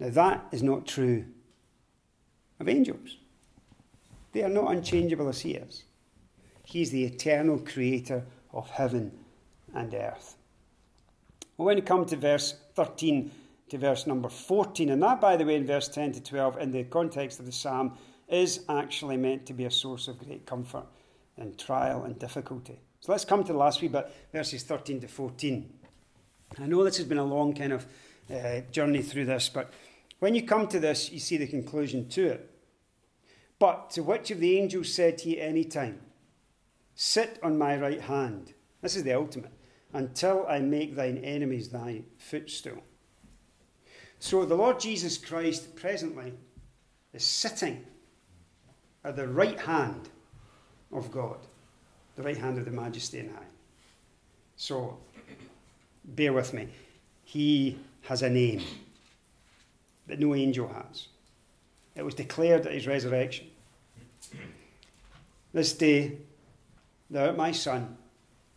Now, 0.00 0.08
that 0.08 0.46
is 0.50 0.62
not 0.62 0.86
true 0.86 1.26
of 2.58 2.70
angels. 2.70 3.18
They 4.32 4.42
are 4.42 4.48
not 4.48 4.70
unchangeable 4.70 5.28
as 5.28 5.40
He 5.40 5.52
is. 5.52 5.84
He's 6.64 6.90
the 6.90 7.04
eternal 7.04 7.58
creator 7.58 8.24
of 8.54 8.70
heaven 8.70 9.12
and 9.74 9.92
earth. 9.92 10.36
Well, 11.58 11.66
when 11.66 11.76
you 11.76 11.82
come 11.82 12.06
to 12.06 12.16
verse 12.16 12.54
13 12.74 13.30
to 13.68 13.76
verse 13.76 14.06
number 14.06 14.30
14, 14.30 14.88
and 14.88 15.02
that, 15.02 15.20
by 15.20 15.36
the 15.36 15.44
way, 15.44 15.56
in 15.56 15.66
verse 15.66 15.88
10 15.88 16.12
to 16.12 16.22
12, 16.22 16.58
in 16.60 16.70
the 16.70 16.84
context 16.84 17.40
of 17.40 17.44
the 17.44 17.52
psalm, 17.52 17.98
is 18.26 18.60
actually 18.70 19.18
meant 19.18 19.44
to 19.44 19.52
be 19.52 19.66
a 19.66 19.70
source 19.70 20.08
of 20.08 20.18
great 20.18 20.46
comfort 20.46 20.86
in 21.36 21.54
trial 21.56 22.04
and 22.04 22.18
difficulty. 22.18 22.80
So 23.06 23.12
let's 23.12 23.24
come 23.24 23.44
to 23.44 23.52
the 23.52 23.58
last 23.58 23.80
wee 23.80 23.86
bit, 23.86 24.12
verses 24.32 24.64
13 24.64 25.02
to 25.02 25.06
14. 25.06 25.72
I 26.58 26.66
know 26.66 26.82
this 26.82 26.96
has 26.96 27.06
been 27.06 27.18
a 27.18 27.24
long 27.24 27.54
kind 27.54 27.72
of 27.72 27.86
uh, 28.28 28.62
journey 28.72 29.00
through 29.00 29.26
this, 29.26 29.48
but 29.48 29.72
when 30.18 30.34
you 30.34 30.42
come 30.42 30.66
to 30.66 30.80
this, 30.80 31.12
you 31.12 31.20
see 31.20 31.36
the 31.36 31.46
conclusion 31.46 32.08
to 32.08 32.26
it. 32.26 32.50
But 33.60 33.90
to 33.90 34.02
which 34.02 34.32
of 34.32 34.40
the 34.40 34.58
angels 34.58 34.92
said 34.92 35.18
to 35.18 35.28
you 35.28 35.40
any 35.40 35.62
time, 35.62 36.00
Sit 36.96 37.38
on 37.44 37.56
my 37.56 37.76
right 37.76 38.00
hand? 38.00 38.54
This 38.82 38.96
is 38.96 39.04
the 39.04 39.12
ultimate. 39.12 39.52
Until 39.92 40.44
I 40.48 40.58
make 40.58 40.96
thine 40.96 41.18
enemies 41.18 41.68
thy 41.68 42.02
footstool. 42.18 42.82
So 44.18 44.44
the 44.44 44.56
Lord 44.56 44.80
Jesus 44.80 45.16
Christ 45.16 45.76
presently 45.76 46.32
is 47.14 47.24
sitting 47.24 47.86
at 49.04 49.14
the 49.14 49.28
right 49.28 49.60
hand 49.60 50.08
of 50.90 51.12
God 51.12 51.38
the 52.16 52.22
right 52.22 52.36
hand 52.36 52.58
of 52.58 52.64
the 52.64 52.70
Majesty 52.70 53.20
in 53.20 53.28
high. 53.28 53.42
So, 54.56 54.98
bear 56.04 56.32
with 56.32 56.52
me. 56.52 56.68
He 57.24 57.78
has 58.02 58.22
a 58.22 58.30
name 58.30 58.62
that 60.06 60.18
no 60.18 60.34
angel 60.34 60.68
has. 60.68 61.08
It 61.94 62.04
was 62.04 62.14
declared 62.14 62.66
at 62.66 62.72
his 62.72 62.86
resurrection. 62.86 63.48
This 65.52 65.72
day, 65.72 66.18
thou 67.10 67.26
art 67.26 67.36
my 67.36 67.52
son, 67.52 67.96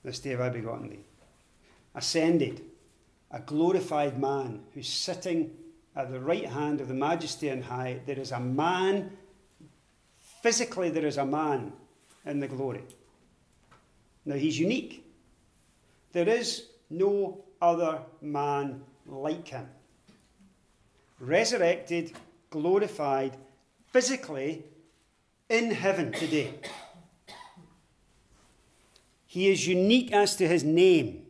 this 0.04 0.20
day 0.20 0.32
have 0.32 0.42
I 0.42 0.50
begotten 0.50 0.90
thee. 0.90 1.00
Ascended, 1.96 2.62
a 3.32 3.40
glorified 3.40 4.20
man 4.20 4.64
who's 4.74 4.88
sitting 4.88 5.52
at 5.96 6.12
the 6.12 6.20
right 6.20 6.46
hand 6.46 6.82
of 6.82 6.88
the 6.88 6.94
Majesty 6.94 7.50
in 7.50 7.62
high. 7.62 8.00
There 8.06 8.20
is 8.20 8.32
a 8.32 8.40
man, 8.40 9.18
physically, 10.42 10.90
there 10.90 11.06
is 11.06 11.18
a 11.18 11.26
man 11.26 11.74
in 12.26 12.40
the 12.40 12.48
glory. 12.48 12.84
Now, 14.30 14.36
he's 14.36 14.60
unique. 14.60 15.04
There 16.12 16.30
is 16.30 16.66
no 16.88 17.46
other 17.60 18.04
man 18.22 18.84
like 19.08 19.48
him. 19.48 19.68
Resurrected, 21.20 22.12
glorified, 22.52 23.36
physically 23.88 24.66
in 25.50 25.72
heaven 25.72 26.12
today. 26.12 26.54
He 29.26 29.50
is 29.50 29.66
unique 29.66 30.14
as 30.14 30.36
to 30.36 30.48
his 30.48 30.64
name. 30.64 31.26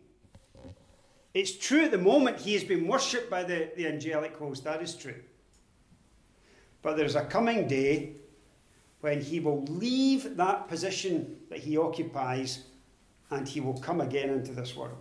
It's 1.34 1.56
true 1.56 1.86
at 1.86 1.92
the 1.92 1.98
moment 1.98 2.40
he 2.40 2.52
has 2.52 2.66
been 2.66 2.86
worshipped 2.86 3.30
by 3.30 3.44
the, 3.44 3.72
the 3.78 3.88
angelic 3.88 4.36
host, 4.36 4.66
that 4.66 4.82
is 4.82 4.94
true. 4.94 5.22
But 6.82 6.98
there's 6.98 7.16
a 7.16 7.24
coming 7.24 7.66
day 7.66 8.16
when 9.00 9.22
he 9.22 9.40
will 9.40 9.64
leave 9.64 10.36
that 10.36 10.68
position 10.68 11.38
that 11.50 11.60
he 11.60 11.78
occupies 11.78 12.66
and 13.32 13.48
he 13.48 13.62
will 13.62 13.80
come 13.80 14.02
again 14.02 14.30
into 14.30 14.52
this 14.52 14.76
world. 14.76 14.98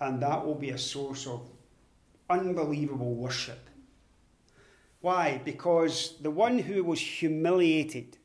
And 0.00 0.20
that 0.22 0.44
will 0.44 0.54
be 0.54 0.70
a 0.70 0.78
source 0.78 1.26
of 1.26 1.48
unbelievable 2.30 3.14
worship. 3.14 3.68
Why? 5.00 5.40
Because 5.44 6.16
the 6.20 6.30
one 6.30 6.58
who 6.58 6.82
was 6.84 7.00
humiliated 7.00 8.16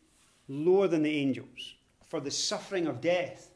lower 0.47 0.87
than 0.87 1.03
the 1.03 1.17
angels 1.17 1.75
for 2.07 2.19
the 2.19 2.31
suffering 2.31 2.87
of 2.87 3.01
death 3.01 3.49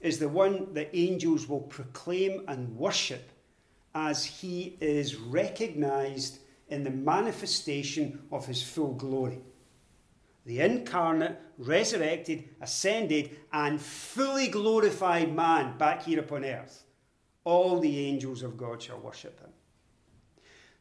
is 0.00 0.18
the 0.18 0.28
one 0.28 0.72
that 0.74 0.96
angels 0.96 1.48
will 1.48 1.60
proclaim 1.60 2.44
and 2.48 2.76
worship 2.76 3.30
as 3.94 4.24
he 4.24 4.76
is 4.80 5.16
recognized 5.16 6.38
in 6.68 6.84
the 6.84 6.90
manifestation 6.90 8.22
of 8.30 8.46
his 8.46 8.62
full 8.62 8.94
glory. 8.94 9.40
The 10.44 10.60
incarnate, 10.60 11.38
resurrected, 11.58 12.48
ascended, 12.60 13.36
and 13.52 13.80
fully 13.80 14.48
glorified 14.48 15.34
man 15.34 15.76
back 15.78 16.02
here 16.02 16.20
upon 16.20 16.44
earth, 16.44 16.84
all 17.44 17.78
the 17.80 17.98
angels 18.06 18.42
of 18.42 18.56
God 18.56 18.82
shall 18.82 18.98
worship 18.98 19.38
him. 19.40 19.50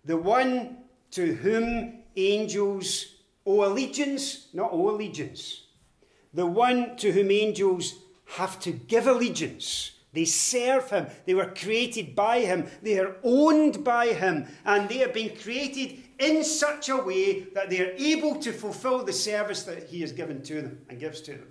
The 0.06 0.18
one 0.18 0.78
to 1.12 1.36
whom 1.36 2.04
angels 2.16 3.16
owe 3.46 3.66
allegiance, 3.66 4.48
not 4.54 4.72
owe 4.72 4.90
allegiance. 4.90 5.66
The 6.34 6.46
one 6.46 6.96
to 6.98 7.12
whom 7.12 7.32
angels 7.32 7.96
have 8.36 8.60
to 8.62 8.72
give 8.72 9.08
allegiance. 9.08 9.92
They 10.14 10.26
serve 10.26 10.90
him. 10.90 11.08
They 11.26 11.34
were 11.34 11.54
created 11.56 12.16
by 12.16 12.42
him. 12.42 12.68
They 12.82 13.00
are 13.00 13.18
owned 13.24 13.84
by 13.84 14.08
him. 14.08 14.48
And 14.66 14.90
they 14.90 14.98
have 14.98 15.14
been 15.14 15.36
created 15.36 16.04
in 16.20 16.44
such 16.44 16.90
a 16.90 16.98
way 16.98 17.42
that 17.54 17.70
they 17.70 17.80
are 17.80 17.94
able 17.98 18.36
to 18.36 18.52
fulfill 18.52 19.04
the 19.04 19.14
service 19.14 19.64
that 19.64 19.88
he 19.88 20.02
has 20.02 20.12
given 20.12 20.42
to 20.44 20.62
them 20.62 20.82
and 20.90 21.00
gives 21.00 21.22
to 21.22 21.32
them. 21.32 21.48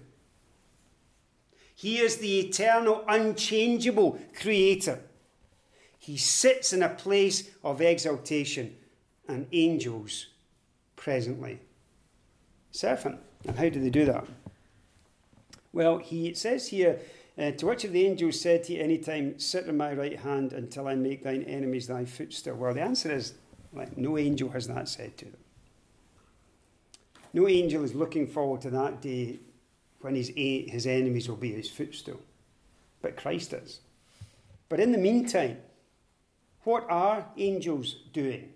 He 1.75 1.99
is 1.99 2.17
the 2.17 2.41
eternal, 2.41 3.05
unchangeable 3.09 4.19
creator. 4.41 5.01
He 5.99 6.17
sits 6.17 6.73
in 6.73 6.83
a 6.83 6.89
place 6.89 7.51
of 7.63 7.81
exaltation, 7.81 8.77
and 9.27 9.47
angels 9.53 10.27
presently 10.97 11.61
serve 12.73 13.05
him. 13.05 13.19
And 13.47 13.57
how 13.57 13.69
do 13.69 13.81
they 13.81 13.91
do 13.91 14.05
that? 14.07 14.27
Well, 15.73 15.99
he 15.99 16.35
says 16.35 16.69
here, 16.69 16.99
uh, 17.39 17.53
to 17.53 17.67
which 17.67 17.85
of 17.85 17.93
the 17.93 18.05
angels 18.05 18.41
said 18.41 18.69
you 18.69 18.81
any 18.81 18.99
time, 18.99 19.39
Sit 19.39 19.69
on 19.69 19.77
my 19.77 19.93
right 19.93 20.19
hand 20.19 20.53
until 20.53 20.89
I 20.89 20.97
make 20.97 21.23
thine 21.23 21.45
enemies 21.45 21.87
thy 21.87 22.05
footstool? 22.05 22.57
Well, 22.57 22.75
the 22.75 22.83
answer 22.83 23.13
is 23.13 23.35
like, 23.73 23.97
no 23.97 24.19
angel 24.19 24.51
has 24.51 24.67
that 24.69 24.89
said 24.89 25.17
to 25.19 25.27
them. 25.27 25.37
No 27.33 27.49
angel 27.49 27.85
is 27.85 27.95
looking 27.95 28.27
forward 28.27 28.63
to 28.63 28.71
that 28.71 29.01
day 29.03 29.41
when 30.01 30.15
his, 30.15 30.33
his 30.35 30.87
enemies 30.87 31.29
will 31.29 31.37
be 31.37 31.53
his 31.53 31.71
footstool. 31.71 32.21
But 33.03 33.17
Christ 33.17 33.53
is. 33.53 33.81
But 34.69 34.81
in 34.81 34.93
the 34.93 34.99
meantime, 34.99 35.59
what 36.65 36.87
are 36.89 37.27
angels 37.37 37.97
doing? 38.13 38.51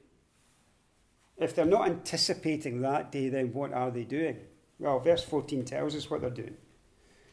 If 1.37 1.55
they're 1.55 1.65
not 1.65 1.89
anticipating 1.89 2.81
that 2.81 3.11
day, 3.11 3.29
then 3.29 3.53
what 3.53 3.73
are 3.73 3.91
they 3.91 4.05
doing? 4.05 4.39
Well, 4.79 5.01
verse 5.01 5.25
14 5.25 5.65
tells 5.65 5.95
us 5.95 6.11
what 6.11 6.21
they're 6.21 6.31
doing. 6.31 6.57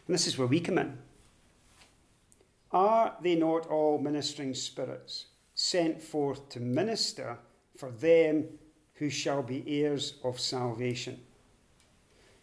And 0.08 0.14
this 0.14 0.28
is 0.28 0.38
where 0.38 0.48
we 0.48 0.60
come 0.60 0.78
in. 0.78 0.98
Are 2.72 3.16
they 3.22 3.36
not 3.36 3.68
all 3.68 3.98
ministering 3.98 4.54
spirits 4.54 5.26
sent 5.56 6.02
forth 6.02 6.50
to 6.50 6.60
minister 6.60 7.38
for 7.80 7.90
them 7.92 8.46
who 8.96 9.10
shall 9.10 9.42
be 9.42 9.64
heirs 9.82 10.16
of 10.24 10.38
salvation? 10.38 11.18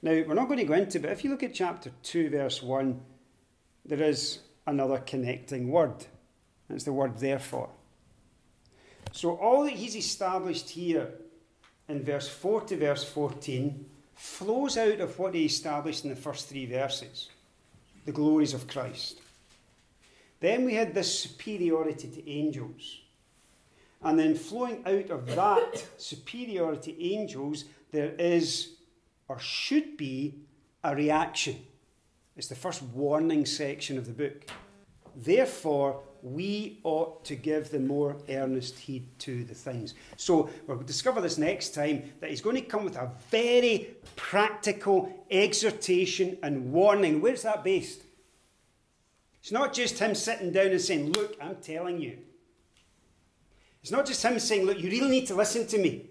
Now, 0.00 0.12
we're 0.12 0.34
not 0.34 0.46
going 0.46 0.60
to 0.60 0.64
go 0.64 0.74
into, 0.74 0.98
but 0.98 1.10
if 1.10 1.24
you 1.24 1.30
look 1.30 1.42
at 1.42 1.52
chapter 1.52 1.90
2, 2.02 2.30
verse 2.30 2.62
1, 2.62 2.98
there 3.84 4.02
is 4.02 4.40
another 4.66 4.98
connecting 4.98 5.70
word. 5.70 6.06
It's 6.70 6.84
the 6.84 6.92
word 6.92 7.18
therefore. 7.18 7.68
So, 9.12 9.36
all 9.36 9.64
that 9.64 9.74
he's 9.74 9.94
established 9.94 10.70
here 10.70 11.10
in 11.88 12.02
verse 12.02 12.28
4 12.28 12.62
to 12.62 12.76
verse 12.76 13.04
14 13.04 13.84
flows 14.14 14.78
out 14.78 15.00
of 15.00 15.18
what 15.18 15.34
he 15.34 15.44
established 15.44 16.04
in 16.04 16.10
the 16.10 16.16
first 16.16 16.48
three 16.48 16.66
verses 16.66 17.28
the 18.06 18.12
glories 18.12 18.54
of 18.54 18.68
Christ. 18.68 19.20
Then 20.40 20.64
we 20.64 20.74
had 20.74 20.94
this 20.94 21.18
superiority 21.18 22.08
to 22.08 22.30
angels. 22.30 23.00
And 24.02 24.18
then 24.18 24.34
flowing 24.34 24.82
out 24.86 25.10
of 25.10 25.26
that 25.34 25.84
superiority 25.96 26.96
angels, 27.00 27.64
there 27.92 28.12
is, 28.18 28.74
or 29.28 29.38
should 29.38 29.96
be, 29.96 30.34
a 30.84 30.94
reaction. 30.94 31.56
It's 32.36 32.48
the 32.48 32.54
first 32.54 32.82
warning 32.82 33.46
section 33.46 33.98
of 33.98 34.06
the 34.06 34.12
book. 34.12 34.50
Therefore, 35.16 36.02
we 36.22 36.80
ought 36.82 37.24
to 37.24 37.34
give 37.34 37.70
the 37.70 37.78
more 37.78 38.16
earnest 38.28 38.78
heed 38.78 39.06
to 39.20 39.44
the 39.44 39.54
things. 39.54 39.94
So, 40.16 40.50
we'll 40.66 40.78
discover 40.78 41.20
this 41.20 41.38
next 41.38 41.70
time 41.70 42.12
that 42.20 42.30
he's 42.30 42.40
going 42.40 42.56
to 42.56 42.62
come 42.62 42.84
with 42.84 42.96
a 42.96 43.12
very 43.30 43.96
practical 44.16 45.24
exhortation 45.30 46.36
and 46.42 46.72
warning. 46.72 47.20
Where's 47.20 47.42
that 47.42 47.64
based? 47.64 48.02
It's 49.40 49.52
not 49.52 49.72
just 49.72 49.98
him 49.98 50.14
sitting 50.14 50.50
down 50.50 50.66
and 50.66 50.80
saying, 50.80 51.12
Look, 51.12 51.36
I'm 51.40 51.56
telling 51.56 52.00
you. 52.00 52.18
It's 53.86 53.92
not 53.92 54.04
just 54.04 54.20
him 54.24 54.36
saying, 54.40 54.66
Look, 54.66 54.80
you 54.80 54.90
really 54.90 55.08
need 55.08 55.28
to 55.28 55.36
listen 55.36 55.64
to 55.68 55.78
me. 55.78 56.06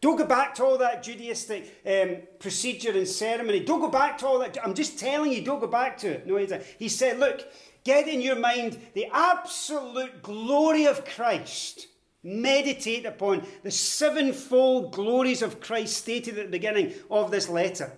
Don't 0.00 0.16
go 0.16 0.24
back 0.24 0.54
to 0.54 0.64
all 0.64 0.78
that 0.78 1.04
Judaistic 1.04 1.66
um, 1.84 2.22
procedure 2.38 2.92
and 2.92 3.06
ceremony. 3.06 3.60
Don't 3.60 3.82
go 3.82 3.90
back 3.90 4.16
to 4.18 4.26
all 4.26 4.38
that. 4.38 4.56
I'm 4.64 4.72
just 4.72 4.98
telling 4.98 5.30
you, 5.30 5.42
don't 5.42 5.60
go 5.60 5.66
back 5.66 5.98
to 5.98 6.08
it. 6.08 6.26
No, 6.26 6.38
he 6.78 6.88
said, 6.88 7.18
Look, 7.18 7.46
get 7.84 8.08
in 8.08 8.22
your 8.22 8.36
mind 8.36 8.78
the 8.94 9.04
absolute 9.12 10.22
glory 10.22 10.86
of 10.86 11.04
Christ. 11.04 11.88
Meditate 12.22 13.04
upon 13.04 13.46
the 13.62 13.70
sevenfold 13.70 14.94
glories 14.94 15.42
of 15.42 15.60
Christ 15.60 15.94
stated 15.94 16.38
at 16.38 16.46
the 16.46 16.52
beginning 16.52 16.94
of 17.10 17.30
this 17.30 17.50
letter. 17.50 17.92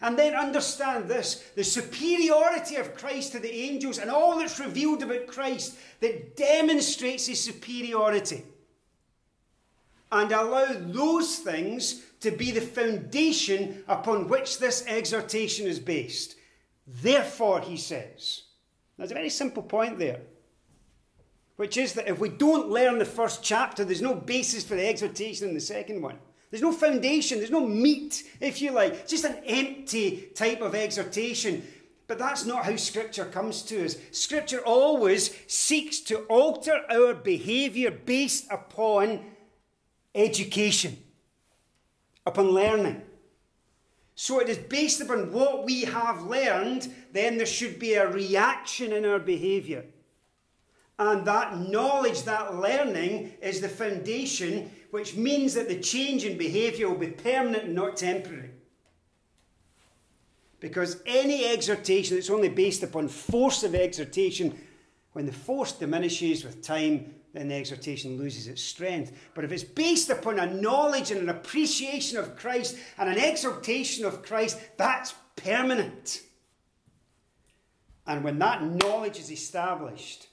And 0.00 0.18
then 0.18 0.34
understand 0.34 1.08
this 1.08 1.44
the 1.54 1.64
superiority 1.64 2.76
of 2.76 2.94
Christ 2.96 3.32
to 3.32 3.38
the 3.38 3.52
angels 3.52 3.98
and 3.98 4.10
all 4.10 4.38
that's 4.38 4.58
revealed 4.58 5.02
about 5.02 5.26
Christ 5.26 5.76
that 6.00 6.36
demonstrates 6.36 7.26
his 7.26 7.42
superiority. 7.42 8.44
And 10.12 10.32
allow 10.32 10.72
those 10.72 11.38
things 11.38 12.02
to 12.20 12.30
be 12.30 12.50
the 12.50 12.60
foundation 12.60 13.84
upon 13.86 14.28
which 14.28 14.58
this 14.58 14.84
exhortation 14.86 15.66
is 15.66 15.78
based. 15.78 16.36
Therefore, 16.86 17.60
he 17.60 17.76
says, 17.76 18.42
there's 18.96 19.12
a 19.12 19.14
very 19.14 19.30
simple 19.30 19.62
point 19.62 19.98
there, 19.98 20.20
which 21.56 21.76
is 21.76 21.92
that 21.94 22.08
if 22.08 22.18
we 22.18 22.28
don't 22.28 22.70
learn 22.70 22.98
the 22.98 23.04
first 23.04 23.42
chapter, 23.42 23.84
there's 23.84 24.02
no 24.02 24.14
basis 24.14 24.64
for 24.64 24.74
the 24.74 24.86
exhortation 24.86 25.48
in 25.48 25.54
the 25.54 25.60
second 25.60 26.02
one. 26.02 26.18
There's 26.50 26.62
no 26.62 26.72
foundation, 26.72 27.38
there's 27.38 27.50
no 27.50 27.66
meat, 27.66 28.24
if 28.40 28.60
you 28.60 28.72
like. 28.72 28.92
It's 28.92 29.10
just 29.10 29.24
an 29.24 29.40
empty 29.46 30.30
type 30.34 30.60
of 30.60 30.74
exhortation. 30.74 31.62
But 32.08 32.18
that's 32.18 32.44
not 32.44 32.64
how 32.64 32.74
Scripture 32.74 33.24
comes 33.24 33.62
to 33.62 33.84
us. 33.84 33.96
Scripture 34.10 34.60
always 34.66 35.32
seeks 35.46 36.00
to 36.00 36.24
alter 36.24 36.80
our 36.90 37.14
behaviour 37.14 37.92
based 37.92 38.50
upon 38.50 39.20
education, 40.12 40.98
upon 42.26 42.50
learning. 42.50 43.02
So 44.16 44.40
it 44.40 44.48
is 44.48 44.58
based 44.58 45.00
upon 45.00 45.32
what 45.32 45.64
we 45.64 45.82
have 45.82 46.24
learned, 46.24 46.92
then 47.12 47.36
there 47.36 47.46
should 47.46 47.78
be 47.78 47.94
a 47.94 48.10
reaction 48.10 48.92
in 48.92 49.06
our 49.06 49.20
behaviour. 49.20 49.84
And 50.98 51.24
that 51.26 51.58
knowledge, 51.58 52.24
that 52.24 52.56
learning, 52.56 53.34
is 53.40 53.60
the 53.60 53.68
foundation, 53.68 54.70
which 54.90 55.16
means 55.16 55.54
that 55.54 55.68
the 55.68 55.80
change 55.80 56.24
in 56.24 56.36
behaviour 56.36 56.88
will 56.88 56.98
be 56.98 57.08
permanent 57.08 57.64
and 57.64 57.74
not 57.74 57.96
temporary. 57.96 58.50
Because 60.58 61.00
any 61.06 61.46
exhortation 61.46 62.16
that's 62.16 62.30
only 62.30 62.48
based 62.48 62.82
upon 62.82 63.08
force 63.08 63.62
of 63.62 63.74
exhortation, 63.74 64.58
when 65.12 65.26
the 65.26 65.32
force 65.32 65.72
diminishes 65.72 66.44
with 66.44 66.62
time, 66.62 67.14
then 67.32 67.48
the 67.48 67.54
exhortation 67.54 68.18
loses 68.18 68.46
its 68.46 68.62
strength. 68.62 69.12
But 69.34 69.44
if 69.44 69.52
it's 69.52 69.64
based 69.64 70.10
upon 70.10 70.38
a 70.38 70.52
knowledge 70.52 71.10
and 71.10 71.20
an 71.20 71.28
appreciation 71.28 72.18
of 72.18 72.36
Christ 72.36 72.76
and 72.98 73.08
an 73.08 73.18
exhortation 73.18 74.04
of 74.04 74.22
Christ, 74.22 74.58
that's 74.76 75.14
permanent. 75.36 76.22
And 78.06 78.24
when 78.24 78.38
that 78.40 78.62
knowledge 78.64 79.18
is 79.18 79.30
established, 79.30 80.26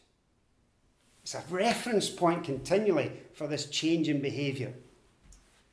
it's 1.28 1.36
a 1.36 1.44
reference 1.50 2.10
point 2.10 2.46
continually 2.46 3.12
for 3.34 3.48
this 3.48 3.66
change 3.66 4.08
in 4.08 4.22
behaviour. 4.22 4.74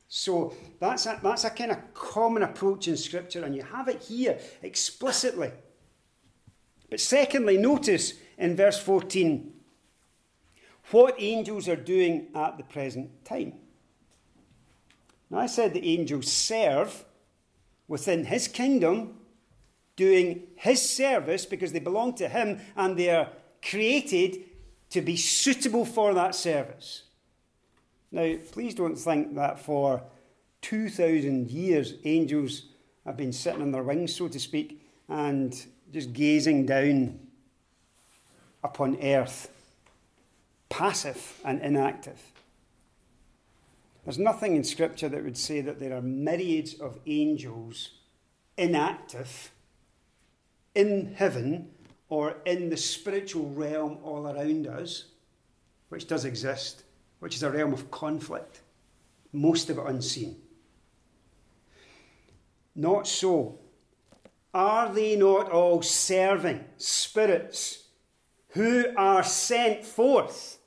So 0.08 0.52
that's 0.80 1.06
a, 1.06 1.20
that's 1.22 1.44
a 1.44 1.50
kind 1.50 1.70
of 1.70 1.94
common 1.94 2.42
approach 2.42 2.88
in 2.88 2.96
Scripture, 2.96 3.44
and 3.44 3.54
you 3.54 3.62
have 3.62 3.86
it 3.86 4.02
here 4.02 4.40
explicitly. 4.62 5.52
But 6.90 6.98
secondly, 6.98 7.56
notice 7.56 8.14
in 8.36 8.56
verse 8.56 8.80
14 8.80 9.52
what 10.90 11.14
angels 11.18 11.68
are 11.68 11.76
doing 11.76 12.30
at 12.34 12.58
the 12.58 12.64
present 12.64 13.24
time. 13.24 13.52
Now, 15.30 15.38
I 15.38 15.46
said 15.46 15.72
the 15.72 15.88
angels 15.88 16.32
serve 16.32 17.04
within 17.86 18.24
his 18.24 18.48
kingdom, 18.48 19.18
doing 19.94 20.48
his 20.56 20.82
service 20.82 21.46
because 21.46 21.70
they 21.70 21.78
belong 21.78 22.14
to 22.14 22.28
him 22.28 22.58
and 22.74 22.96
they 22.96 23.10
are 23.10 23.28
created 23.62 24.46
to 24.94 25.00
be 25.00 25.16
suitable 25.16 25.84
for 25.84 26.14
that 26.14 26.36
service. 26.36 27.02
Now, 28.12 28.36
please 28.52 28.76
don't 28.76 28.94
think 28.94 29.34
that 29.34 29.58
for 29.58 30.04
2,000 30.62 31.50
years 31.50 31.94
angels 32.04 32.66
have 33.04 33.16
been 33.16 33.32
sitting 33.32 33.60
on 33.60 33.72
their 33.72 33.82
wings, 33.82 34.14
so 34.14 34.28
to 34.28 34.38
speak, 34.38 34.86
and 35.08 35.52
just 35.92 36.12
gazing 36.12 36.66
down 36.66 37.18
upon 38.62 38.96
earth, 39.02 39.50
passive 40.68 41.40
and 41.44 41.60
inactive. 41.60 42.22
There's 44.04 44.20
nothing 44.20 44.54
in 44.54 44.62
Scripture 44.62 45.08
that 45.08 45.24
would 45.24 45.36
say 45.36 45.60
that 45.60 45.80
there 45.80 45.96
are 45.96 46.02
myriads 46.02 46.74
of 46.74 47.00
angels 47.04 47.90
inactive 48.56 49.50
in 50.72 51.14
heaven 51.16 51.70
or 52.08 52.36
in 52.44 52.68
the 52.68 52.76
spiritual 52.76 53.50
realm 53.50 53.98
all 54.02 54.26
around 54.26 54.66
us, 54.66 55.06
which 55.88 56.06
does 56.06 56.24
exist, 56.24 56.84
which 57.20 57.34
is 57.34 57.42
a 57.42 57.50
realm 57.50 57.72
of 57.72 57.90
conflict, 57.90 58.60
most 59.32 59.70
of 59.70 59.78
it 59.78 59.86
unseen. 59.86 60.36
Not 62.74 63.06
so. 63.06 63.58
Are 64.52 64.92
they 64.92 65.16
not 65.16 65.50
all 65.50 65.82
serving 65.82 66.64
spirits 66.76 67.84
who 68.50 68.86
are 68.96 69.24
sent 69.24 69.84
forth? 69.84 70.58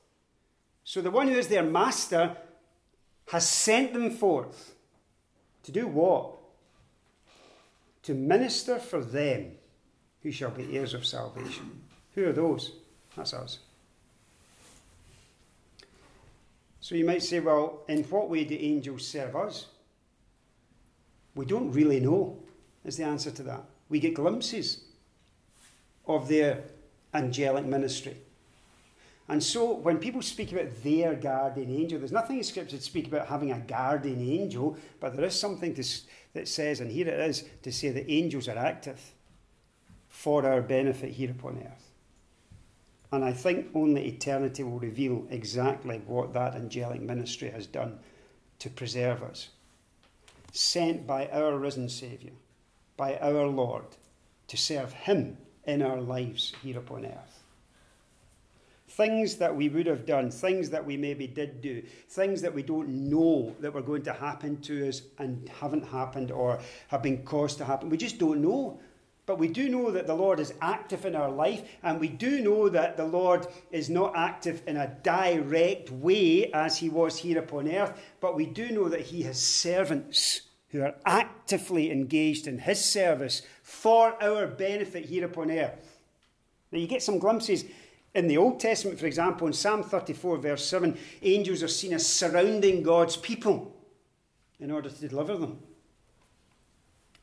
So 0.84 1.02
the 1.02 1.12
one 1.12 1.28
who 1.28 1.36
is 1.36 1.48
their 1.48 1.64
master 1.64 2.38
has 3.30 3.48
sent 3.48 3.94
them 3.94 4.10
forth. 4.12 4.76
To 5.64 5.72
do 5.72 5.88
what? 5.88 6.38
To 8.04 8.14
minister 8.14 8.80
for 8.80 9.04
them 9.04 9.58
who 10.28 10.32
shall 10.34 10.52
be 10.52 10.78
heirs 10.78 10.94
of 10.94 11.06
salvation. 11.06 11.80
Who 12.14 12.28
are 12.28 12.34
those? 12.34 12.74
That's 13.16 13.34
us. 13.34 13.60
So 16.82 16.96
you 16.96 17.06
might 17.06 17.24
say, 17.24 17.40
well, 17.40 17.84
in 17.88 18.04
what 18.04 18.30
way 18.30 18.44
do 18.44 18.54
angels 18.60 19.08
serve 19.08 19.38
us? 19.38 19.68
We 21.34 21.46
don't 21.46 21.72
really 21.72 22.02
know, 22.02 22.38
is 22.84 22.98
the 22.98 23.06
answer 23.06 23.32
to 23.32 23.44
that. 23.44 23.64
We 23.88 24.02
get 24.02 24.16
glimpses 24.16 24.82
of 26.06 26.28
their 26.28 26.62
angelic 27.14 27.64
ministry. 27.64 28.18
And 29.30 29.42
so 29.42 29.76
when 29.76 29.98
people 29.98 30.22
speak 30.22 30.52
about 30.52 30.84
their 30.84 31.16
guardian 31.16 31.74
angel, 31.74 32.00
there's 32.00 32.12
nothing 32.12 32.40
in 32.40 32.44
Scripture 32.44 32.76
to 32.76 32.84
speak 32.84 33.08
about 33.08 33.28
having 33.28 33.54
a 33.54 33.60
guardian 33.60 34.20
angel, 34.20 34.76
but 35.00 35.16
there 35.16 35.24
is 35.26 35.40
something 35.40 35.74
to, 35.76 35.86
that 36.34 36.50
says, 36.50 36.82
and 36.82 36.92
here 36.92 37.08
it 37.08 37.30
is, 37.30 37.46
to 37.64 37.72
say 37.72 37.92
that 37.92 38.12
angels 38.12 38.50
are 38.50 38.58
active 38.58 39.00
for 40.18 40.48
our 40.48 40.64
benefit 40.64 41.12
here 41.12 41.30
upon 41.30 41.60
earth. 41.60 41.92
And 43.12 43.24
I 43.24 43.34
think 43.34 43.68
only 43.76 44.08
eternity 44.08 44.64
will 44.64 44.80
reveal 44.80 45.28
exactly 45.30 46.02
what 46.08 46.34
that 46.34 46.56
angelic 46.56 47.02
ministry 47.02 47.52
has 47.52 47.68
done 47.68 48.00
to 48.58 48.70
preserve 48.72 49.22
us. 49.22 49.50
Sent 50.52 51.06
by 51.06 51.28
our 51.28 51.56
risen 51.56 51.88
Saviour, 51.88 52.34
by 52.98 53.18
our 53.18 53.46
Lord, 53.46 53.86
to 54.48 54.58
serve 54.58 54.92
Him 54.92 55.38
in 55.66 55.84
our 55.84 56.02
lives 56.02 56.52
here 56.64 56.80
upon 56.80 57.06
earth. 57.06 57.44
Things 58.88 59.36
that 59.36 59.56
we 59.56 59.70
would 59.70 59.86
have 59.86 60.08
done, 60.08 60.32
things 60.32 60.72
that 60.72 60.84
we 60.84 60.98
maybe 60.98 61.28
did 61.28 61.62
do, 61.62 61.84
things 62.10 62.42
that 62.42 62.56
we 62.56 62.64
don't 62.64 62.90
know 62.90 63.56
that 63.60 63.72
were 63.72 63.84
going 63.84 64.02
to 64.04 64.14
happen 64.14 64.60
to 64.62 64.90
us 64.90 65.04
and 65.20 65.48
haven't 65.48 65.86
happened 65.86 66.32
or 66.32 66.60
have 66.88 67.04
been 67.04 67.22
caused 67.24 67.60
to 67.60 67.66
happen. 67.66 67.92
We 67.92 67.98
just 67.98 68.18
don't 68.18 68.42
know. 68.42 68.80
But 69.28 69.40
we 69.40 69.50
do 69.50 69.68
know 69.68 69.92
that 69.92 70.08
the 70.08 70.16
Lord 70.16 70.40
is 70.40 70.54
active 70.62 71.06
in 71.06 71.14
our 71.14 71.30
life, 71.30 71.62
and 71.84 72.00
we 72.00 72.08
do 72.08 72.42
know 72.42 72.70
that 72.70 72.96
the 72.96 73.06
Lord 73.06 73.46
is 73.72 73.90
not 73.90 74.14
active 74.16 74.64
in 74.66 74.78
a 74.78 74.96
direct 75.04 75.92
way 75.92 76.50
as 76.54 76.78
he 76.78 76.88
was 76.88 77.18
here 77.18 77.38
upon 77.38 77.70
earth, 77.70 78.02
but 78.22 78.38
we 78.38 78.46
do 78.46 78.72
know 78.72 78.88
that 78.88 79.02
he 79.02 79.24
has 79.24 79.38
servants 79.38 80.42
who 80.70 80.82
are 80.82 80.96
actively 81.06 81.92
engaged 81.92 82.48
in 82.48 82.58
his 82.58 82.84
service 82.84 83.42
for 83.62 84.16
our 84.24 84.48
benefit 84.48 85.06
here 85.06 85.26
upon 85.26 85.52
earth. 85.52 86.00
Now, 86.72 86.80
you 86.80 86.88
get 86.88 87.04
some 87.04 87.20
glimpses 87.20 87.66
in 88.16 88.30
the 88.30 88.38
Old 88.38 88.62
Testament, 88.62 88.98
for 88.98 89.08
example, 89.08 89.46
in 89.46 89.54
Psalm 89.54 89.84
34, 89.84 90.38
verse 90.38 90.66
7, 90.66 90.98
angels 91.22 91.62
are 91.62 91.68
seen 91.68 91.94
as 91.94 92.08
surrounding 92.08 92.82
God's 92.82 93.18
people 93.18 93.76
in 94.58 94.72
order 94.72 94.90
to 94.90 95.08
deliver 95.08 95.36
them 95.36 95.60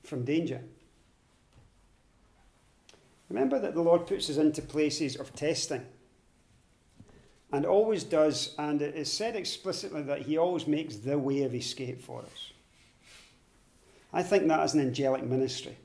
from 0.03 0.27
danger. 0.27 0.61
Remember 3.29 3.59
that 3.59 3.75
the 3.75 3.83
Lord 3.83 4.07
puts 4.07 4.29
us 4.31 4.37
into 4.37 4.63
places 4.63 5.17
of 5.17 5.35
testing 5.35 5.85
and 7.55 7.65
always 7.65 8.03
does, 8.03 8.53
and 8.59 8.83
it 8.83 8.97
is 8.97 9.13
said 9.13 9.37
explicitly 9.37 10.03
that 10.03 10.23
He 10.23 10.37
always 10.37 10.67
makes 10.67 10.97
the 10.97 11.17
way 11.17 11.45
of 11.45 11.55
escape 11.55 12.03
for 12.03 12.21
us. 12.23 12.53
I 14.13 14.25
think 14.25 14.49
that 14.49 14.65
is 14.65 14.75
an 14.75 14.81
angelic 14.81 15.23
ministry. 15.23 15.77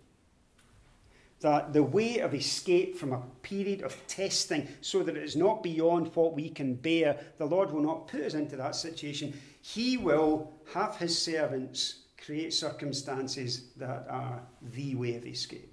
That 1.41 1.71
the 1.71 1.83
way 1.83 2.19
of 2.19 2.33
escape 2.33 2.97
from 2.97 3.13
a 3.13 3.21
period 3.43 3.83
of 3.83 3.95
testing, 4.07 4.67
so 4.81 5.03
that 5.03 5.15
it 5.15 5.23
is 5.23 5.35
not 5.35 5.61
beyond 5.61 6.11
what 6.15 6.33
we 6.33 6.49
can 6.49 6.73
bear, 6.73 7.19
the 7.37 7.45
Lord 7.45 7.71
will 7.71 7.83
not 7.83 8.07
put 8.07 8.21
us 8.21 8.33
into 8.33 8.55
that 8.55 8.75
situation. 8.75 9.39
He 9.61 9.95
will 9.95 10.51
have 10.73 10.97
His 10.97 11.17
servants 11.17 11.99
create 12.25 12.51
circumstances 12.51 13.69
that 13.77 14.07
are 14.09 14.41
the 14.73 14.95
way 14.95 15.15
of 15.15 15.25
escape. 15.25 15.68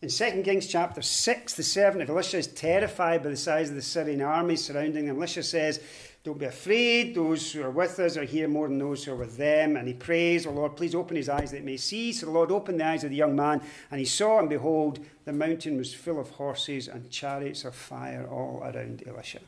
In 0.00 0.08
2 0.08 0.42
Kings 0.44 0.68
chapter 0.68 1.02
6, 1.02 1.54
the 1.54 1.62
servant 1.64 2.02
of 2.02 2.10
Elisha 2.10 2.38
is 2.38 2.46
terrified 2.46 3.20
by 3.20 3.30
the 3.30 3.36
size 3.36 3.68
of 3.68 3.74
the 3.74 3.82
Syrian 3.82 4.22
army 4.22 4.54
surrounding 4.54 5.06
him. 5.08 5.16
Elisha 5.16 5.42
says, 5.42 5.80
Don't 6.22 6.38
be 6.38 6.46
afraid, 6.46 7.16
those 7.16 7.50
who 7.50 7.64
are 7.64 7.70
with 7.72 7.98
us 7.98 8.16
are 8.16 8.22
here 8.22 8.46
more 8.46 8.68
than 8.68 8.78
those 8.78 9.04
who 9.04 9.10
are 9.10 9.16
with 9.16 9.36
them. 9.36 9.76
And 9.76 9.88
he 9.88 9.94
prays, 9.94 10.46
O 10.46 10.52
Lord, 10.52 10.76
please 10.76 10.94
open 10.94 11.16
his 11.16 11.28
eyes 11.28 11.50
that 11.50 11.58
he 11.58 11.64
may 11.64 11.78
see. 11.78 12.12
So 12.12 12.26
the 12.26 12.32
Lord 12.32 12.52
opened 12.52 12.78
the 12.78 12.86
eyes 12.86 13.02
of 13.02 13.10
the 13.10 13.16
young 13.16 13.34
man, 13.34 13.60
and 13.90 13.98
he 13.98 14.06
saw, 14.06 14.38
and 14.38 14.48
behold, 14.48 15.04
the 15.24 15.32
mountain 15.32 15.76
was 15.76 15.92
full 15.92 16.20
of 16.20 16.30
horses 16.30 16.86
and 16.86 17.10
chariots 17.10 17.64
of 17.64 17.74
fire 17.74 18.28
all 18.30 18.62
around 18.62 19.02
Elisha. 19.04 19.40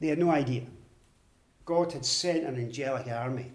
They 0.00 0.08
had 0.08 0.18
no 0.18 0.30
idea. 0.30 0.64
God 1.64 1.92
had 1.92 2.04
sent 2.04 2.44
an 2.44 2.56
angelic 2.56 3.06
army 3.06 3.50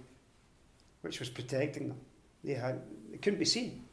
which 1.02 1.20
was 1.20 1.30
protecting 1.30 1.90
them. 1.90 1.98
They, 2.44 2.54
had, 2.54 2.82
they 3.12 3.18
couldn't 3.20 3.38
be 3.38 3.46
seen. 3.46 3.84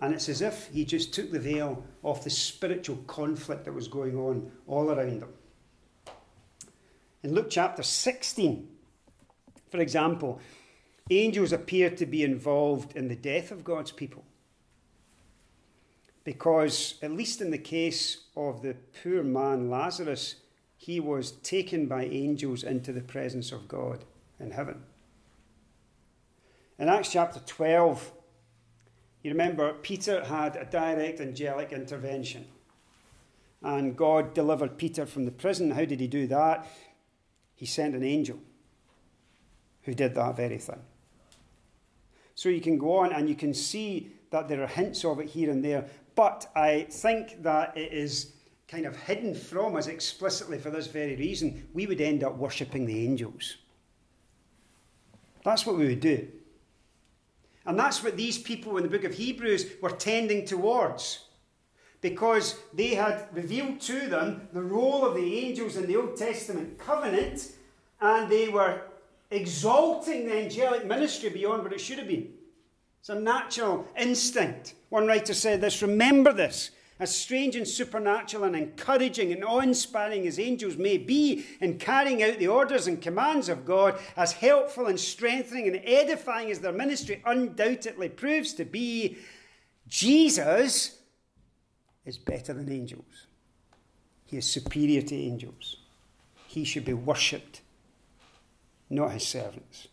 And 0.00 0.14
it's 0.14 0.28
as 0.28 0.42
if 0.42 0.68
he 0.68 0.84
just 0.84 1.12
took 1.12 1.30
the 1.32 1.40
veil 1.40 1.84
off 2.02 2.24
the 2.24 2.30
spiritual 2.30 2.98
conflict 3.06 3.64
that 3.64 3.74
was 3.74 3.88
going 3.88 4.16
on 4.16 4.50
all 4.66 4.90
around 4.90 5.20
them. 5.20 5.32
In 7.22 7.34
Luke 7.34 7.50
chapter 7.50 7.82
16, 7.82 8.68
for 9.70 9.80
example, 9.80 10.40
angels 11.10 11.52
appear 11.52 11.90
to 11.90 12.06
be 12.06 12.22
involved 12.22 12.96
in 12.96 13.08
the 13.08 13.16
death 13.16 13.50
of 13.50 13.64
God's 13.64 13.90
people. 13.90 14.24
Because, 16.22 16.94
at 17.02 17.10
least 17.10 17.40
in 17.40 17.50
the 17.50 17.58
case 17.58 18.24
of 18.36 18.62
the 18.62 18.76
poor 19.02 19.22
man 19.22 19.68
Lazarus, 19.68 20.36
he 20.76 21.00
was 21.00 21.32
taken 21.32 21.86
by 21.86 22.04
angels 22.04 22.62
into 22.62 22.92
the 22.92 23.00
presence 23.00 23.50
of 23.50 23.66
God 23.66 24.04
in 24.38 24.52
heaven. 24.52 24.82
In 26.78 26.88
Acts 26.88 27.10
chapter 27.10 27.40
12, 27.40 28.12
you 29.22 29.30
remember, 29.30 29.72
Peter 29.74 30.24
had 30.24 30.56
a 30.56 30.64
direct 30.64 31.20
angelic 31.20 31.72
intervention. 31.72 32.46
And 33.62 33.96
God 33.96 34.34
delivered 34.34 34.78
Peter 34.78 35.06
from 35.06 35.24
the 35.24 35.32
prison. 35.32 35.72
How 35.72 35.84
did 35.84 36.00
he 36.00 36.06
do 36.06 36.26
that? 36.28 36.66
He 37.56 37.66
sent 37.66 37.96
an 37.96 38.04
angel 38.04 38.38
who 39.82 39.94
did 39.94 40.14
that 40.14 40.36
very 40.36 40.58
thing. 40.58 40.80
So 42.34 42.48
you 42.48 42.60
can 42.60 42.78
go 42.78 42.98
on 42.98 43.12
and 43.12 43.28
you 43.28 43.34
can 43.34 43.52
see 43.52 44.12
that 44.30 44.48
there 44.48 44.62
are 44.62 44.68
hints 44.68 45.04
of 45.04 45.18
it 45.18 45.28
here 45.28 45.50
and 45.50 45.64
there. 45.64 45.86
But 46.14 46.48
I 46.54 46.86
think 46.88 47.42
that 47.42 47.76
it 47.76 47.92
is 47.92 48.32
kind 48.68 48.86
of 48.86 48.94
hidden 48.96 49.34
from 49.34 49.74
us 49.74 49.88
explicitly 49.88 50.58
for 50.58 50.70
this 50.70 50.86
very 50.86 51.16
reason. 51.16 51.66
We 51.74 51.86
would 51.86 52.00
end 52.00 52.22
up 52.22 52.36
worshipping 52.36 52.86
the 52.86 53.04
angels. 53.04 53.56
That's 55.42 55.66
what 55.66 55.76
we 55.76 55.86
would 55.86 56.00
do. 56.00 56.28
And 57.68 57.78
that's 57.78 58.02
what 58.02 58.16
these 58.16 58.38
people 58.38 58.78
in 58.78 58.82
the 58.82 58.88
book 58.88 59.04
of 59.04 59.12
Hebrews 59.12 59.66
were 59.82 59.90
tending 59.90 60.46
towards. 60.46 61.26
Because 62.00 62.56
they 62.72 62.94
had 62.94 63.28
revealed 63.30 63.78
to 63.82 64.08
them 64.08 64.48
the 64.54 64.62
role 64.62 65.04
of 65.04 65.14
the 65.14 65.38
angels 65.38 65.76
in 65.76 65.86
the 65.86 65.96
Old 65.96 66.16
Testament 66.16 66.78
covenant, 66.78 67.52
and 68.00 68.32
they 68.32 68.48
were 68.48 68.80
exalting 69.30 70.26
the 70.26 70.38
angelic 70.38 70.86
ministry 70.86 71.28
beyond 71.28 71.62
what 71.62 71.74
it 71.74 71.80
should 71.80 71.98
have 71.98 72.08
been. 72.08 72.32
It's 73.00 73.10
a 73.10 73.20
natural 73.20 73.86
instinct. 73.98 74.72
One 74.88 75.06
writer 75.06 75.34
said 75.34 75.60
this 75.60 75.82
remember 75.82 76.32
this 76.32 76.70
as 77.00 77.14
strange 77.14 77.54
and 77.54 77.66
supernatural 77.66 78.44
and 78.44 78.56
encouraging 78.56 79.32
and 79.32 79.44
awe 79.44 79.60
inspiring 79.60 80.26
as 80.26 80.38
angels 80.38 80.76
may 80.76 80.98
be 80.98 81.44
in 81.60 81.78
carrying 81.78 82.22
out 82.22 82.38
the 82.38 82.48
orders 82.48 82.86
and 82.86 83.00
commands 83.00 83.48
of 83.48 83.64
God, 83.64 83.98
as 84.16 84.32
helpful 84.32 84.86
and 84.86 84.98
strengthening 84.98 85.68
and 85.68 85.80
edifying 85.84 86.50
as 86.50 86.58
their 86.58 86.72
ministry 86.72 87.22
undoubtedly 87.24 88.08
proves 88.08 88.52
to 88.54 88.64
be, 88.64 89.18
Jesus 89.86 90.98
is 92.04 92.18
better 92.18 92.52
than 92.52 92.70
angels. 92.70 93.26
He 94.24 94.36
is 94.36 94.46
superior 94.50 95.02
to 95.02 95.14
angels. 95.14 95.76
He 96.46 96.64
should 96.64 96.84
be 96.84 96.94
worshipped, 96.94 97.62
not 98.90 99.12
his 99.12 99.26
servants. 99.26 99.88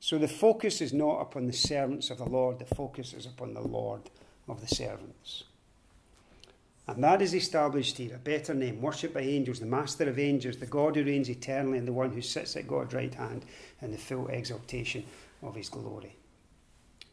So 0.00 0.18
the 0.18 0.28
focus 0.28 0.80
is 0.80 0.92
not 0.92 1.20
upon 1.20 1.46
the 1.46 1.52
servants 1.52 2.10
of 2.10 2.18
the 2.18 2.24
Lord, 2.24 2.60
the 2.60 2.74
focus 2.74 3.12
is 3.12 3.26
upon 3.26 3.54
the 3.54 3.60
Lord 3.60 4.02
of 4.48 4.60
the 4.60 4.68
servants. 4.68 5.44
And 6.88 7.02
that 7.02 7.20
is 7.20 7.34
established 7.34 7.98
here, 7.98 8.14
a 8.14 8.18
better 8.18 8.54
name, 8.54 8.80
worshipped 8.80 9.14
by 9.14 9.22
angels, 9.22 9.58
the 9.58 9.66
master 9.66 10.08
of 10.08 10.20
angels, 10.20 10.56
the 10.56 10.66
God 10.66 10.94
who 10.94 11.02
reigns 11.02 11.28
eternally, 11.28 11.78
and 11.78 11.88
the 11.88 11.92
one 11.92 12.12
who 12.12 12.22
sits 12.22 12.54
at 12.56 12.68
God's 12.68 12.94
right 12.94 13.12
hand 13.12 13.44
in 13.82 13.90
the 13.90 13.98
full 13.98 14.28
exaltation 14.28 15.04
of 15.42 15.56
his 15.56 15.68
glory. 15.68 16.14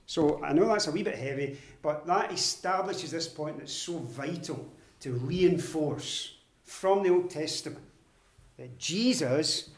So 0.06 0.44
I 0.44 0.54
know 0.54 0.68
that's 0.68 0.88
a 0.88 0.92
wee 0.92 1.02
bit 1.02 1.18
heavy, 1.18 1.58
but 1.82 2.06
that 2.06 2.32
establishes 2.32 3.10
this 3.10 3.28
point 3.28 3.58
that's 3.58 3.74
so 3.74 3.98
vital 3.98 4.68
to 5.00 5.14
reinforce 5.14 6.36
from 6.64 7.02
the 7.02 7.10
Old 7.10 7.32
Testament 7.32 7.84
that 8.58 8.78
Jesus 8.78 9.70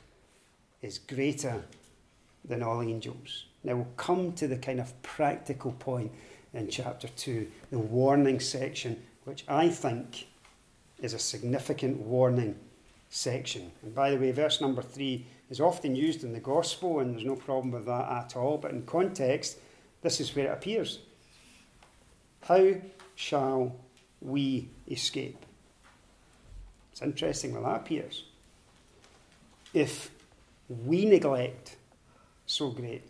is 0.81 0.99
greater 0.99 1.63
than 2.43 2.61
all 2.61 2.81
angels. 2.81 3.45
Now 3.63 3.75
we'll 3.75 3.87
come 3.97 4.33
to 4.33 4.47
the 4.47 4.57
kind 4.57 4.79
of 4.79 5.01
practical 5.03 5.71
point 5.71 6.11
in 6.53 6.69
chapter 6.69 7.07
2, 7.07 7.47
the 7.71 7.79
warning 7.79 8.39
section, 8.39 9.01
which 9.25 9.43
I 9.47 9.69
think 9.69 10.27
is 11.01 11.13
a 11.13 11.19
significant 11.19 11.97
warning 11.97 12.55
section. 13.09 13.71
And 13.81 13.93
by 13.93 14.11
the 14.11 14.17
way, 14.17 14.31
verse 14.31 14.61
number 14.61 14.81
3 14.81 15.25
is 15.49 15.59
often 15.59 15.95
used 15.95 16.23
in 16.23 16.33
the 16.33 16.39
gospel, 16.39 16.99
and 16.99 17.13
there's 17.13 17.25
no 17.25 17.35
problem 17.35 17.71
with 17.71 17.85
that 17.85 18.09
at 18.09 18.35
all, 18.35 18.57
but 18.57 18.71
in 18.71 18.83
context, 18.83 19.57
this 20.01 20.19
is 20.19 20.35
where 20.35 20.47
it 20.47 20.53
appears. 20.53 20.99
How 22.43 22.75
shall 23.15 23.75
we 24.21 24.69
escape? 24.89 25.45
It's 26.91 27.01
interesting 27.01 27.53
when 27.53 27.63
that 27.63 27.81
appears. 27.81 28.23
If 29.73 30.11
we 30.69 31.05
neglect 31.05 31.75
so 32.45 32.69
great 32.69 33.03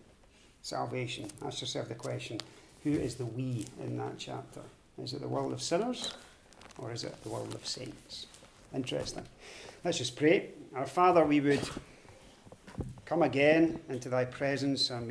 salvation, 0.62 1.30
ask 1.46 1.62
yourself 1.62 1.90
the 1.90 1.96
question 1.96 2.40
who 2.84 2.92
is 2.92 3.16
the 3.16 3.26
we 3.26 3.66
in 3.82 3.98
that 3.98 4.18
chapter? 4.18 4.62
Is 5.02 5.14
it 5.14 5.22
the 5.22 5.28
world 5.28 5.52
of 5.52 5.62
sinners 5.62 6.14
or 6.78 6.92
is 6.92 7.04
it 7.04 7.22
the 7.24 7.30
world 7.30 7.54
of 7.54 7.66
saints? 7.68 8.28
Interesting. 8.74 9.26
Let's 9.84 9.98
just 9.98 10.16
pray. 10.16 10.52
Our 10.74 10.86
Father, 10.86 11.26
we 11.26 11.42
would 11.42 11.68
come 13.06 13.22
again 13.22 13.80
into 13.90 14.10
thy 14.10 14.26
presence 14.26 14.90
and 14.90 15.04